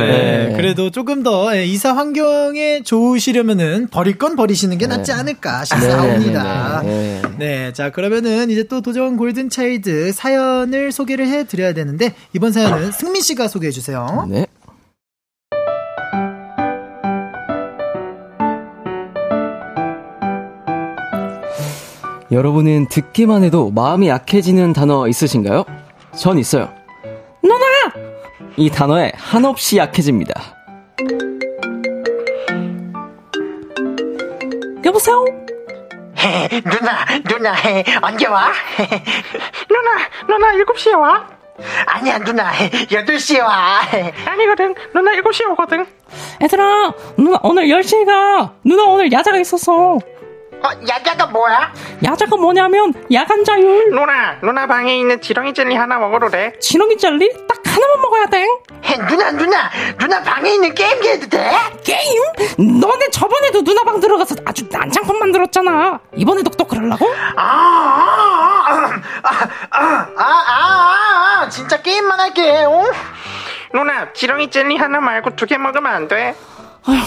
네. 0.47 0.53
그래도 0.55 0.89
조금 0.89 1.21
더 1.21 1.55
예, 1.55 1.65
이사 1.65 1.93
환경에 1.95 2.81
좋으시려면은 2.83 3.89
버릴 3.91 4.17
건 4.17 4.35
버리시는 4.35 4.77
게 4.79 4.87
낫지 4.87 5.11
않을까 5.11 5.65
싶사옵니다. 5.65 6.81
네, 6.83 6.89
네, 6.89 7.21
네. 7.21 7.45
네, 7.65 7.73
자 7.73 7.91
그러면은 7.91 8.49
이제 8.49 8.63
또 8.63 8.81
도전 8.81 9.17
골든 9.17 9.49
차일드 9.49 10.11
사연을 10.13 10.91
소개를 10.91 11.27
해드려야 11.27 11.73
되는데 11.73 12.13
이번 12.33 12.51
사연은 12.55 12.93
승민 12.93 13.21
씨가 13.21 13.49
소개해 13.49 13.69
주세요. 13.69 14.25
네. 14.29 14.47
여러분은 22.31 22.87
듣기만 22.87 23.43
해도 23.43 23.71
마음이 23.71 24.07
약해지는 24.07 24.71
단어 24.71 25.07
있으신가요? 25.09 25.65
전 26.17 26.37
있어요. 26.39 26.73
누나! 27.43 27.65
이 28.55 28.69
단어에 28.69 29.11
한없이 29.17 29.75
약해집니다. 29.75 30.33
여보세요? 34.85 35.25
누나, 36.63 37.05
누나, 37.27 37.53
언제 38.01 38.27
와? 38.27 38.49
누나, 39.67 39.97
누나 40.27 40.53
7시에 40.63 40.97
와? 40.97 41.34
아니야, 41.85 42.19
누나, 42.19 42.51
8시에 42.51 43.41
와. 43.41 43.81
아니거든. 44.25 44.75
누나 44.93 45.11
7시에 45.13 45.49
오거든. 45.51 45.85
얘들아, 46.41 46.93
누나 47.17 47.39
오늘 47.43 47.67
10시에 47.67 48.05
가. 48.05 48.53
누나 48.63 48.83
오늘 48.85 49.11
야자가 49.11 49.37
있었어. 49.37 49.99
어, 50.65 50.69
야자가 50.87 51.27
뭐야? 51.27 51.71
야자가 52.03 52.37
뭐냐면 52.37 52.91
야간 53.13 53.43
자율. 53.43 53.89
누나, 53.91 54.39
누나 54.41 54.65
방에 54.65 54.97
있는 54.97 55.21
지렁이 55.21 55.53
젤리 55.53 55.75
하나 55.75 55.97
먹으러래. 55.99 56.53
지렁이 56.59 56.97
젤리? 56.97 57.45
딱 57.47 57.57
하나만 57.65 58.01
먹어야 58.01 58.25
돼. 58.27 58.47
헤, 58.83 58.97
누나, 59.07 59.31
누나, 59.31 59.69
누나 59.99 60.21
방에 60.23 60.49
있는 60.51 60.73
게임기 60.73 61.07
해도 61.07 61.27
돼? 61.29 61.51
게임? 61.83 62.79
너네 62.79 63.09
저번에도 63.11 63.63
누나 63.63 63.83
방 63.83 63.99
들어가서 63.99 64.35
아주 64.45 64.65
난장판 64.71 65.19
만들었잖아. 65.19 65.99
이번에도 66.15 66.49
또 66.51 66.63
그러려고? 66.65 67.05
아, 67.35 68.65
아, 68.67 68.71
아, 68.71 68.89
아, 69.23 69.49
아, 69.69 70.07
아, 70.17 70.23
아, 70.47 71.41
아 71.43 71.49
진짜 71.49 71.81
게임만 71.81 72.19
할게. 72.19 72.63
어? 72.65 72.83
누나, 73.73 74.11
지렁이 74.13 74.49
젤리 74.49 74.77
하나 74.77 74.99
말고 74.99 75.35
두 75.35 75.45
개 75.45 75.57
먹으면 75.57 75.91
안 75.93 76.07
돼? 76.07 76.33
아휴. 76.87 76.97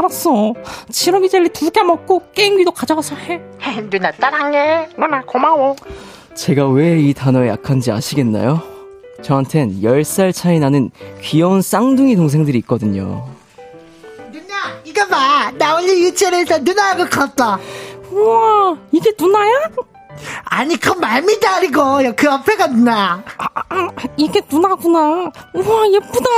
알았어. 0.00 0.54
지렁이 0.90 1.28
젤리 1.28 1.50
두 1.50 1.70
개 1.70 1.82
먹고 1.82 2.22
게임기도 2.32 2.72
가져가서 2.72 3.14
해. 3.16 3.40
헤, 3.62 3.80
누나 3.88 4.10
따랑해. 4.10 4.88
누나, 4.96 5.22
고마워. 5.22 5.76
제가 6.34 6.66
왜 6.68 6.98
이 7.00 7.14
단어에 7.14 7.48
약한지 7.48 7.90
아시겠나요? 7.92 8.62
저한텐 9.22 9.82
10살 9.82 10.32
차이 10.34 10.58
나는 10.58 10.90
귀여운 11.20 11.60
쌍둥이 11.62 12.16
동생들이 12.16 12.58
있거든요. 12.60 13.28
누나, 14.32 14.54
이거 14.84 15.06
봐. 15.06 15.50
나 15.58 15.76
오늘 15.76 15.98
유치원에서 16.00 16.58
누나하고 16.58 17.04
컸어. 17.06 17.58
우와, 18.10 18.78
이게 18.92 19.12
누나야? 19.18 19.68
아니, 20.44 20.76
그건 20.76 21.00
말미도 21.00 21.48
아니고, 21.48 22.14
그 22.16 22.26
옆에가 22.26 22.66
누나. 22.68 23.22
아, 23.38 23.88
이게 24.16 24.40
누나구나. 24.50 25.30
우와, 25.54 25.88
예쁘다. 25.92 26.30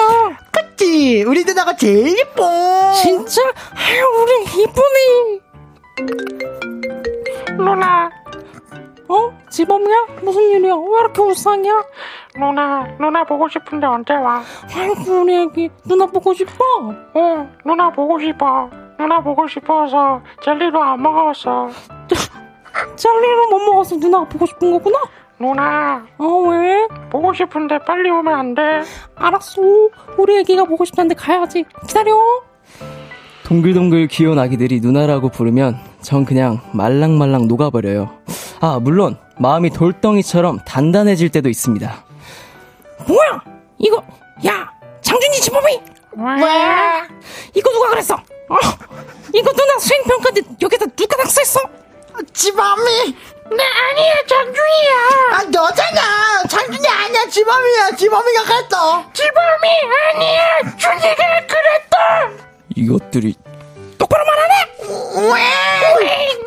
그치? 0.53 1.25
우리 1.27 1.45
누나가 1.45 1.75
제일 1.77 2.17
예뻐. 2.19 2.93
진짜? 3.03 3.43
아유, 3.43 4.05
우리 4.23 4.45
이쁘네. 4.63 5.41
누나, 7.57 8.11
어? 9.09 9.39
지범이야? 9.51 10.07
무슨 10.23 10.43
일이야? 10.43 10.75
왜 10.75 11.01
이렇게 11.01 11.21
울상이야? 11.21 11.85
누나, 12.37 12.87
누나 12.99 13.25
보고 13.25 13.49
싶은데 13.49 13.87
언제 13.87 14.15
와? 14.15 14.43
아이고, 14.75 15.21
우리 15.23 15.37
애기. 15.43 15.71
누나 15.85 16.07
보고 16.07 16.33
싶어? 16.33 16.65
어, 17.15 17.51
누나 17.65 17.91
보고 17.91 18.19
싶어. 18.21 18.71
누나 18.99 19.21
보고 19.21 19.47
싶어서 19.49 20.23
젤리도 20.43 20.81
안 20.83 21.03
먹었어. 21.03 21.69
젤리를 22.97 23.49
못 23.51 23.59
먹어서 23.61 23.97
누나가 23.97 24.25
보고 24.29 24.47
싶은 24.47 24.71
거구나? 24.73 24.99
누나, 25.39 26.07
어, 26.19 26.27
왜? 26.49 26.87
보고 27.11 27.33
싶은데 27.35 27.79
빨리 27.87 28.11
오면 28.11 28.33
안 28.35 28.55
돼? 28.55 28.63
알았어. 29.17 29.61
우리 30.17 30.39
애기가 30.39 30.65
보고 30.65 30.85
싶다는데 30.85 31.15
가야지. 31.17 31.65
기다려. 31.89 32.13
동글동글 33.45 34.07
귀여운 34.07 34.39
아기들이 34.39 34.81
누나라고 34.81 35.29
부르면 35.31 35.77
전 36.01 36.25
그냥 36.25 36.61
말랑말랑 36.73 37.49
녹아버려요. 37.49 38.11
아, 38.61 38.79
물론 38.81 39.17
마음이 39.39 39.71
돌덩이처럼 39.71 40.61
단단해질 40.65 41.31
때도 41.31 41.49
있습니다. 41.49 41.93
뭐야? 43.09 43.43
이거, 43.79 44.01
야! 44.47 44.71
장준이 45.01 45.37
지범이! 45.41 45.81
왜? 46.15 47.03
이거 47.55 47.73
누가 47.73 47.89
그랬어? 47.91 48.15
어? 48.15 48.57
이거 49.35 49.53
누나 49.53 49.79
수행평가 49.79 50.31
때 50.31 50.43
여기다 50.63 50.87
누가 50.95 51.17
낙서했어? 51.17 51.61
지범이. 52.33 53.17
나 53.51 53.65
아니야, 53.65 54.15
장준이야. 54.29 54.93
아, 55.33 55.43
너잖아. 55.45 56.43
장준이 56.49 56.89
아니야. 56.89 57.27
지범이야. 57.29 57.91
지범이가 57.97 58.45
그랬어. 58.45 59.05
지범이 59.13 59.69
아니야. 60.15 60.77
준이가 60.79 61.47
그랬다. 61.47 62.31
이것들이 62.77 63.35
똑바로 63.99 64.25
말하네! 64.25 64.55
왜? 65.35 66.39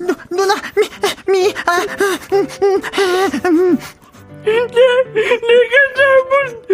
누, 0.00 0.14
누나, 0.30 0.54
미, 0.76 0.88
미, 1.26 1.54
아, 1.66 1.78
음, 2.32 2.48
음, 2.62 2.82
음, 3.44 3.78
내가 4.44 5.76
잘못 5.96 6.68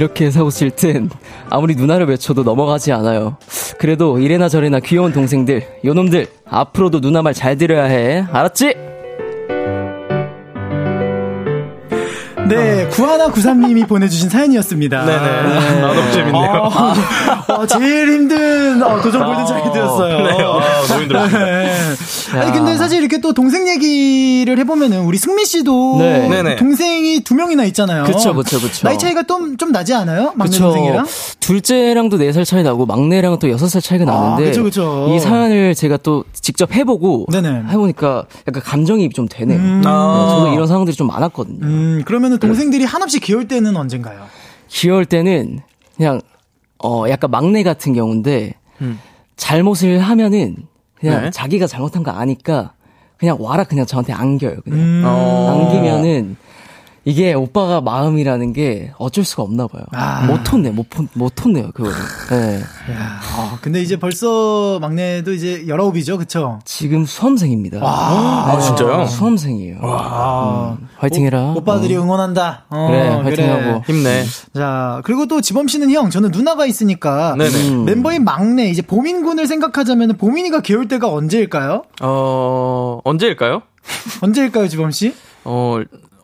이렇게 0.00 0.30
사고칠 0.30 0.70
땐 0.70 1.10
아무리 1.50 1.74
누나를 1.74 2.06
외쳐도 2.06 2.42
넘어가지 2.42 2.90
않아요. 2.90 3.36
그래도 3.78 4.18
이래나 4.18 4.48
저래나 4.48 4.80
귀여운 4.80 5.12
동생들, 5.12 5.62
요놈들 5.84 6.26
앞으로도 6.48 7.02
누나 7.02 7.20
말 7.20 7.34
잘 7.34 7.58
들어야 7.58 7.84
해. 7.84 8.24
알았지? 8.32 8.74
네, 12.48 12.88
구하나 12.88 13.28
구삼님이 13.30 13.84
보내주신 13.86 14.28
사연이었습니다. 14.30 15.04
네네. 15.04 15.18
아, 15.18 15.80
너무 15.94 16.12
재밌네요. 16.12 16.50
어, 16.50 17.52
어, 17.52 17.66
제일 17.66 18.08
힘든 18.10 18.82
어, 18.82 19.00
도전 19.02 19.24
골든 19.24 19.46
차이드였어요. 19.46 20.22
네, 20.22 20.30
아, 20.32 20.86
너무 20.88 21.02
힘들었습니다. 21.02 21.44
네. 21.44 21.72
아니 22.32 22.52
근데 22.52 22.76
사실 22.76 23.00
이렇게 23.00 23.20
또 23.20 23.32
동생 23.32 23.68
얘기를 23.68 24.58
해보면은 24.58 25.02
우리 25.02 25.18
승민 25.18 25.44
씨도 25.44 25.96
네. 25.98 26.28
네네. 26.28 26.56
동생이 26.56 27.20
두 27.20 27.34
명이나 27.34 27.64
있잖아요. 27.66 28.04
그쵸, 28.04 28.34
그쵸, 28.34 28.60
그쵸. 28.60 28.86
나이 28.86 28.98
차이가 28.98 29.22
좀, 29.22 29.56
좀 29.56 29.72
나지 29.72 29.94
않아요? 29.94 30.32
막내 30.36 30.50
그쵸. 30.50 30.64
동생이랑? 30.64 31.06
둘째랑도 31.40 32.18
4살 32.18 32.44
차이 32.44 32.62
나고 32.62 32.86
막내랑은 32.86 33.38
또 33.38 33.48
6살 33.48 33.82
차이가 33.82 34.04
나는데 34.04 34.50
그쵸, 34.50 34.62
그쵸. 34.62 35.12
이 35.14 35.18
사연을 35.18 35.74
제가 35.74 35.96
또 35.98 36.24
직접 36.32 36.72
해보고 36.74 37.26
네네. 37.32 37.64
해보니까 37.70 38.26
약간 38.46 38.62
감정이입이 38.62 39.14
좀 39.14 39.26
되네요. 39.28 39.58
음. 39.58 39.80
네, 39.82 39.88
아. 39.88 40.26
저도 40.30 40.52
이런 40.52 40.66
상황들이 40.66 40.96
좀 40.96 41.06
많았거든요. 41.06 41.58
음, 41.62 42.02
그러면은 42.04 42.38
동생들이 42.38 42.84
한없이 42.84 43.20
귀여울 43.20 43.48
때는 43.48 43.76
언젠가요? 43.76 44.26
귀여울 44.68 45.04
때는 45.04 45.60
그냥 45.96 46.20
어 46.82 47.04
약간 47.08 47.30
막내 47.30 47.62
같은 47.62 47.92
경우인데 47.92 48.54
잘못을 49.36 49.98
하면은 50.00 50.56
그냥 51.00 51.24
네. 51.24 51.30
자기가 51.30 51.66
잘못한 51.66 52.02
거 52.02 52.10
아니까 52.10 52.74
그냥 53.16 53.36
와라 53.40 53.64
그냥 53.64 53.86
저한테 53.86 54.12
안겨요. 54.12 54.60
그냥 54.62 54.78
음. 54.78 55.02
어. 55.04 55.50
안기면은 55.50 56.36
이게 57.06 57.32
오빠가 57.32 57.80
마음이라는 57.80 58.52
게 58.52 58.92
어쩔 58.98 59.24
수가 59.24 59.42
없나 59.42 59.66
봐요. 59.66 59.82
아. 59.92 60.26
못 60.26 60.52
혼내, 60.52 60.70
못, 60.70 60.86
혼- 60.96 61.08
못 61.14 61.32
혼내요, 61.42 61.70
그거를. 61.72 61.96
네. 62.30 62.60
아, 62.94 63.58
근데 63.62 63.80
이제 63.80 63.96
벌써 63.96 64.78
막내도 64.80 65.32
이제 65.32 65.64
열아홉이죠, 65.66 66.18
그쵸? 66.18 66.58
지금 66.66 67.06
수험생입니다. 67.06 67.80
아, 67.82 68.58
진짜요? 68.60 69.06
수험생이에요. 69.06 69.78
아, 69.82 70.76
화이팅 70.98 71.24
해라. 71.24 71.54
오, 71.56 71.64
빠들이 71.64 71.96
응원한다. 71.96 72.66
어, 72.68 72.86
그래, 72.90 73.08
화이팅하고. 73.08 73.82
힘내. 73.86 74.22
자, 74.54 75.00
그리고 75.04 75.24
또 75.26 75.40
지범 75.40 75.68
씨는 75.68 75.90
형, 75.92 76.10
저는 76.10 76.30
누나가 76.32 76.66
있으니까 76.66 77.34
네네. 77.38 77.68
음. 77.70 77.84
멤버인 77.86 78.24
막내 78.24 78.68
이제 78.68 78.82
보민군을 78.82 79.46
생각하자면 79.46 80.18
보민이가 80.18 80.60
귀여울 80.60 80.86
때가 80.86 81.10
언제일까요? 81.10 81.84
어, 82.02 83.00
언제일까요? 83.04 83.62
언제일까요, 84.20 84.68
지범 84.68 84.90
씨? 84.90 85.14
어, 85.44 85.78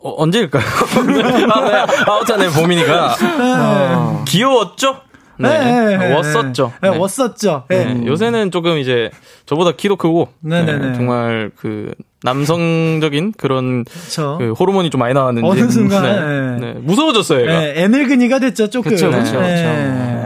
어, 0.07 0.15
언제일까요? 0.23 0.63
아, 1.51 1.69
네. 1.69 1.75
아, 2.05 2.11
어쩌네, 2.21 2.49
보민이가. 2.49 3.15
어, 3.59 4.23
귀여웠죠? 4.25 5.01
네. 5.39 6.13
왔었죠. 6.15 6.71
네, 6.81 6.89
네. 6.89 6.97
왔었죠. 6.97 7.65
네, 7.67 7.93
네. 7.93 8.07
요새는 8.07 8.49
조금 8.49 8.77
이제 8.77 9.11
저보다 9.45 9.73
키도 9.73 9.97
크고 9.97 10.29
네네네. 10.39 10.87
네, 10.87 10.93
정말 10.95 11.51
그 11.57 11.93
남성적인 12.23 13.33
그런 13.37 13.83
그쵸. 13.83 14.37
그 14.39 14.53
호르몬이 14.53 14.89
좀 14.89 14.99
많이 14.99 15.13
나왔는지 15.13 15.47
어느 15.47 15.69
순간, 15.69 16.03
네, 16.03 16.65
네. 16.65 16.73
네, 16.73 16.79
무서워졌어요, 16.79 17.41
얘가. 17.41 17.59
네, 17.59 17.83
애늙은이가 17.83 18.39
됐죠, 18.39 18.69
조금. 18.69 18.91
그쵸, 18.91 19.11
그쵸, 19.11 19.33
그쵸. 19.33 19.37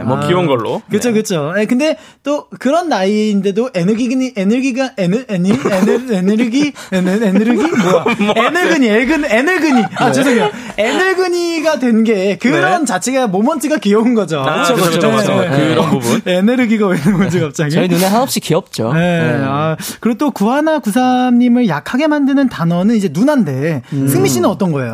네. 0.02 0.08
뭐 0.08 0.20
귀여운 0.26 0.46
걸로. 0.46 0.82
그쵸, 0.90 1.08
네. 1.10 1.14
그쵸. 1.14 1.54
예, 1.58 1.64
근데 1.66 1.96
또 2.22 2.46
그런 2.58 2.88
나이인데도 2.88 3.70
에너기니, 3.74 4.32
에너기가, 4.36 4.92
에너, 4.98 5.18
에니, 5.28 5.50
에너, 5.50 6.14
에너기, 6.14 6.72
에너, 6.92 7.10
에너기? 7.12 7.54
뭐야. 7.54 8.04
에너그니, 8.36 8.88
에근, 8.88 9.24
에너그니. 9.24 9.82
아, 9.96 10.12
죄송해요. 10.12 10.50
에너그니가 10.78 11.78
된 11.78 12.02
게 12.02 12.36
그런 12.36 12.80
네. 12.80 12.84
자체가 12.86 13.28
모먼트가 13.28 13.76
귀여운 13.78 14.14
거죠. 14.14 14.40
아, 14.40 14.62
그쵸, 14.64 14.74
그쵸, 14.90 15.08
맞습니다. 15.10 15.50
그런 15.50 15.90
부분. 15.90 16.20
에너기가 16.26 16.86
왜 16.88 16.98
나오지, 16.98 17.38
갑자기? 17.40 17.70
저희 17.70 17.86
눈에 17.86 18.04
한없이 18.06 18.40
귀엽죠. 18.40 18.92
네. 18.92 19.40
아, 19.44 19.76
그리고 20.00 20.18
또 20.18 20.30
구하나 20.32 20.80
구삼님을 20.80 21.68
약하게 21.68 22.08
만드는 22.08 22.48
단어는 22.48 22.96
이제 22.96 23.08
누나인데, 23.12 23.82
음. 23.92 24.08
승미 24.08 24.28
씨는 24.28 24.48
어떤 24.48 24.72
거예요? 24.72 24.90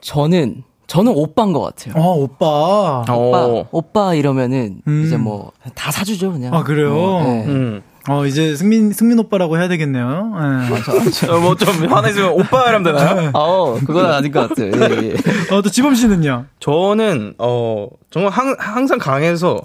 저는, 0.00 0.62
저는 0.86 1.12
오빠인 1.16 1.52
것 1.52 1.60
같아요. 1.62 1.94
어, 2.00 2.14
오빠. 2.14 3.00
오빠, 3.08 3.46
어. 3.46 3.68
오빠 3.72 4.14
이러면은 4.14 4.80
음. 4.86 5.02
이제 5.06 5.16
뭐 5.16 5.52
다 5.74 5.90
사주죠 5.90 6.32
그냥. 6.32 6.54
아, 6.54 6.62
그래요? 6.62 6.94
어, 6.96 7.22
네. 7.24 7.44
음. 7.46 7.82
어, 8.08 8.24
이제 8.24 8.54
승민, 8.54 8.92
승민 8.92 9.18
오빠라고 9.18 9.58
해야 9.58 9.66
되겠네요. 9.66 10.32
예. 10.36 11.28
어, 11.32 11.40
뭐좀 11.40 11.86
화내시면 11.90 12.30
오빠 12.34 12.68
이러면 12.68 12.84
되나요? 12.84 13.30
어, 13.34 13.74
그건 13.84 14.06
아닌 14.12 14.30
것 14.30 14.48
같아요. 14.48 14.70
예, 14.72 15.08
예. 15.08 15.14
어, 15.52 15.60
또 15.60 15.68
지범 15.70 15.96
씨는요? 15.96 16.44
저는 16.60 17.34
어 17.38 17.88
정말 18.10 18.30
항, 18.32 18.54
항상 18.60 18.98
강해서 18.98 19.60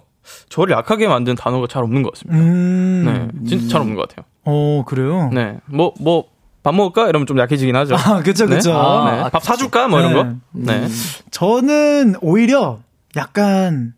저를 0.49 0.73
약하게 0.75 1.07
만든 1.07 1.35
단어가 1.35 1.67
잘 1.67 1.83
없는 1.83 2.01
것 2.01 2.13
같습니다. 2.13 2.41
음. 2.43 3.03
네, 3.43 3.47
진짜 3.47 3.67
잘 3.73 3.81
없는 3.81 3.95
것 3.95 4.09
같아요. 4.09 4.25
어, 4.45 4.83
그래요? 4.87 5.29
네, 5.31 5.57
뭐 5.67 5.93
뭐 5.99 6.23
밥 6.63 6.75
먹을까 6.75 7.09
이러면 7.09 7.25
좀 7.25 7.39
약해지긴 7.39 7.75
하죠. 7.75 7.95
아, 7.95 8.21
그쵸, 8.21 8.45
네? 8.45 8.55
그쵸. 8.55 8.71
네. 8.71 8.77
아, 8.77 9.29
밥 9.29 9.43
사줄까 9.43 9.87
뭐 9.87 9.99
이런 9.99 10.13
네. 10.13 10.17
거. 10.19 10.35
네. 10.51 10.87
저는 11.31 12.15
오히려 12.21 12.79
약간 13.15 13.93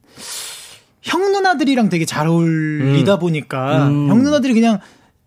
형 1.01 1.32
누나들이랑 1.32 1.89
되게 1.89 2.05
잘 2.05 2.28
어울리다 2.28 3.20
보니까 3.20 3.88
음. 3.88 4.09
형 4.09 4.24
누나들이 4.24 4.53
그냥 4.53 4.80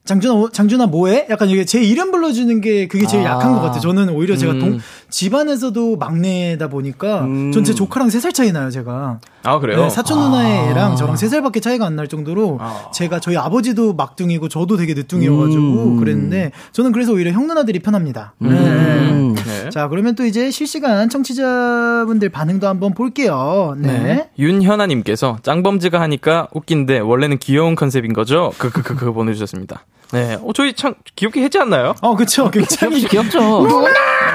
장준아, 0.06 0.34
어, 0.34 0.48
장준아 0.50 0.86
뭐해? 0.86 1.26
약간 1.30 1.50
이게 1.50 1.64
제 1.64 1.82
이름 1.82 2.12
불러주는 2.12 2.60
게 2.60 2.86
그게 2.86 3.06
제일 3.06 3.26
아. 3.26 3.32
약한 3.32 3.52
것 3.52 3.60
같아요. 3.60 3.80
저는 3.80 4.08
오히려 4.10 4.36
제가 4.36 4.52
음. 4.52 4.58
동, 4.60 4.80
집안에서도 5.08 5.96
막내다 5.96 6.68
보니까 6.68 7.22
음. 7.22 7.52
전제 7.52 7.74
조카랑 7.74 8.08
3살 8.08 8.34
차이 8.34 8.52
나요, 8.52 8.70
제가. 8.70 9.20
아 9.44 9.58
그래요? 9.60 9.82
네, 9.82 9.90
사촌 9.90 10.18
누나의 10.18 10.70
애랑 10.70 10.96
저랑 10.96 11.14
3살밖에 11.14 11.62
차이가 11.62 11.86
안 11.86 11.96
날 11.96 12.08
정도로 12.08 12.58
아. 12.60 12.90
제가 12.92 13.20
저희 13.20 13.36
아버지도 13.36 13.94
막둥이고 13.94 14.48
저도 14.48 14.76
되게 14.76 14.92
늦둥이여가지고 14.94 15.62
음. 15.62 15.96
그랬는데 15.98 16.50
저는 16.72 16.92
그래서 16.92 17.12
오히려 17.12 17.30
형 17.30 17.46
누나들이 17.46 17.78
편합니다. 17.78 18.34
음. 18.42 19.34
네. 19.34 19.42
네. 19.64 19.70
자, 19.70 19.88
그러면 19.88 20.14
또 20.14 20.24
이제 20.26 20.50
실시간 20.50 21.08
청취자분들 21.08 22.28
반응도 22.28 22.66
한번 22.66 22.92
볼게요. 22.94 23.74
네. 23.78 23.98
네. 24.02 24.30
윤현아님께서 24.38 25.38
짱범즈가 25.42 26.00
하니까 26.00 26.48
웃긴데 26.52 26.98
원래는 26.98 27.38
귀여운 27.38 27.74
컨셉인 27.76 28.12
거죠? 28.12 28.52
그 28.58 28.70
그 28.70 28.82
그 28.82 28.94
그, 28.94 29.06
그 29.06 29.12
보내주셨습니다. 29.12 29.84
네, 30.12 30.36
어 30.40 30.52
저희 30.54 30.72
참 30.74 30.94
귀엽게 31.16 31.42
했지 31.42 31.58
않나요? 31.58 31.94
어, 32.00 32.14
그쵸. 32.14 32.50
굉장히. 32.50 33.02
귀엽죠. 33.08 33.40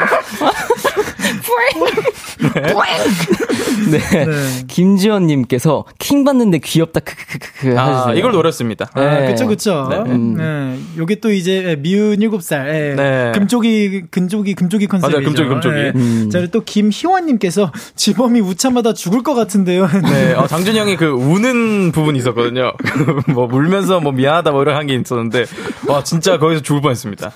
Boink. 1.45 2.05
Boink. 2.73 3.40
네. 3.91 4.25
네. 4.25 4.63
김지원님께서 4.67 5.85
킹 5.99 6.23
받는데 6.23 6.59
귀엽다 6.59 6.99
크크크크 6.99 7.79
아 7.79 7.87
하셨어요. 7.87 8.17
이걸 8.17 8.31
노렸습니다. 8.31 8.89
아, 8.93 9.01
네. 9.01 9.27
그쵸, 9.27 9.47
그쵸. 9.47 9.87
네. 9.89 10.03
네. 10.03 10.11
음. 10.11 10.93
요게 10.97 11.15
또 11.15 11.31
이제 11.31 11.77
미운 11.79 12.17
7살. 12.19 12.67
예. 12.67 12.93
네. 12.95 13.31
금쪽이, 13.33 14.03
금쪽이, 14.11 14.53
금쪽이 14.55 14.87
컨셉이죠. 14.87 15.17
맞아요, 15.17 15.25
금쪽이, 15.25 15.49
금쪽이. 15.49 15.75
예. 15.77 15.91
음. 15.95 16.29
자, 16.31 16.39
그리고 16.39 16.51
또 16.51 16.61
김희원님께서 16.65 17.71
지범이 17.95 18.41
우참하다 18.41 18.93
죽을 18.93 19.23
것 19.23 19.33
같은데요. 19.33 19.87
네, 20.11 20.33
어, 20.33 20.47
장준이 20.47 20.77
형이 20.77 20.97
그 20.97 21.05
우는 21.07 21.91
부분이 21.91 22.19
있었거든요. 22.19 22.73
뭐 23.33 23.47
울면서 23.51 23.99
뭐 24.01 24.11
미안하다 24.11 24.51
뭐 24.51 24.61
이런 24.63 24.75
한 24.75 24.87
게 24.87 24.95
있었는데 24.95 25.45
와 25.87 26.03
진짜 26.03 26.37
거기서 26.39 26.61
죽을 26.61 26.81
뻔했습니다. 26.81 27.31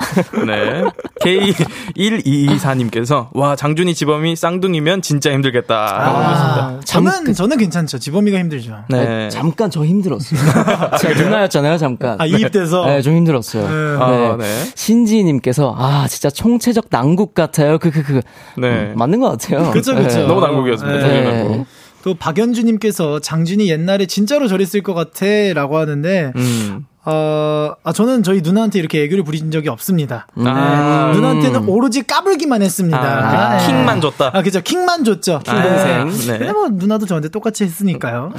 네. 0.47 0.83
K1224님께서 1.21 3.27
와 3.33 3.55
장준이 3.55 3.93
지범이 3.93 4.35
쌍둥이면 4.35 5.01
진짜 5.01 5.31
힘들겠다라고 5.31 6.14
하셨습니다. 6.14 6.14
아, 6.15 6.79
저는, 6.83 7.33
저는 7.33 7.57
괜찮죠. 7.57 7.99
지범이가 7.99 8.37
힘들죠. 8.39 8.77
네. 8.89 8.99
아니, 8.99 9.29
잠깐 9.29 9.69
저 9.69 9.85
힘들었어요. 9.85 10.39
제가 10.99 11.21
누나였잖아요, 11.21 11.77
잠깐. 11.77 12.19
아, 12.19 12.25
이입돼서. 12.25 12.85
네, 12.85 13.01
좀 13.01 13.15
힘들었어요. 13.15 13.63
네. 13.67 14.03
아, 14.03 14.37
네. 14.37 14.45
신지님께서 14.75 15.75
아 15.77 16.07
진짜 16.07 16.29
총체적 16.29 16.87
난국 16.89 17.33
같아요. 17.33 17.77
그 17.77 17.91
그그 17.91 18.21
네. 18.57 18.93
맞는 18.95 19.19
것 19.19 19.29
같아요. 19.31 19.71
그쵸, 19.71 19.95
그쵸. 19.95 20.19
네. 20.19 20.27
너무 20.27 20.41
난국이었습니다. 20.41 21.07
네. 21.07 21.65
또 22.03 22.13
박연주님께서 22.13 23.19
장준이 23.19 23.67
옛날에 23.69 24.05
진짜로 24.05 24.47
저랬을 24.47 24.83
것 24.83 24.93
같아 24.93 25.25
라고 25.55 25.77
하는데, 25.77 26.31
음. 26.35 26.85
어, 27.07 27.73
아, 27.83 27.93
저는 27.93 28.23
저희 28.23 28.41
누나한테 28.41 28.79
이렇게 28.79 29.03
애교를 29.03 29.23
부린 29.23 29.51
적이 29.51 29.69
없습니다. 29.69 30.25
아, 30.37 31.09
네. 31.11 31.15
누나한테는 31.15 31.67
오로지 31.69 32.01
까불기만 32.05 32.61
했습니다. 32.63 32.97
아, 32.99 33.57
네. 33.57 33.67
킹만 33.67 34.01
줬다. 34.01 34.31
아, 34.33 34.41
그죠. 34.41 34.59
킹만 34.61 35.03
줬죠. 35.03 35.39
킹 35.43 35.53
아, 35.53 35.61
동생. 35.61 36.09
네. 36.31 36.37
근데 36.39 36.51
뭐, 36.51 36.67
누나도 36.71 37.05
저한테 37.05 37.29
똑같이 37.29 37.63
했으니까요. 37.63 38.33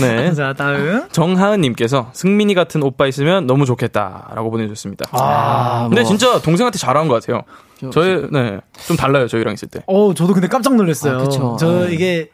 네. 0.00 0.32
자, 0.34 0.52
다음. 0.56 1.04
정하은님께서 1.10 2.10
승민이 2.12 2.54
같은 2.54 2.82
오빠 2.82 3.06
있으면 3.06 3.46
너무 3.46 3.64
좋겠다 3.64 4.30
라고 4.34 4.50
보내주셨습니다. 4.50 5.06
아, 5.12 5.86
근데 5.88 6.02
뭐. 6.02 6.08
진짜 6.08 6.38
동생한테 6.40 6.78
잘한 6.78 7.08
것 7.08 7.14
같아요. 7.22 7.42
저희 7.92 8.30
네 8.30 8.60
좀 8.86 8.96
달라요 8.96 9.26
저희랑 9.28 9.54
있을 9.54 9.68
때. 9.68 9.82
어, 9.86 10.12
저도 10.14 10.32
근데 10.34 10.48
깜짝 10.48 10.74
놀랐어요. 10.74 11.16
아, 11.16 11.22
그쵸. 11.22 11.56
저 11.58 11.86
네. 11.86 11.94
이게 11.94 12.28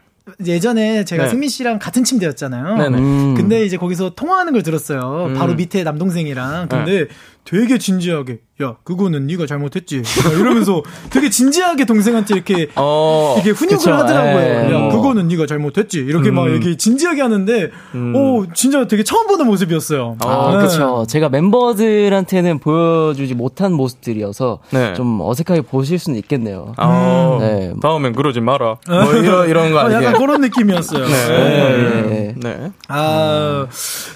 예전에 0.47 1.05
제가 1.05 1.25
네. 1.25 1.29
승민 1.31 1.49
씨랑 1.49 1.79
같은 1.79 2.05
침대였잖아요. 2.05 2.77
네네. 2.77 2.99
음. 2.99 3.35
근데 3.35 3.65
이제 3.65 3.77
거기서 3.77 4.11
통화하는 4.15 4.53
걸 4.53 4.63
들었어요. 4.63 5.27
음. 5.29 5.35
바로 5.35 5.55
밑에 5.55 5.83
남동생이랑. 5.83 6.69
근데 6.69 7.07
되게 7.45 7.79
진지하게, 7.79 8.41
야 8.63 8.77
그거는 8.85 9.27
네가 9.27 9.47
잘못했지 9.47 10.03
막 10.23 10.35
이러면서 10.35 10.83
되게 11.09 11.31
진지하게 11.31 11.87
동생한테 11.87 12.35
이렇게 12.35 12.69
어. 12.77 13.35
이렇게 13.37 13.51
훈육을 13.53 13.79
그쵸, 13.79 13.93
하더라고요. 13.93 14.39
예. 14.39 14.73
야 14.73 14.89
그거는 14.91 15.29
네가 15.29 15.47
잘못했지 15.47 15.99
이렇게 15.99 16.31
막 16.31 16.45
음. 16.45 16.51
이렇게 16.51 16.77
진지하게 16.77 17.23
하는데 17.23 17.71
오 18.15 18.45
진짜 18.53 18.87
되게 18.87 19.03
처음 19.03 19.27
보는 19.27 19.47
모습이었어요. 19.47 20.19
아, 20.21 20.57
네. 20.57 20.63
그쵸. 20.63 21.07
제가 21.09 21.31
멤버들한테는 21.31 22.59
보여주지 22.59 23.35
못한 23.35 23.73
모습들이어서 23.73 24.59
네. 24.71 24.93
좀 24.93 25.21
어색하게 25.23 25.63
보실 25.63 25.99
수는 25.99 26.19
있겠네요. 26.19 26.75
아, 26.77 27.39
네. 27.41 27.73
다음엔 27.81 28.13
그러지 28.15 28.41
마라. 28.41 28.77
뭐 28.87 29.15
이런, 29.15 29.49
이런 29.49 29.73
거 29.73 29.79
어, 29.79 29.81
아니에요? 29.85 30.03
약간 30.03 30.21
그런 30.21 30.43
느낌이었어요. 30.43 31.07
네. 31.07 32.03
네. 32.03 32.35
네. 32.37 32.73
아, 32.89 33.67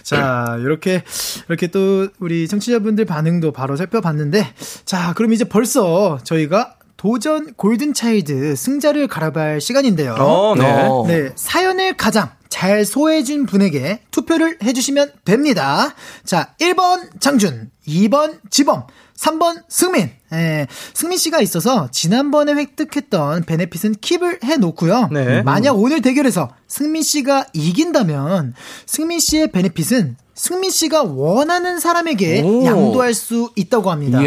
자, 0.03 0.59
이렇게, 0.61 1.03
이렇게 1.49 1.69
또 1.69 2.09
우리 2.21 2.47
청취자분들 2.47 3.07
반응도 3.15 3.53
바로 3.53 3.77
살펴봤는데, 3.77 4.45
자, 4.85 5.13
그럼 5.15 5.33
이제 5.33 5.45
벌써 5.45 6.19
저희가 6.25 6.75
도전 6.97 7.55
골든차일드 7.55 8.57
승자를 8.57 9.07
갈아봐야 9.07 9.45
할 9.53 9.61
시간인데요. 9.61 10.15
어, 10.15 10.55
네. 10.57 10.65
어. 10.65 11.05
네, 11.07 11.31
사연을 11.37 11.97
가장 11.97 12.31
잘 12.49 12.85
소화해준 12.85 13.47
분에게 13.47 14.01
투표를 14.11 14.59
해주시면 14.65 15.13
됩니다. 15.25 15.95
자, 16.25 16.55
1번 16.61 17.21
장준, 17.21 17.71
2번 17.87 18.41
지범, 18.51 18.85
3번 19.17 19.63
승민. 19.69 20.11
예, 20.33 20.67
승민 20.93 21.17
씨가 21.19 21.41
있어서 21.41 21.89
지난번에 21.93 22.55
획득했던 22.55 23.45
베네핏은 23.45 23.97
킵을 23.97 24.43
해놓고요. 24.43 25.11
네. 25.13 25.43
만약 25.43 25.79
오늘 25.79 26.03
대결에서 26.03 26.51
승민 26.67 27.03
씨가 27.03 27.47
이긴다면 27.53 28.55
승민 28.87 29.21
씨의 29.21 29.53
베네핏은 29.53 30.17
승민 30.35 30.71
씨가 30.71 31.05
원하는 31.05 31.79
사람에게 31.79 32.43
오. 32.43 32.65
양도할 32.65 33.15
수 33.15 33.51
있다고 33.55 33.91
합니다. 33.91 34.19
네, 34.19 34.27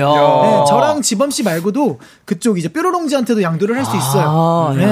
저랑 0.70 1.02
지범 1.02 1.32
씨 1.32 1.44
말고도 1.44 2.00
그쪽 2.26 2.58
이제 2.58 2.70
뾰로롱즈한테도 2.70 3.42
양도를 3.42 3.76
할 3.76 3.84
수 3.86 3.96
있어요. 3.98 4.24
아, 4.28 4.74
네, 4.76 4.84
야. 4.84 4.88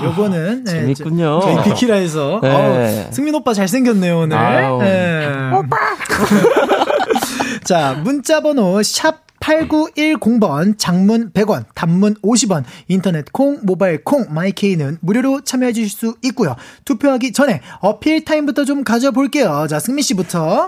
네, 0.00 0.04
요거는 0.06 0.64
네, 0.64 0.70
재밌군요. 0.70 1.40
저- 1.42 1.52
저희 1.54 1.64
비키라에서 1.64 2.40
네. 2.42 3.04
어우, 3.06 3.12
승민 3.12 3.34
오빠 3.34 3.52
잘생겼네요 3.54 4.18
오늘. 4.20 4.36
네. 4.80 5.56
오빠. 5.56 5.76
자 7.64 7.94
문자 8.04 8.40
번호 8.40 8.80
샵 8.82 9.25
8910번, 9.46 10.76
장문 10.76 11.30
100원, 11.30 11.66
단문 11.74 12.14
50원, 12.16 12.64
인터넷 12.88 13.32
콩, 13.32 13.60
모바일 13.62 14.02
콩, 14.02 14.26
마이케이는 14.28 14.98
무료로 15.00 15.42
참여해 15.42 15.72
주실 15.72 15.88
수 15.90 16.16
있고요. 16.24 16.56
투표하기 16.84 17.32
전에 17.32 17.60
어필 17.80 18.24
타임부터 18.24 18.64
좀 18.64 18.82
가져볼게요. 18.82 19.66
자, 19.70 19.78
승민 19.78 20.02
씨부터. 20.02 20.66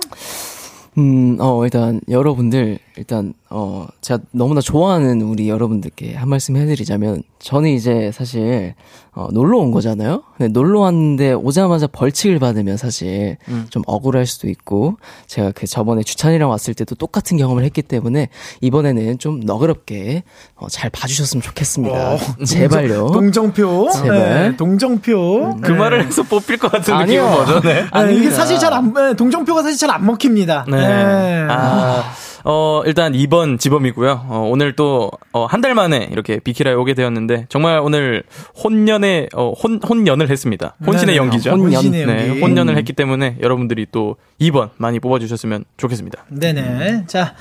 음, 0.97 1.37
어, 1.41 1.64
일단, 1.64 2.01
여러분들, 2.09 2.79
일단, 2.99 3.33
어, 3.49 3.87
제가 4.01 4.21
너무나 4.33 4.61
좋아하는 4.61 5.23
우리 5.23 5.49
여러분들께 5.49 6.15
한 6.15 6.29
말씀 6.29 6.57
해드리자면, 6.57 7.23
저는 7.39 7.71
이제 7.71 8.11
사실, 8.13 8.75
어, 9.13 9.29
놀러 9.33 9.59
온 9.59 9.71
거잖아요? 9.71 10.25
근데 10.37 10.53
놀러 10.53 10.81
왔는데 10.81 11.33
오자마자 11.33 11.87
벌칙을 11.87 12.41
받으면 12.41 12.77
사실 12.77 13.37
좀 13.71 13.85
억울할 13.87 14.27
수도 14.27 14.49
있고, 14.49 14.97
제가 15.29 15.53
그 15.55 15.69
저번에 15.69 16.03
주찬이랑 16.03 16.51
왔을 16.51 16.75
때도 16.75 16.97
똑같은 16.97 17.37
경험을 17.37 17.63
했기 17.63 17.83
때문에, 17.83 18.29
이번에는 18.63 19.19
좀 19.21 19.41
너그럽게, 19.41 20.25
어, 20.57 20.69
잘 20.69 20.91
봐주셨으면 20.91 21.41
좋겠습니다. 21.41 22.17
제발요. 22.45 23.13
동정표. 23.13 23.91
제발. 23.93 24.19
네, 24.19 24.57
동정표. 24.57 25.59
그 25.63 25.71
네. 25.71 25.79
말을 25.79 26.05
해서 26.05 26.25
뽑힐 26.25 26.59
것 26.59 26.73
같은 26.73 26.93
아니요. 26.95 27.23
느낌은 27.23 27.37
뭐죠? 27.45 27.61
네. 27.61 27.87
네, 27.95 28.15
이게. 28.17 28.31
사실 28.33 28.59
잘 28.59 28.73
안, 28.73 28.93
네, 28.93 29.15
동정표가 29.15 29.63
사실 29.63 29.79
잘 29.79 29.89
안 29.89 30.05
먹힙니다. 30.05 30.67
네. 30.69 30.77
네. 30.77 31.47
아, 31.49 32.05
어, 32.51 32.83
일단 32.87 33.13
2번 33.13 33.59
지범이고요. 33.59 34.25
어, 34.27 34.49
오늘 34.51 34.75
또, 34.75 35.11
어, 35.33 35.45
한 35.45 35.61
달 35.61 35.75
만에 35.75 36.09
이렇게 36.11 36.39
비키라에 36.39 36.73
오게 36.73 36.95
되었는데, 36.95 37.45
정말 37.51 37.79
오늘 37.81 38.23
혼연의, 38.65 39.29
어, 39.35 39.53
혼, 39.53 39.81
혼연을 39.87 40.31
했습니다. 40.31 40.75
혼신의. 40.87 41.17
연기죠. 41.19 41.51
혼연. 41.51 41.91
네, 41.91 42.29
연기. 42.29 42.41
혼연을 42.41 42.77
했기 42.79 42.95
때문에 42.95 43.37
여러분들이 43.43 43.87
또 43.93 44.17
2번 44.41 44.71
많이 44.79 44.99
뽑아주셨으면 44.99 45.65
좋겠습니다. 45.77 46.25
네네. 46.31 47.05
자, 47.07 47.35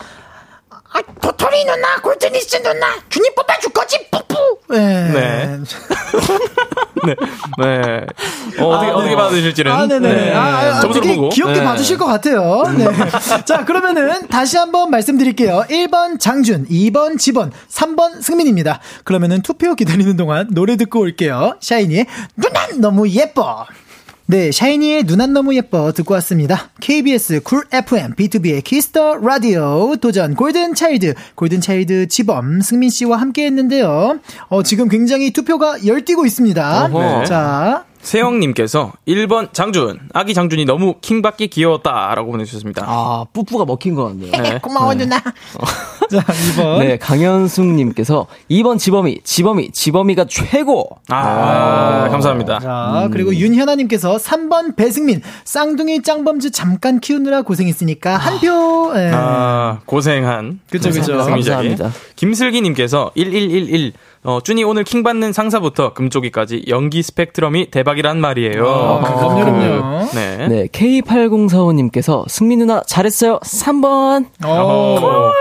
아, 0.98 1.02
도토리 1.22 1.64
누나, 1.66 2.02
골드니스 2.02 2.58
누나, 2.64 2.88
준이 3.10 3.30
뽑아줄 3.36 3.72
거지, 3.72 4.00
뿌뿌. 4.10 4.36
네. 4.70 5.12
네. 5.12 5.60
네. 7.06 7.16
네. 7.60 8.06
어, 8.60 8.66
어떻게, 8.70 8.92
어떻게 8.92 9.16
받으실지는. 9.16 9.72
아, 9.72 9.86
네네. 9.86 10.14
네. 10.14 10.34
아, 10.34 10.80
아, 10.80 10.92
되게 10.92 11.16
보고. 11.16 11.30
귀엽게 11.30 11.60
네. 11.60 11.64
봐주실 11.64 11.98
것 11.98 12.06
같아요. 12.06 12.64
네. 12.76 12.86
자, 13.46 13.64
그러면은 13.64 14.28
다시 14.28 14.58
한번 14.58 14.90
말씀드릴게요. 14.90 15.66
1번 15.70 16.20
장준, 16.20 16.68
2번 16.68 17.20
지번, 17.20 17.52
3번 17.70 18.22
승민입니다. 18.22 18.80
그러면은 19.04 19.42
투표 19.44 19.76
기다리는 19.76 20.18
동안 20.18 20.48
노래 20.52 20.78
듣고 20.78 21.00
올게요. 21.02 21.58
샤이니의 21.60 22.08
누난 22.36 22.82
너무 22.82 23.08
예뻐. 23.10 23.68
네, 24.30 24.52
샤이니의 24.52 25.06
누난 25.06 25.32
너무 25.32 25.56
예뻐 25.56 25.94
듣고 25.94 26.14
왔습니다. 26.16 26.70
KBS 26.82 27.44
쿨 27.44 27.64
FM, 27.72 28.14
비투비의 28.16 28.62
키스 28.62 28.95
더 28.95 29.16
라디오, 29.20 29.96
도전 29.96 30.36
골든 30.36 30.76
차일드, 30.76 31.14
골든 31.36 31.62
차일드 31.62 32.10
지범, 32.10 32.60
승민 32.60 32.90
씨와 32.90 33.22
함께 33.22 33.46
했는데요. 33.46 34.20
어, 34.50 34.64
지금 34.64 34.90
굉장히 34.90 35.32
투표가 35.32 35.86
열띠고 35.86 36.26
있습니다. 36.26 36.86
어허. 36.88 37.24
자, 37.24 37.86
세영님께서 38.02 38.94
1번 39.08 39.54
장준, 39.54 40.00
아기 40.14 40.34
장준이 40.34 40.66
너무 40.66 40.96
킹받게 41.02 41.48
귀여웠다라고 41.48 42.32
보내주셨습니다. 42.32 42.86
아, 42.88 43.26
뿌뿌가 43.34 43.66
먹힌 43.66 43.96
것 43.96 44.06
같네요. 44.06 44.32
네. 44.44 44.60
고마워, 44.60 44.94
누나. 44.94 45.18
자, 46.10 46.22
2번. 46.22 46.80
네, 46.80 46.98
강현숙님께서 46.98 48.28
2번 48.50 48.80
지범이, 48.80 49.22
지범이, 49.24 49.72
지범이가 49.72 50.26
최고! 50.30 50.90
아, 51.10 52.08
감사합니다. 52.10 52.60
자, 52.60 53.10
그리고 53.12 53.36
윤현아님께서 53.36 54.18
3번 54.18 54.76
배승민, 54.76 55.22
쌍둥이 55.44 56.02
짱범주 56.04 56.52
잠깐 56.52 57.00
키우느라 57.00 57.42
고생했으니까 57.42 58.18
한 58.18 58.40
표. 58.40 58.94
예. 58.96 59.12
아, 59.14 59.80
고생한. 59.86 60.60
그쵸, 60.70 60.92
그쵸. 60.92 61.18
감사합니다. 61.18 61.92
김슬기님께서 62.16 63.12
1111. 63.16 63.94
어, 64.28 64.42
준이 64.42 64.62
오늘 64.66 64.84
킹 64.84 65.04
받는 65.04 65.32
상사부터 65.32 65.94
금쪽이까지 65.94 66.66
연기 66.68 67.02
스펙트럼이 67.02 67.72
대박이란 67.72 68.20
말이에요. 68.20 68.68
아, 68.68 69.14
그럼요, 69.16 69.36
그럼요. 69.40 70.06
네. 70.14 70.48
네, 70.50 70.68
K8045님께서 70.68 72.28
승민 72.28 72.60
누나 72.60 72.84
잘했어요. 72.86 73.40
3번. 73.40 74.26
어. 74.44 75.32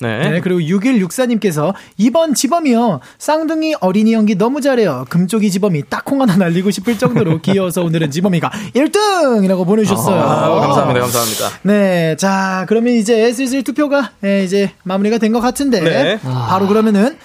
네. 0.00 0.30
네, 0.30 0.40
그리고 0.40 0.60
6164님께서 0.60 1.74
2번 1.98 2.34
지범이요. 2.34 3.00
쌍둥이 3.18 3.74
어린이 3.82 4.14
연기 4.14 4.34
너무 4.34 4.62
잘해요. 4.62 5.04
금쪽이 5.10 5.50
지범이 5.50 5.90
딱콩 5.90 6.22
하나 6.22 6.36
날리고 6.36 6.70
싶을 6.70 6.96
정도로 6.96 7.40
귀여워서 7.44 7.82
오늘은 7.84 8.10
지범이가 8.10 8.50
1등이라고 8.76 9.66
보내주셨어요. 9.66 10.18
아, 10.18 10.60
감사합니다, 10.60 11.00
감사합니다. 11.00 11.50
네, 11.64 12.16
자, 12.16 12.64
그러면 12.66 12.94
이제 12.94 13.30
슬슬 13.30 13.62
투표가 13.62 14.12
예, 14.24 14.42
이제 14.42 14.70
마무리가 14.84 15.18
된 15.18 15.34
것 15.34 15.40
같은데 15.42 15.80
네. 15.82 16.18
바로 16.22 16.66
그러면은 16.66 17.18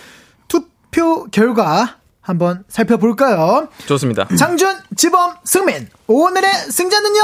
투표 0.95 1.25
결과 1.29 1.97
한번 2.21 2.63
살펴볼까요? 2.69 3.67
좋습니다. 3.85 4.25
장준, 4.37 4.77
지범, 4.95 5.33
승민. 5.43 5.89
오늘의 6.07 6.49
승자는요? 6.71 7.19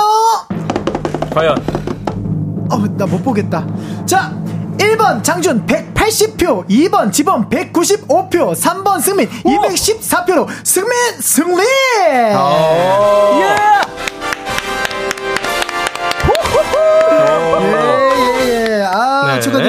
과연. 1.34 1.55
어, 2.69 2.78
나 2.97 3.05
못 3.05 3.24
보겠다. 3.24 3.65
자, 4.05 4.34
1번 4.78 5.24
장준 5.24 5.65
180표, 5.67 6.67
2번 6.69 7.13
지범 7.13 7.49
195표, 7.49 8.53
3번 8.53 8.99
승민 8.99 9.30
214표로 9.30 10.47
승민 10.65 10.91
승리! 11.22 11.63
예! 11.63 12.36
예, 13.39 13.55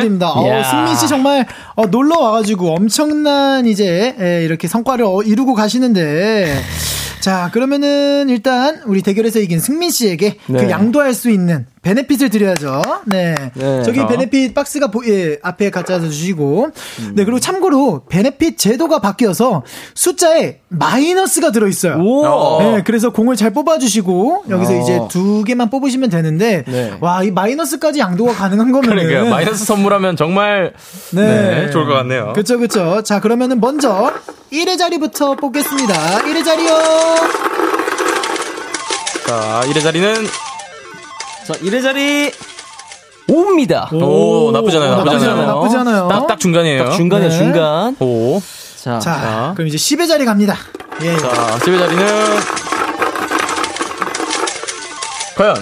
축하드립니다. 0.02 0.32
어. 0.32 0.62
승민 0.64 0.96
씨 0.96 1.08
정말 1.08 1.46
어, 1.74 1.86
놀러 1.86 2.18
와가지고 2.18 2.74
엄청난 2.74 3.66
이제 3.66 4.14
예, 4.20 4.44
이렇게 4.44 4.68
성과를 4.68 5.04
어, 5.04 5.22
이루고 5.22 5.54
가시는데. 5.54 6.60
자, 7.20 7.50
그러면은 7.52 8.28
일단 8.28 8.82
우리 8.84 9.00
대결에서 9.00 9.38
이긴 9.38 9.60
승민 9.60 9.90
씨에게 9.90 10.38
그 10.46 10.52
네. 10.52 10.70
양도할 10.70 11.14
수 11.14 11.30
있는 11.30 11.66
베네핏을 11.82 12.30
드려야죠. 12.30 12.80
네. 13.06 13.34
네. 13.54 13.82
저기 13.82 13.98
어. 14.00 14.06
베네핏 14.06 14.54
박스가 14.54 14.86
보, 14.86 15.04
예, 15.06 15.38
앞에 15.42 15.70
갖다 15.70 15.98
주시고. 15.98 16.70
네, 17.14 17.24
그리고 17.24 17.40
참고로 17.40 18.04
베네핏 18.08 18.56
제도가 18.56 19.00
바뀌어서 19.00 19.64
숫자에 19.94 20.60
마이너스가 20.68 21.50
들어있어요. 21.50 21.96
오! 21.96 22.62
네, 22.62 22.82
그래서 22.84 23.10
공을 23.10 23.34
잘 23.34 23.52
뽑아주시고 23.52 24.44
여기서 24.48 24.72
어. 24.72 24.80
이제 24.80 25.00
두 25.10 25.42
개만 25.42 25.70
뽑으시면 25.70 26.08
되는데 26.08 26.64
네. 26.68 26.96
와, 27.00 27.24
이 27.24 27.32
마이너스까지 27.32 27.98
양도가 27.98 28.32
가능한 28.32 28.70
거면 28.70 28.88
그러니까요. 28.88 29.28
마이너스 29.28 29.64
선물하면 29.64 30.16
정말 30.16 30.72
네, 31.10 31.68
좋을 31.70 31.86
것 31.86 31.94
같네요. 31.94 32.32
그쵸, 32.34 32.58
그쵸. 32.58 33.02
자, 33.02 33.20
그러면은 33.20 33.60
먼저 33.60 34.12
1의 34.52 34.78
자리부터 34.78 35.34
뽑겠습니다. 35.34 35.94
1의 36.20 36.44
자리요. 36.44 36.70
자, 39.26 39.60
1의 39.64 39.82
자리는 39.82 40.14
자, 41.52 41.58
1의 41.60 41.82
자리. 41.82 42.32
5입니다. 43.28 43.92
오, 43.92 44.50
나쁘잖아요. 44.52 44.96
나쁘지 44.96 45.14
나쁘잖아요. 45.14 45.42
않아요. 45.42 45.46
나쁘지 45.56 45.76
않아요. 45.76 46.08
딱, 46.08 46.26
딱 46.26 46.40
중간이에요. 46.40 46.84
딱 46.84 46.90
중간이에요, 46.96 47.30
네. 47.30 47.36
중간. 47.38 47.96
오. 48.00 48.40
자, 48.82 48.98
자, 48.98 49.52
그럼 49.54 49.68
이제 49.68 49.76
10의 49.76 50.08
자리 50.08 50.24
갑니다. 50.24 50.56
예. 51.02 51.16
자, 51.18 51.28
10의 51.58 51.78
자리는. 51.78 52.06
과연. 55.36 55.56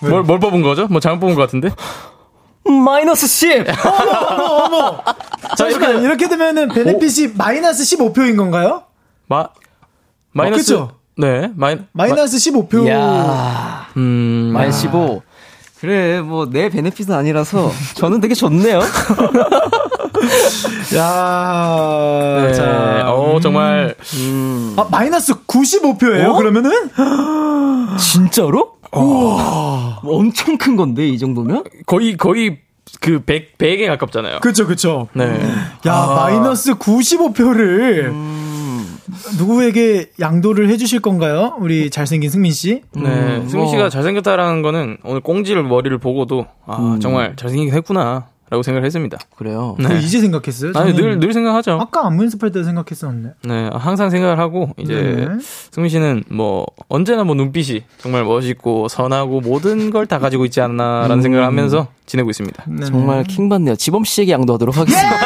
뭘, 0.00 0.22
뭘 0.22 0.38
뽑은 0.38 0.62
거죠? 0.62 0.86
뭐 0.88 1.00
잘못 1.00 1.20
뽑은 1.20 1.34
것 1.34 1.42
같은데? 1.42 1.70
마이너스 2.64 3.26
10! 3.26 3.64
자, 5.56 5.68
이렇게, 5.68 5.98
이렇게 6.00 6.28
되면은 6.28 6.68
베네핏이 6.68 7.34
마이너스 7.34 7.82
15표인 7.96 8.36
건가요? 8.36 8.84
마, 9.26 9.48
마이너스. 10.32 10.72
그쵸? 10.72 10.90
네, 11.18 11.50
마이, 11.56 11.78
마이너스 11.92 12.36
15표. 12.36 12.86
이야, 12.86 13.86
음, 13.96 14.50
마이너스 14.52 14.82
15. 14.82 15.22
그래, 15.80 16.20
뭐, 16.20 16.48
내 16.50 16.68
benefit은 16.68 17.14
아니라서, 17.14 17.70
저는 17.94 18.20
되게 18.20 18.34
좋네요. 18.34 18.80
야 20.96 22.40
네. 22.42 22.52
자. 22.54 23.04
어, 23.06 23.38
정말. 23.40 23.94
아, 24.76 24.86
마이너스 24.90 25.34
95표예요, 25.46 26.30
어? 26.30 26.36
그러면은? 26.36 26.90
진짜로? 27.98 28.72
우와. 28.92 30.00
엄청 30.04 30.56
큰 30.58 30.76
건데, 30.76 31.08
이 31.08 31.18
정도면? 31.18 31.64
거의, 31.86 32.16
거의 32.16 32.58
그 33.00 33.20
100, 33.20 33.58
100에 33.58 33.86
가깝잖아요. 33.88 34.40
그쵸, 34.40 34.66
그쵸. 34.66 35.08
네. 35.12 35.24
야, 35.86 35.94
아. 35.94 36.14
마이너스 36.14 36.74
95표를 36.74 38.12
누구에게 39.38 40.10
양도를 40.20 40.68
해주실 40.70 41.00
건가요? 41.00 41.54
우리 41.60 41.90
잘생긴 41.90 42.30
승민 42.30 42.52
씨. 42.52 42.82
네. 42.92 43.02
음, 43.08 43.44
승민 43.48 43.64
뭐. 43.64 43.70
씨가 43.70 43.88
잘생겼다라는 43.90 44.62
거는 44.62 44.98
오늘 45.04 45.20
꽁지를 45.20 45.62
머리를 45.62 45.96
보고도, 45.98 46.46
아, 46.66 46.98
정말 47.00 47.34
잘생기긴 47.36 47.74
했구나. 47.74 48.26
라고 48.48 48.62
생각을 48.62 48.86
했습니다. 48.86 49.18
그래요. 49.34 49.74
네. 49.80 49.98
이제 49.98 50.20
생각했어요? 50.20 50.70
아니, 50.76 50.94
저는 50.94 50.94
늘, 50.94 51.18
늘 51.18 51.32
생각하죠. 51.32 51.80
아까 51.80 52.06
안무 52.06 52.22
연습할 52.22 52.52
때 52.52 52.62
생각했었는데. 52.62 53.30
네, 53.42 53.70
항상 53.72 54.08
생각을 54.08 54.38
하고 54.38 54.70
이제 54.78 54.94
네. 54.94 55.26
승민 55.72 55.88
씨는 55.88 56.22
뭐 56.30 56.64
언제나 56.88 57.24
뭐 57.24 57.34
눈빛이 57.34 57.82
정말 57.98 58.22
멋있고 58.22 58.86
선하고 58.86 59.40
모든 59.40 59.90
걸 59.90 60.06
다 60.06 60.20
가지고 60.20 60.44
있지 60.44 60.60
않나라는 60.60 61.22
생각을 61.22 61.44
하면서 61.44 61.88
지내고 62.06 62.30
있습니다. 62.30 62.64
네. 62.68 62.86
정말 62.86 63.24
킹받네요. 63.24 63.74
지범 63.74 64.04
씨에게 64.04 64.30
양도하도록 64.30 64.76
하겠습니다. 64.78 65.16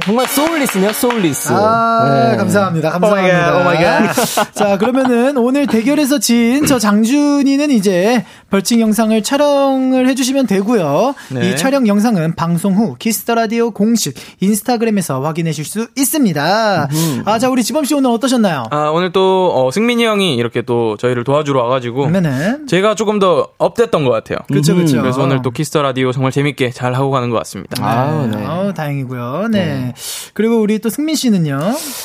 정말 0.02 0.26
soulless네요, 0.60 0.92
soulless. 0.92 1.52
아, 1.52 2.28
네. 2.30 2.36
감사합니다. 2.36 2.90
감사합니다. 2.90 3.60
Oh 3.60 3.64
my 3.64 3.82
god. 3.82 4.12
자, 4.54 4.76
그러면은 4.78 5.36
오늘 5.38 5.66
대결에서 5.66 6.18
진 6.18 6.50
저 6.66 6.78
장준이는 6.78 7.70
이제 7.70 8.24
벌칙 8.50 8.80
영상을 8.80 9.20
촬영을 9.22 10.08
해주시면 10.08 10.46
되고요. 10.46 11.14
네. 11.30 11.48
이 11.50 11.56
촬영 11.56 11.86
영상은 11.88 12.34
방송 12.36 12.74
후 12.76 12.94
키스 12.98 13.20
더 13.20 13.34
라디오 13.34 13.70
공식 13.70 14.14
인스타그램에서 14.40 15.20
확인하실 15.22 15.64
수 15.64 15.88
있습니다. 15.96 16.88
아, 17.24 17.38
자, 17.38 17.48
우리 17.48 17.62
지범 17.64 17.84
씨 17.84 17.94
오늘 17.94 18.10
어떠셨나요? 18.10 18.64
아, 18.70 18.90
오늘 18.92 19.10
또 19.12 19.50
어, 19.54 19.70
승민이 19.70 20.04
형이 20.04 20.36
이렇게 20.36 20.62
또 20.62 20.96
저희를 20.98 21.24
도와주러 21.24 21.60
와가지고 21.62 22.10
네네. 22.10 22.58
제가 22.68 22.94
조금 22.94 23.18
더 23.18 23.48
업됐던 23.58 24.04
것 24.04 24.10
같아요. 24.10 24.38
그쵸, 24.52 24.74
그쵸. 24.76 25.00
그래서 25.00 25.22
오늘 25.22 25.40
또 25.42 25.50
키스 25.50 25.70
더 25.70 25.82
라디오 25.82 26.12
정말 26.12 26.30
재밌게 26.30 26.70
잘 26.70 26.94
하고 26.94 27.10
가는 27.10 27.30
것 27.30 27.38
같습니다. 27.38 27.82
아우, 27.84 28.26
네. 28.26 28.36
어, 28.46 28.72
다행이고요. 28.76 29.48
네. 29.50 29.94
그리고 30.34 30.49
우리 30.58 30.78
또 30.78 30.88
승민 30.90 31.14
씨는요? 31.14 31.58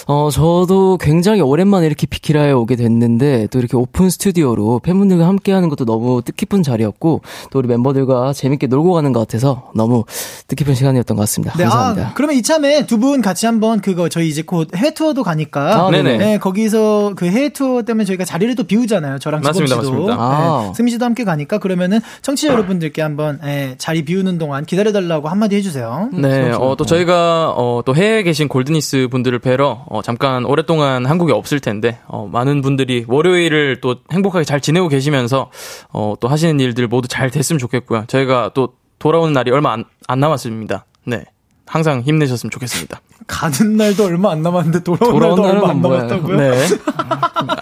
어, 0.07 0.29
저도 0.31 0.97
굉장히 0.99 1.41
오랜만에 1.41 1.85
이렇게 1.87 2.05
비키라에 2.07 2.51
오게 2.51 2.75
됐는데, 2.75 3.47
또 3.51 3.59
이렇게 3.59 3.75
오픈 3.77 4.09
스튜디오로 4.09 4.79
팬분들과 4.79 5.27
함께 5.27 5.51
하는 5.51 5.69
것도 5.69 5.85
너무 5.85 6.21
뜻깊은 6.23 6.63
자리였고, 6.63 7.21
또 7.51 7.59
우리 7.59 7.67
멤버들과 7.67 8.33
재밌게 8.33 8.67
놀고 8.67 8.93
가는 8.93 9.13
것 9.13 9.19
같아서 9.21 9.71
너무 9.75 10.03
뜻깊은 10.47 10.75
시간이었던 10.75 11.15
것 11.17 11.21
같습니다. 11.21 11.53
네, 11.57 11.63
감사합니다. 11.63 12.07
아, 12.09 12.11
그러면 12.13 12.35
이참에 12.37 12.85
두 12.85 12.95
분 12.95 13.21
같이 13.21 13.45
한번 13.45 13.81
그거 13.81 14.07
저희 14.09 14.29
이제 14.29 14.41
곧 14.41 14.69
해외 14.75 14.93
투어도 14.93 15.21
가니까 15.23 15.85
아, 15.87 15.91
네네. 15.91 16.17
네, 16.17 16.37
거기서 16.39 17.13
그 17.15 17.25
해외 17.27 17.49
투어 17.49 17.81
때문에 17.83 18.05
저희가 18.05 18.23
자리를 18.25 18.55
또 18.55 18.63
비우잖아요. 18.63 19.19
저랑 19.19 19.41
지범 19.41 19.49
맞습니다, 19.49 19.75
씨도. 19.75 19.91
맞습니다. 19.91 20.15
아. 20.17 20.63
네, 20.67 20.73
승민 20.75 20.91
씨도 20.93 21.03
함께 21.05 21.23
가니까 21.25 21.57
그러면은 21.57 21.99
청취자 22.21 22.53
여러분들께 22.53 23.01
한번 23.01 23.39
예, 23.43 23.75
자리 23.77 24.05
비우는 24.05 24.37
동안 24.37 24.65
기다려 24.65 24.91
달라고 24.93 25.27
한마디 25.27 25.55
해 25.57 25.61
주세요. 25.61 26.09
네, 26.13 26.51
어, 26.51 26.75
또 26.77 26.85
저희가, 26.85 27.53
어, 27.57 27.81
또 27.85 27.95
해외에 27.95 28.23
계신 28.35 28.49
골드니스 28.49 29.07
분들을 29.09 29.39
뵈러, 29.39 29.85
어, 29.87 30.01
잠깐 30.01 30.43
오랫동안 30.43 31.05
한국에 31.05 31.31
없을 31.31 31.61
텐데, 31.61 31.99
어, 32.05 32.27
많은 32.29 32.61
분들이 32.61 33.05
월요일을 33.07 33.79
또 33.79 33.95
행복하게 34.11 34.43
잘 34.43 34.59
지내고 34.59 34.89
계시면서, 34.89 35.49
어, 35.93 36.15
또 36.19 36.27
하시는 36.27 36.59
일들 36.59 36.89
모두 36.89 37.07
잘 37.07 37.31
됐으면 37.31 37.59
좋겠고요. 37.59 38.03
저희가 38.07 38.51
또 38.53 38.73
돌아오는 38.99 39.31
날이 39.31 39.51
얼마 39.51 39.71
안, 39.71 39.85
안 40.07 40.19
남았습니다. 40.19 40.85
네. 41.05 41.23
항상 41.65 42.01
힘내셨으면 42.01 42.51
좋겠습니다. 42.51 42.99
가는 43.25 43.77
날도 43.77 44.03
얼마 44.03 44.31
안 44.31 44.43
남았는데 44.43 44.83
돌아오는, 44.83 45.19
날도 45.19 45.43
얼마 45.43 45.69
안 45.69 45.81
뭐예요? 45.81 46.03
남았다고요? 46.03 46.37
네. 46.37 46.65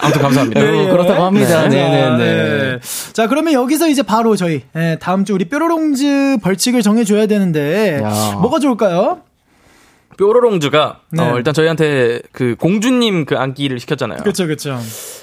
아무튼 0.02 0.22
감사합니다. 0.22 0.60
네, 0.60 0.90
그렇다고 0.90 1.22
합니다. 1.22 1.68
네, 1.68 1.88
네, 1.88 2.16
네. 2.16 2.80
자, 3.12 3.28
그러면 3.28 3.52
여기서 3.52 3.88
이제 3.88 4.02
바로 4.02 4.34
저희 4.34 4.62
예, 4.76 4.98
다음 5.00 5.24
주 5.24 5.34
우리 5.34 5.44
뾰로롱즈 5.44 6.38
벌칙을 6.42 6.82
정해줘야 6.82 7.26
되는데 7.26 8.00
야. 8.02 8.32
뭐가 8.40 8.58
좋을까요? 8.58 9.20
뾰로롱즈가, 10.16 11.00
네. 11.10 11.22
어, 11.22 11.36
일단 11.36 11.54
저희한테 11.54 12.20
그 12.32 12.56
공주님 12.58 13.24
그 13.24 13.36
안기를 13.36 13.78
시켰잖아요. 13.80 14.18
그렇죠, 14.18 14.44
그렇죠. 14.46 14.78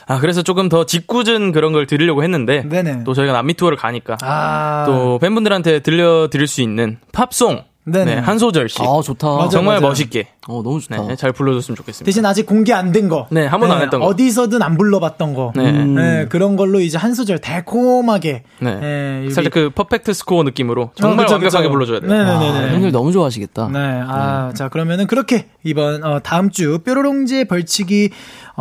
아, 0.07 0.19
그래서 0.19 0.41
조금 0.41 0.69
더 0.69 0.85
짓궂은 0.85 1.51
그런 1.51 1.71
걸 1.73 1.87
드리려고 1.87 2.23
했는데, 2.23 2.63
네네. 2.67 3.03
또 3.03 3.13
저희가 3.13 3.33
남미 3.33 3.53
투어를 3.53 3.77
가니까, 3.77 4.17
아, 4.21 4.83
또 4.85 5.19
팬분들한테 5.19 5.79
들려드릴 5.79 6.47
수 6.47 6.61
있는 6.61 6.97
팝송, 7.11 7.63
네네. 7.83 8.15
네, 8.15 8.21
한 8.21 8.37
소절씩. 8.37 8.79
아, 8.81 9.01
좋다. 9.03 9.27
맞아, 9.27 9.49
정말 9.49 9.75
맞아요. 9.77 9.89
멋있게 9.89 10.27
어, 10.47 10.61
너무 10.63 10.79
좋다. 10.79 11.07
네, 11.07 11.15
잘 11.15 11.31
불러줬으면 11.31 11.75
좋겠습니다. 11.75 12.05
대신 12.05 12.25
아직 12.25 12.45
공개 12.45 12.73
안 12.73 12.91
된 12.91 13.09
거. 13.09 13.27
네, 13.31 13.45
한 13.47 13.59
번도 13.59 13.73
안 13.75 13.81
했던 13.81 13.99
거. 14.01 14.05
어디서든 14.07 14.61
안 14.61 14.77
불러봤던 14.77 15.33
거. 15.33 15.51
네. 15.55 15.71
네, 15.71 16.25
그런 16.29 16.55
걸로 16.57 16.79
이제 16.79 16.97
한 16.97 17.13
소절 17.13 17.39
달콤하게. 17.39 18.43
네. 18.59 18.79
예, 18.81 19.21
여기- 19.23 19.33
살짝 19.33 19.53
그 19.53 19.69
퍼펙트 19.71 20.13
스코어 20.13 20.43
느낌으로 20.43 20.91
정말 20.95 21.19
어, 21.19 21.23
그쵸, 21.23 21.33
완벽하게 21.35 21.63
그쵸. 21.67 21.71
불러줘야 21.71 21.99
돼요. 22.01 22.11
네네네. 22.11 22.71
팬들 22.71 22.91
너무 22.91 23.11
좋아하시겠다. 23.11 23.69
네, 23.69 23.79
아, 24.05 24.51
자, 24.55 24.69
그러면은 24.69 25.07
그렇게 25.07 25.47
이번, 25.63 26.03
어, 26.03 26.19
다음 26.19 26.49
주 26.51 26.79
뾰로롱즈의 26.79 27.45
벌칙이, 27.45 28.09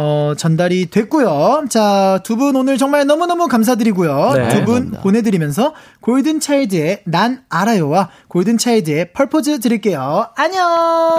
어, 0.01 0.35
전달이 0.37 0.91
됐고요. 0.91 1.65
자, 1.69 2.21
두 2.25 2.37
분 2.37 2.57
오늘 2.57 2.79
정말 2.79 3.07
너무너무 3.07 3.49
감사드리고요. 3.49 4.33
네, 4.35 4.49
두분 4.49 4.65
감사합니다. 4.67 5.01
보내드리면서 5.03 5.75
골든차일드의 6.01 7.03
난 7.05 7.43
알아요와 7.51 8.09
골든차일드의 8.29 9.13
펄포즈 9.13 9.61
드릴게요. 9.61 10.29
안녕! 10.37 10.67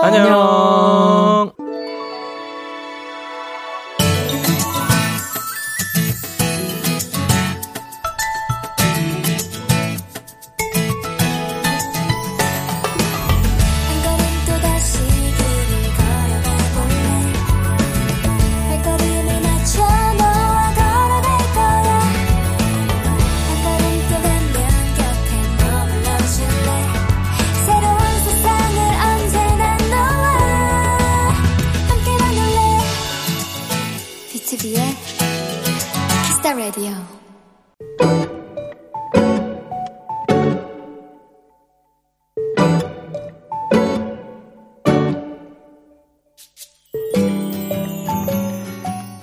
안녕. 0.01 1.60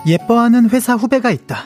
예뻐하는 0.08 0.70
회사 0.70 0.94
후배가 0.94 1.30
있다. 1.30 1.58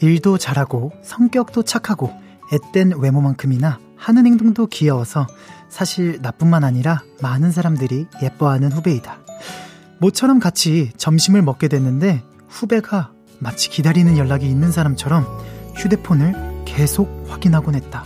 일도 0.00 0.36
잘하고 0.36 0.90
성격도 1.04 1.62
착하고 1.62 2.10
앳된 2.50 2.94
외모만큼이나 2.98 3.78
하는 3.96 4.26
행동도 4.26 4.66
귀여워서 4.66 5.28
사실 5.68 6.18
나뿐만 6.20 6.64
아니라 6.64 7.02
많은 7.22 7.52
사람들이 7.52 8.08
예뻐하는 8.20 8.72
후배이다. 8.72 9.18
모처럼 10.00 10.40
같이 10.40 10.90
점심을 10.96 11.42
먹게 11.42 11.68
됐는데 11.68 12.24
후배가 12.48 13.12
마치 13.38 13.70
기다리는 13.70 14.18
연락이 14.18 14.48
있는 14.48 14.72
사람처럼 14.72 15.24
휴대폰을 15.76 16.64
계속 16.64 17.26
확인하곤 17.28 17.76
했다. 17.76 18.04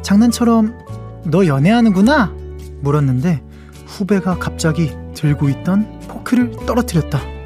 장난처럼 0.00 0.78
너 1.26 1.46
연애하는구나? 1.46 2.32
물었는데 2.80 3.42
후배가 3.86 4.38
갑자기 4.38 4.96
들고 5.12 5.50
있던 5.50 6.00
포크를 6.08 6.52
떨어뜨렸다. 6.66 7.43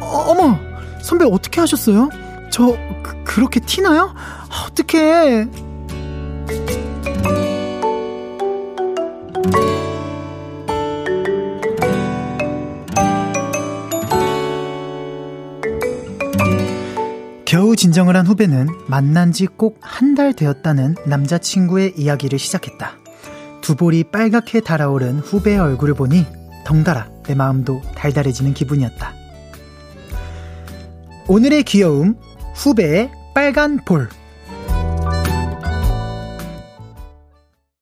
어, 0.00 0.24
어머, 0.28 0.58
선배 1.02 1.24
어떻게 1.24 1.60
하셨어요? 1.60 2.08
저 2.50 2.76
그, 3.02 3.24
그렇게 3.24 3.60
티나요? 3.60 4.14
아, 4.16 4.66
어떡해. 4.70 5.48
겨우 17.44 17.76
진정을 17.76 18.16
한 18.16 18.26
후배는 18.26 18.68
만난 18.88 19.32
지 19.32 19.46
꼭 19.46 19.78
한 19.82 20.14
달 20.16 20.32
되었다는 20.32 20.96
남자친구의 21.06 21.94
이야기를 21.96 22.38
시작했다. 22.38 22.92
두 23.60 23.76
볼이 23.76 24.04
빨갛게 24.04 24.60
달아오른 24.60 25.18
후배의 25.20 25.58
얼굴을 25.58 25.94
보니 25.94 26.24
덩달아 26.64 27.08
내 27.24 27.34
마음도 27.34 27.80
달달해지는 27.94 28.54
기분이었다. 28.54 29.12
오늘의 31.28 31.64
귀여움, 31.64 32.14
후배의 32.54 33.10
빨간 33.34 33.84
볼. 33.84 34.08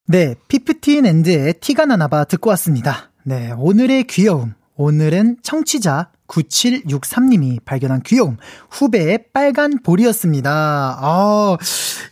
네, 0.06 0.34
피프틴 0.48 1.04
앤드의 1.04 1.54
티가 1.60 1.84
나나봐 1.84 2.24
듣고 2.24 2.48
왔습니다. 2.50 3.10
네, 3.22 3.52
오늘의 3.58 4.04
귀여움. 4.04 4.54
오늘은 4.76 5.36
청취자 5.42 6.08
9763님이 6.26 7.62
발견한 7.66 8.00
귀여움, 8.02 8.38
후배의 8.70 9.26
빨간 9.34 9.78
볼이었습니다. 9.82 10.98
아, 10.98 11.58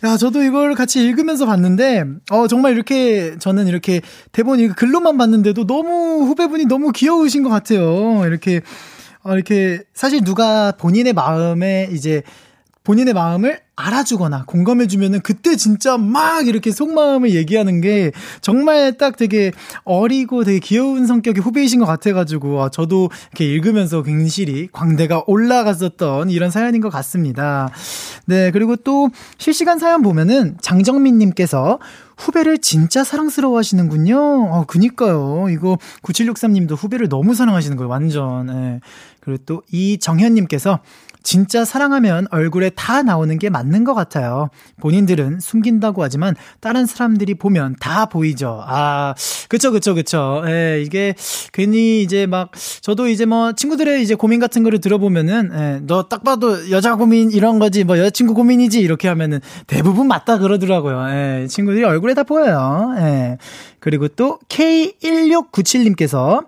야, 0.05 0.17
저도 0.19 0.43
이걸 0.43 0.75
같이 0.75 1.03
읽으면서 1.03 1.47
봤는데, 1.47 2.05
어, 2.31 2.47
정말 2.47 2.75
이렇게, 2.75 3.39
저는 3.39 3.69
이렇게 3.69 4.03
대본 4.33 4.61
이 4.61 4.69
글로만 4.69 5.17
봤는데도 5.17 5.67
너무 5.67 6.27
후배분이 6.27 6.67
너무 6.67 6.93
귀여우신 6.93 7.43
것 7.43 7.49
같아요. 7.49 8.27
이렇게, 8.27 8.61
어, 9.25 9.35
이렇게, 9.35 9.83
사실 9.95 10.23
누가 10.25 10.73
본인의 10.73 11.13
마음에 11.13 11.89
이제, 11.93 12.23
본인의 12.85 13.15
마음을 13.15 13.61
알아주거나 13.77 14.45
공감해주면은 14.47 15.21
그때 15.21 15.57
진짜 15.57 15.97
막 15.97 16.47
이렇게 16.47 16.71
속마음을 16.71 17.31
얘기하는 17.35 17.81
게 17.81 18.13
정말 18.41 18.97
딱 18.99 19.17
되게 19.17 19.53
어리고 19.85 20.45
되게 20.45 20.59
귀여운 20.59 21.07
성격의 21.07 21.43
후배이신 21.43 21.81
것 21.81 21.87
같아가지고 21.87 22.63
아, 22.63 22.69
저도 22.69 23.09
이렇게 23.31 23.47
읽으면서 23.47 24.03
굉실히 24.03 24.69
광대가 24.73 25.23
올라갔었던 25.27 26.31
이런 26.31 26.51
사연인 26.51 26.81
것 26.81 26.91
같습니다. 26.91 27.71
네, 28.27 28.51
그리고 28.51 28.77
또 28.77 29.11
실시간 29.39 29.79
사연 29.79 30.03
보면은 30.03 30.57
장정민님께서 30.61 31.79
후배를 32.17 32.59
진짜 32.59 33.03
사랑스러워 33.05 33.59
하시는군요. 33.59 34.17
어, 34.19 34.65
그니까요. 34.67 35.47
이거 35.51 35.79
9763님도 36.03 36.77
후배를 36.77 37.09
너무 37.09 37.35
사랑하시는 37.35 37.77
거예요, 37.77 37.89
완전. 37.89 38.49
예. 38.49 38.81
그리고 39.23 39.43
또 39.47 39.63
이정현님께서 39.71 40.81
진짜 41.25 41.65
사랑하면 41.65 42.27
얼굴에 42.33 42.71
다 42.71 43.03
나오는 43.05 43.39
게 43.39 43.49
맞는 43.49 43.85
것 43.85 43.95
같아요. 43.95 44.51
본인들은 44.81 45.39
숨긴다고 45.39 46.03
하지만 46.03 46.35
다른 46.59 46.85
사람들이 46.85 47.35
보면 47.35 47.77
다 47.79 48.07
보이죠. 48.07 48.61
아, 48.67 49.15
그쵸, 49.49 49.71
그쵸, 49.71 49.95
그쵸. 49.95 50.43
예, 50.49 50.83
이게 50.85 51.15
괜히 51.53 52.03
이제 52.03 52.27
막, 52.27 52.51
저도 52.81 53.07
이제 53.07 53.25
뭐 53.25 53.53
친구들의 53.53 54.03
이제 54.03 54.17
고민 54.17 54.41
같은 54.41 54.65
거를 54.65 54.81
들어보면은, 54.81 55.51
예, 55.55 55.81
너 55.87 56.09
딱 56.09 56.25
봐도 56.25 56.71
여자 56.73 56.97
고민 56.97 57.31
이런 57.31 57.61
거지, 57.61 57.85
뭐 57.85 57.97
여자친구 57.99 58.35
고민이지, 58.35 58.81
이렇게 58.81 59.07
하면은 59.07 59.39
대부분 59.69 60.09
맞다 60.09 60.39
그러더라고요. 60.39 61.09
예, 61.11 61.47
친구들이 61.47 61.85
얼굴에 61.85 62.15
다 62.15 62.25
보여요. 62.25 62.95
예. 62.99 63.39
그리고 63.79 64.09
또 64.09 64.41
K1697님께서 64.49 66.47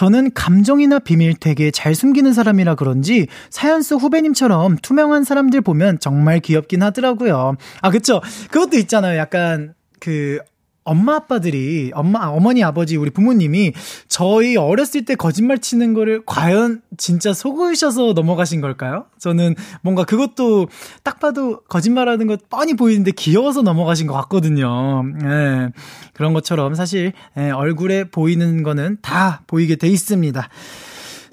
저는 0.00 0.30
감정이나 0.32 0.98
비밀 0.98 1.34
되게 1.34 1.70
잘 1.70 1.94
숨기는 1.94 2.32
사람이라 2.32 2.74
그런지 2.76 3.26
사연 3.50 3.82
속 3.82 4.00
후배님처럼 4.00 4.76
투명한 4.76 5.24
사람들 5.24 5.60
보면 5.60 5.98
정말 5.98 6.40
귀엽긴 6.40 6.82
하더라고요. 6.82 7.56
아, 7.82 7.90
그쵸. 7.90 8.22
그것도 8.50 8.78
있잖아요. 8.78 9.18
약간 9.18 9.74
그 10.00 10.38
엄마 10.84 11.16
아빠들이 11.16 11.90
엄마 11.94 12.26
어머니 12.26 12.64
아버지 12.64 12.96
우리 12.96 13.10
부모님이 13.10 13.72
저희 14.08 14.56
어렸을 14.56 15.04
때 15.04 15.14
거짓말 15.14 15.58
치는 15.58 15.94
거를 15.94 16.22
과연 16.26 16.80
진짜 16.96 17.32
속으셔서 17.32 18.12
넘어가신 18.14 18.60
걸까요? 18.60 19.06
저는 19.18 19.54
뭔가 19.82 20.04
그것도 20.04 20.68
딱 21.02 21.20
봐도 21.20 21.60
거짓말하는 21.68 22.26
것 22.26 22.48
뻔히 22.48 22.74
보이는데 22.74 23.12
귀여워서 23.12 23.62
넘어가신 23.62 24.06
것 24.06 24.14
같거든요. 24.14 25.04
예. 25.22 25.70
그런 26.14 26.32
것처럼 26.32 26.74
사실 26.74 27.12
예, 27.36 27.50
얼굴에 27.50 28.04
보이는 28.04 28.62
거는 28.62 28.98
다 29.02 29.42
보이게 29.46 29.76
돼 29.76 29.88
있습니다. 29.88 30.48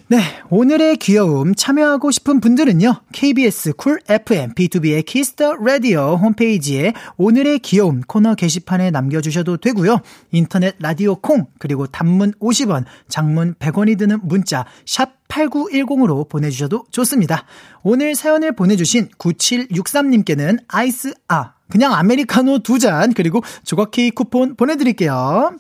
네, 0.10 0.20
오늘의 0.49 0.95
귀여움 0.97 1.53
참여하고 1.53 2.12
싶은 2.12 2.39
분들은요. 2.39 3.01
KBS 3.12 3.74
쿨 3.74 3.99
FM 4.08 4.53
B2B의 4.53 5.05
키스터 5.05 5.55
라디오 5.55 6.16
홈페이지에 6.16 6.93
오늘의 7.18 7.60
귀여움 7.60 7.99
코너 7.99 8.34
게시판에 8.36 8.89
남겨 8.91 9.20
주셔도 9.20 9.58
되고요. 9.58 9.99
인터넷 10.32 10.76
라디오 10.80 11.16
콩 11.16 11.47
그리고 11.60 11.88
단문 11.88 12.32
50원, 12.39 12.86
장문 13.10 13.55
100원이 13.55 13.97
드는 13.97 14.20
문자 14.24 14.66
샵 14.86 15.10
8910으로 15.28 16.30
보내 16.30 16.49
주셔도 16.49 16.86
좋습니다. 16.89 17.43
오늘 17.84 18.16
사연을 18.16 18.53
보내 18.53 18.78
주신 18.78 19.10
9763님께는 19.18 20.60
아이스 20.70 21.16
아 21.28 21.55
그냥 21.70 21.93
아메리카노 21.93 22.60
두 22.60 22.80
잔 22.80 23.12
그리고 23.14 23.41
조각 23.66 23.91
케이크 23.91 24.24
쿠폰 24.24 24.55
보내 24.55 24.78
드릴게요. 24.78 25.51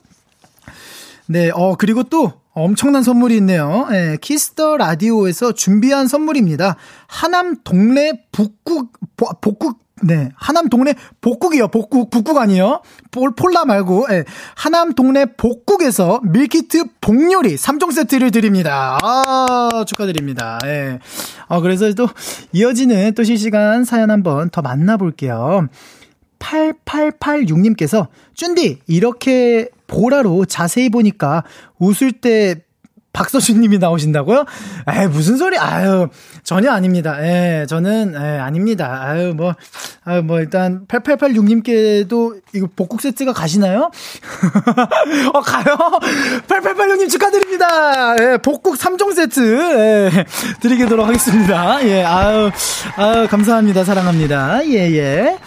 네, 1.29 1.49
어, 1.53 1.75
그리고 1.77 2.03
또 2.03 2.33
엄청난 2.53 3.03
선물이 3.03 3.35
있네요. 3.37 3.87
예, 3.91 4.17
Kiss 4.19 4.53
the 4.53 4.77
Radio에서 4.77 5.51
준비한 5.51 6.07
선물입니다. 6.07 6.75
하남 7.07 7.57
동네 7.63 8.23
북국, 8.31 8.93
보- 9.15 9.29
복국, 9.41 9.79
네, 10.01 10.29
하남 10.35 10.69
동네 10.69 10.93
복국이요. 11.21 11.67
복국, 11.67 12.09
북국 12.09 12.37
아니에요. 12.37 12.81
폴, 13.11 13.35
polar 13.35 13.65
말고, 13.65 14.07
예, 14.09 14.23
하남 14.55 14.93
동네 14.93 15.25
복국에서 15.25 16.19
밀키트 16.23 16.85
복요리 17.01 17.55
3종 17.55 17.91
세트를 17.91 18.31
드립니다. 18.31 18.97
아, 19.03 19.83
축하드립니다. 19.85 20.57
예. 20.65 20.99
어, 21.47 21.61
그래서 21.61 21.91
또 21.93 22.07
이어지는 22.53 23.13
또 23.13 23.23
실시간 23.23 23.83
사연 23.85 24.09
한번 24.09 24.49
더 24.49 24.61
만나볼게요. 24.61 25.67
8886님께서 26.39 28.07
쭌디 28.35 28.79
이렇게 28.87 29.69
보라로 29.87 30.45
자세히 30.45 30.89
보니까 30.89 31.43
웃을 31.79 32.11
때 32.11 32.55
박서준님이 33.17 33.79
나오신다고요? 33.79 34.45
에 34.89 35.07
무슨 35.07 35.37
소리? 35.37 35.57
아유 35.57 36.07
전혀 36.43 36.71
아닙니다. 36.71 37.17
예, 37.19 37.65
저는 37.67 38.13
예, 38.15 38.37
아닙니다. 38.37 39.01
아유 39.01 39.33
뭐, 39.35 39.55
아유 40.05 40.21
뭐 40.21 40.39
일단 40.39 40.85
8886님께도 40.87 42.41
이거 42.53 42.67
복국 42.75 43.01
세트가 43.01 43.33
가시나요? 43.33 43.89
어 45.33 45.41
가요? 45.41 45.77
8886님 46.47 47.09
축하드립니다. 47.09 48.15
예, 48.21 48.37
복국 48.37 48.75
3종 48.75 49.15
세트 49.15 49.41
예, 49.41 50.25
드리도록 50.59 51.07
하겠습니다. 51.07 51.83
예, 51.87 52.03
아유 52.03 52.51
아유 52.97 53.27
감사합니다. 53.27 53.83
사랑합니다. 53.83 54.63
예 54.67 54.95
예. 54.95 55.37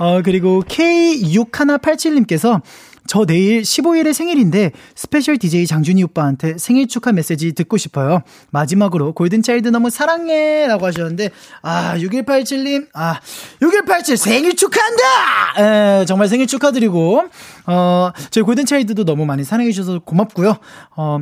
어, 0.00 0.22
그리고 0.24 0.62
K6187님께서 0.66 2.62
저 3.10 3.24
내일 3.24 3.62
15일에 3.62 4.12
생일인데 4.12 4.70
special 4.94 5.36
DJ 5.36 5.66
장준이 5.66 6.00
오빠한테 6.04 6.58
생일 6.58 6.86
축하 6.86 7.10
메시지 7.10 7.52
듣고 7.54 7.76
싶어요. 7.76 8.22
마지막으로 8.50 9.14
Golden 9.14 9.42
Child 9.42 9.66
너무 9.66 9.90
사랑해 9.90 10.68
라고 10.68 10.86
하셨는데 10.86 11.30
아 11.60 11.96
6187님 11.98 12.86
아 12.94 13.18
6187 13.60 14.16
생일 14.16 14.54
축하한다! 14.54 16.02
에, 16.02 16.04
정말 16.04 16.28
생일 16.28 16.46
축하드리고 16.46 17.24
어 17.66 18.12
저희 18.30 18.44
Golden 18.44 18.72
Child도 18.72 19.04
너무 19.04 19.26
많이 19.26 19.42
사랑해 19.42 19.72
주셔서 19.72 19.98
고맙고요. 19.98 20.58
어 20.96 21.18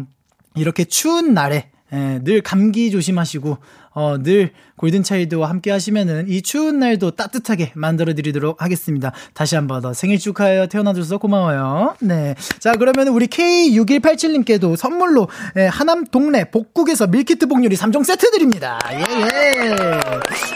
이렇게 0.56 0.84
추운 0.84 1.32
날에 1.32 1.70
예, 1.94 2.20
늘 2.22 2.42
감기 2.42 2.90
조심하시고 2.90 3.56
어, 3.98 4.16
늘 4.22 4.52
골든차일드와 4.76 5.48
함께 5.50 5.72
하시면은 5.72 6.28
이 6.28 6.40
추운 6.40 6.78
날도 6.78 7.10
따뜻하게 7.16 7.72
만들어 7.74 8.14
드리도록 8.14 8.62
하겠습니다. 8.62 9.10
다시 9.34 9.56
한번 9.56 9.82
더 9.82 9.92
생일 9.92 10.20
축하해요. 10.20 10.68
태어나줘서 10.68 11.18
고마워요. 11.18 11.96
네. 11.98 12.36
자, 12.60 12.74
그러면 12.76 13.08
우리 13.08 13.26
K6187님께도 13.26 14.76
선물로 14.76 15.28
예, 15.56 15.66
하남 15.66 16.04
동네 16.04 16.48
복국에서 16.48 17.08
밀키트 17.08 17.48
복요리 17.48 17.74
3종 17.74 18.04
세트 18.04 18.30
드립니다. 18.30 18.78
예, 18.92 18.98
예. 18.98 20.00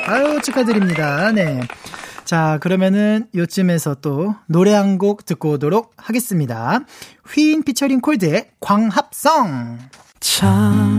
아유, 0.07 0.40
축하드립니다. 0.40 1.32
네. 1.32 1.62
자, 2.24 2.59
그러면은 2.61 3.26
요쯤에서 3.34 3.97
또 4.03 4.36
노래 4.47 4.72
한 4.72 4.99
곡 4.99 5.24
듣고 5.26 5.53
오도록 5.55 5.90
하겠습니다. 5.97 6.80
휘인 7.28 7.64
피처링 7.64 8.01
콜드의 8.01 8.51
광합성. 8.61 9.78
참 10.20 10.99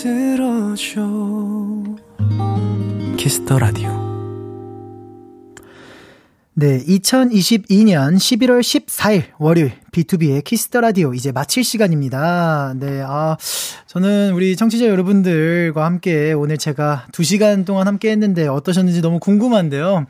들어줘 0.00 1.02
Kiss 3.18 3.41
the 3.41 3.58
Radio 3.58 3.90
네, 6.54 6.78
2022년 6.84 8.16
11월 8.16 8.60
14일 8.60 9.24
월요일 9.38 9.72
B2B의 9.92 10.42
키스터 10.42 10.80
라디오 10.80 11.12
이제 11.12 11.32
마칠 11.32 11.64
시간입니다. 11.64 12.74
네, 12.78 13.02
아 13.04 13.36
저는 13.86 14.32
우리 14.32 14.56
청취자 14.56 14.86
여러분들과 14.86 15.84
함께 15.84 16.32
오늘 16.32 16.56
제가 16.56 17.06
2시간 17.12 17.66
동안 17.66 17.86
함께 17.86 18.10
했는데 18.10 18.48
어떠셨는지 18.48 19.02
너무 19.02 19.18
궁금한데요. 19.20 20.06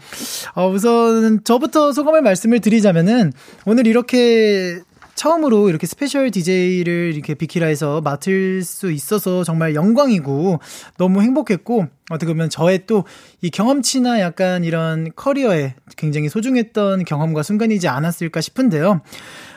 어, 0.55 0.69
우선 0.69 1.43
저부터 1.43 1.93
소감을 1.93 2.23
말씀을 2.23 2.61
드리자면은 2.61 3.33
오늘 3.67 3.87
이렇게 3.89 4.81
처음으로 5.21 5.69
이렇게 5.69 5.87
special 5.87 6.31
DJ를 6.31 7.13
이렇게 7.13 7.35
비키라에서 7.35 8.01
맡을 8.01 8.65
수 8.65 8.91
있어서 8.91 9.45
정말 9.45 9.75
영광이고 9.75 10.61
너무 10.97 11.21
행복했고 11.21 11.89
어떻게 12.09 12.33
보면 12.33 12.49
저의 12.49 12.87
또 12.87 13.05
이 13.43 13.49
경험치나 13.49 14.21
약간 14.21 14.65
이런 14.65 15.11
커리어에 15.17 15.75
굉장히 15.97 16.29
소중했던 16.29 17.05
경험과 17.05 17.43
순간이지 17.43 17.89
않았을까 17.89 18.41
싶은데요. 18.41 19.01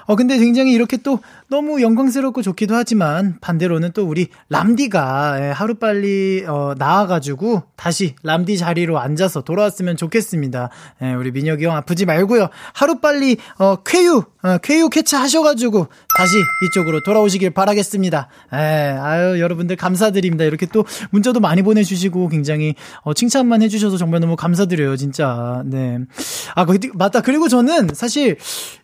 어, 0.06 0.16
근데 0.16 0.38
굉장히 0.38 0.74
이렇게 0.74 0.98
또 0.98 1.20
너무 1.54 1.84
영광스럽고 1.84 2.42
좋기도 2.42 2.74
하지만 2.74 3.38
반대로는 3.40 3.92
또 3.94 4.08
우리 4.08 4.30
람디가 4.50 5.38
예, 5.40 5.52
하루빨리 5.52 6.46
어, 6.48 6.74
나와가지고 6.80 7.62
다시 7.76 8.16
람디 8.24 8.58
자리로 8.58 8.98
앉아서 8.98 9.42
돌아왔으면 9.42 9.96
좋겠습니다. 9.96 10.72
예, 11.04 11.14
우리 11.14 11.30
민혁이 11.30 11.64
형 11.64 11.76
아프지 11.76 12.08
말고요. 12.08 12.50
하루빨리 12.74 13.38
어, 13.60 13.76
쾌유, 13.84 14.24
어, 14.42 14.58
쾌유 14.64 14.90
쾌차 14.90 15.22
하셔가지고 15.22 15.90
다시 16.18 16.38
이쪽으로 16.66 17.04
돌아오시길 17.04 17.52
바라겠습니다. 17.52 18.30
예, 18.54 18.58
아유 18.58 19.40
여러분들 19.40 19.76
감사드립니다. 19.76 20.46
이렇게 20.46 20.66
또 20.66 20.84
문자도 21.12 21.40
많이 21.40 21.62
보내주시고 21.62 22.30
굉장히 22.30 22.74
어, 23.02 23.14
칭찬만 23.14 23.62
해주셔서 23.62 23.98
정말 23.98 24.22
너무 24.22 24.36
감사드려요, 24.36 24.98
진짜. 24.98 25.62
네. 25.68 26.00
아, 26.56 26.66
그, 26.66 26.80
맞다. 26.96 27.22
그리고 27.22 27.48
저는 27.48 27.90
사실 27.94 28.38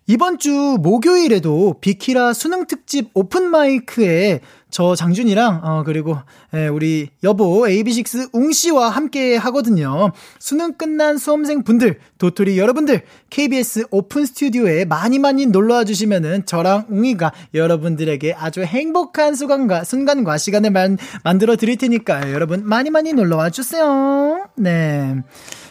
이번 0.10 0.40
주 0.40 0.78
목요일에도 0.82 1.76
비키라 1.82 2.34
수능 2.34 2.59
특집 2.68 3.10
open 3.14 3.50
mic에 3.50 4.42
저 4.72 4.96
장준이랑 4.96 5.62
어 5.64 5.84
그리고 5.84 6.18
예, 6.54 6.68
우리 6.68 7.10
여보 7.24 7.64
AB6IX 7.64 8.30
웅 8.34 8.52
씨와 8.52 8.90
함께 8.90 9.36
하거든요. 9.36 10.12
수능 10.38 10.74
끝난 10.74 11.18
수험생 11.18 11.64
분들, 11.64 12.00
도토리 12.20 12.58
여러분들 12.60 13.02
KBS 13.30 13.88
오픈 13.90 14.26
스튜디오에 14.26 14.86
많이 14.86 15.18
많이 15.18 15.48
놀러 15.48 15.76
와 15.76 15.84
주시면은 15.84 16.46
저랑 16.46 16.86
웅이가 16.90 17.32
여러분들에게 17.54 18.34
아주 18.34 18.62
행복한 18.62 19.34
순간과 19.36 19.84
순간과 19.84 20.38
시간을 20.38 20.72
만, 20.72 20.98
만들어 21.24 21.56
드릴 21.56 21.78
테니까요. 21.78 22.34
여러분 22.34 22.64
많이 22.66 22.90
많이 22.92 23.14
놀러 23.14 23.38
와 23.38 23.50
주세요. 23.50 24.48
네. 24.56 25.16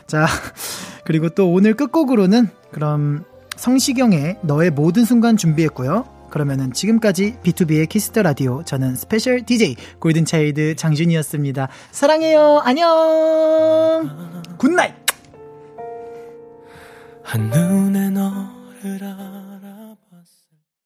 자, 0.06 0.26
그리고 1.04 1.28
또 1.28 1.52
오늘 1.52 1.74
끝곡으로는 1.74 2.48
그럼 2.72 3.24
성시경의 3.56 4.38
너의 4.42 4.70
모든 4.70 5.04
순간 5.04 5.36
준비했고요. 5.36 6.17
그러면은 6.38 6.72
지금까지 6.72 7.38
B2B의 7.42 7.88
키스터 7.88 8.22
라디오 8.22 8.62
저는 8.62 8.94
special 8.94 9.44
DJ 9.44 9.74
Golden 9.98 10.24
Child 10.24 10.76
장준이었습니다. 10.76 11.66
사랑해요. 11.90 12.62
안녕. 12.62 14.40
Good 14.56 14.72
night. 14.72 14.94
한눈에 17.24 18.10
너를 18.10 19.02
알아 19.02 19.47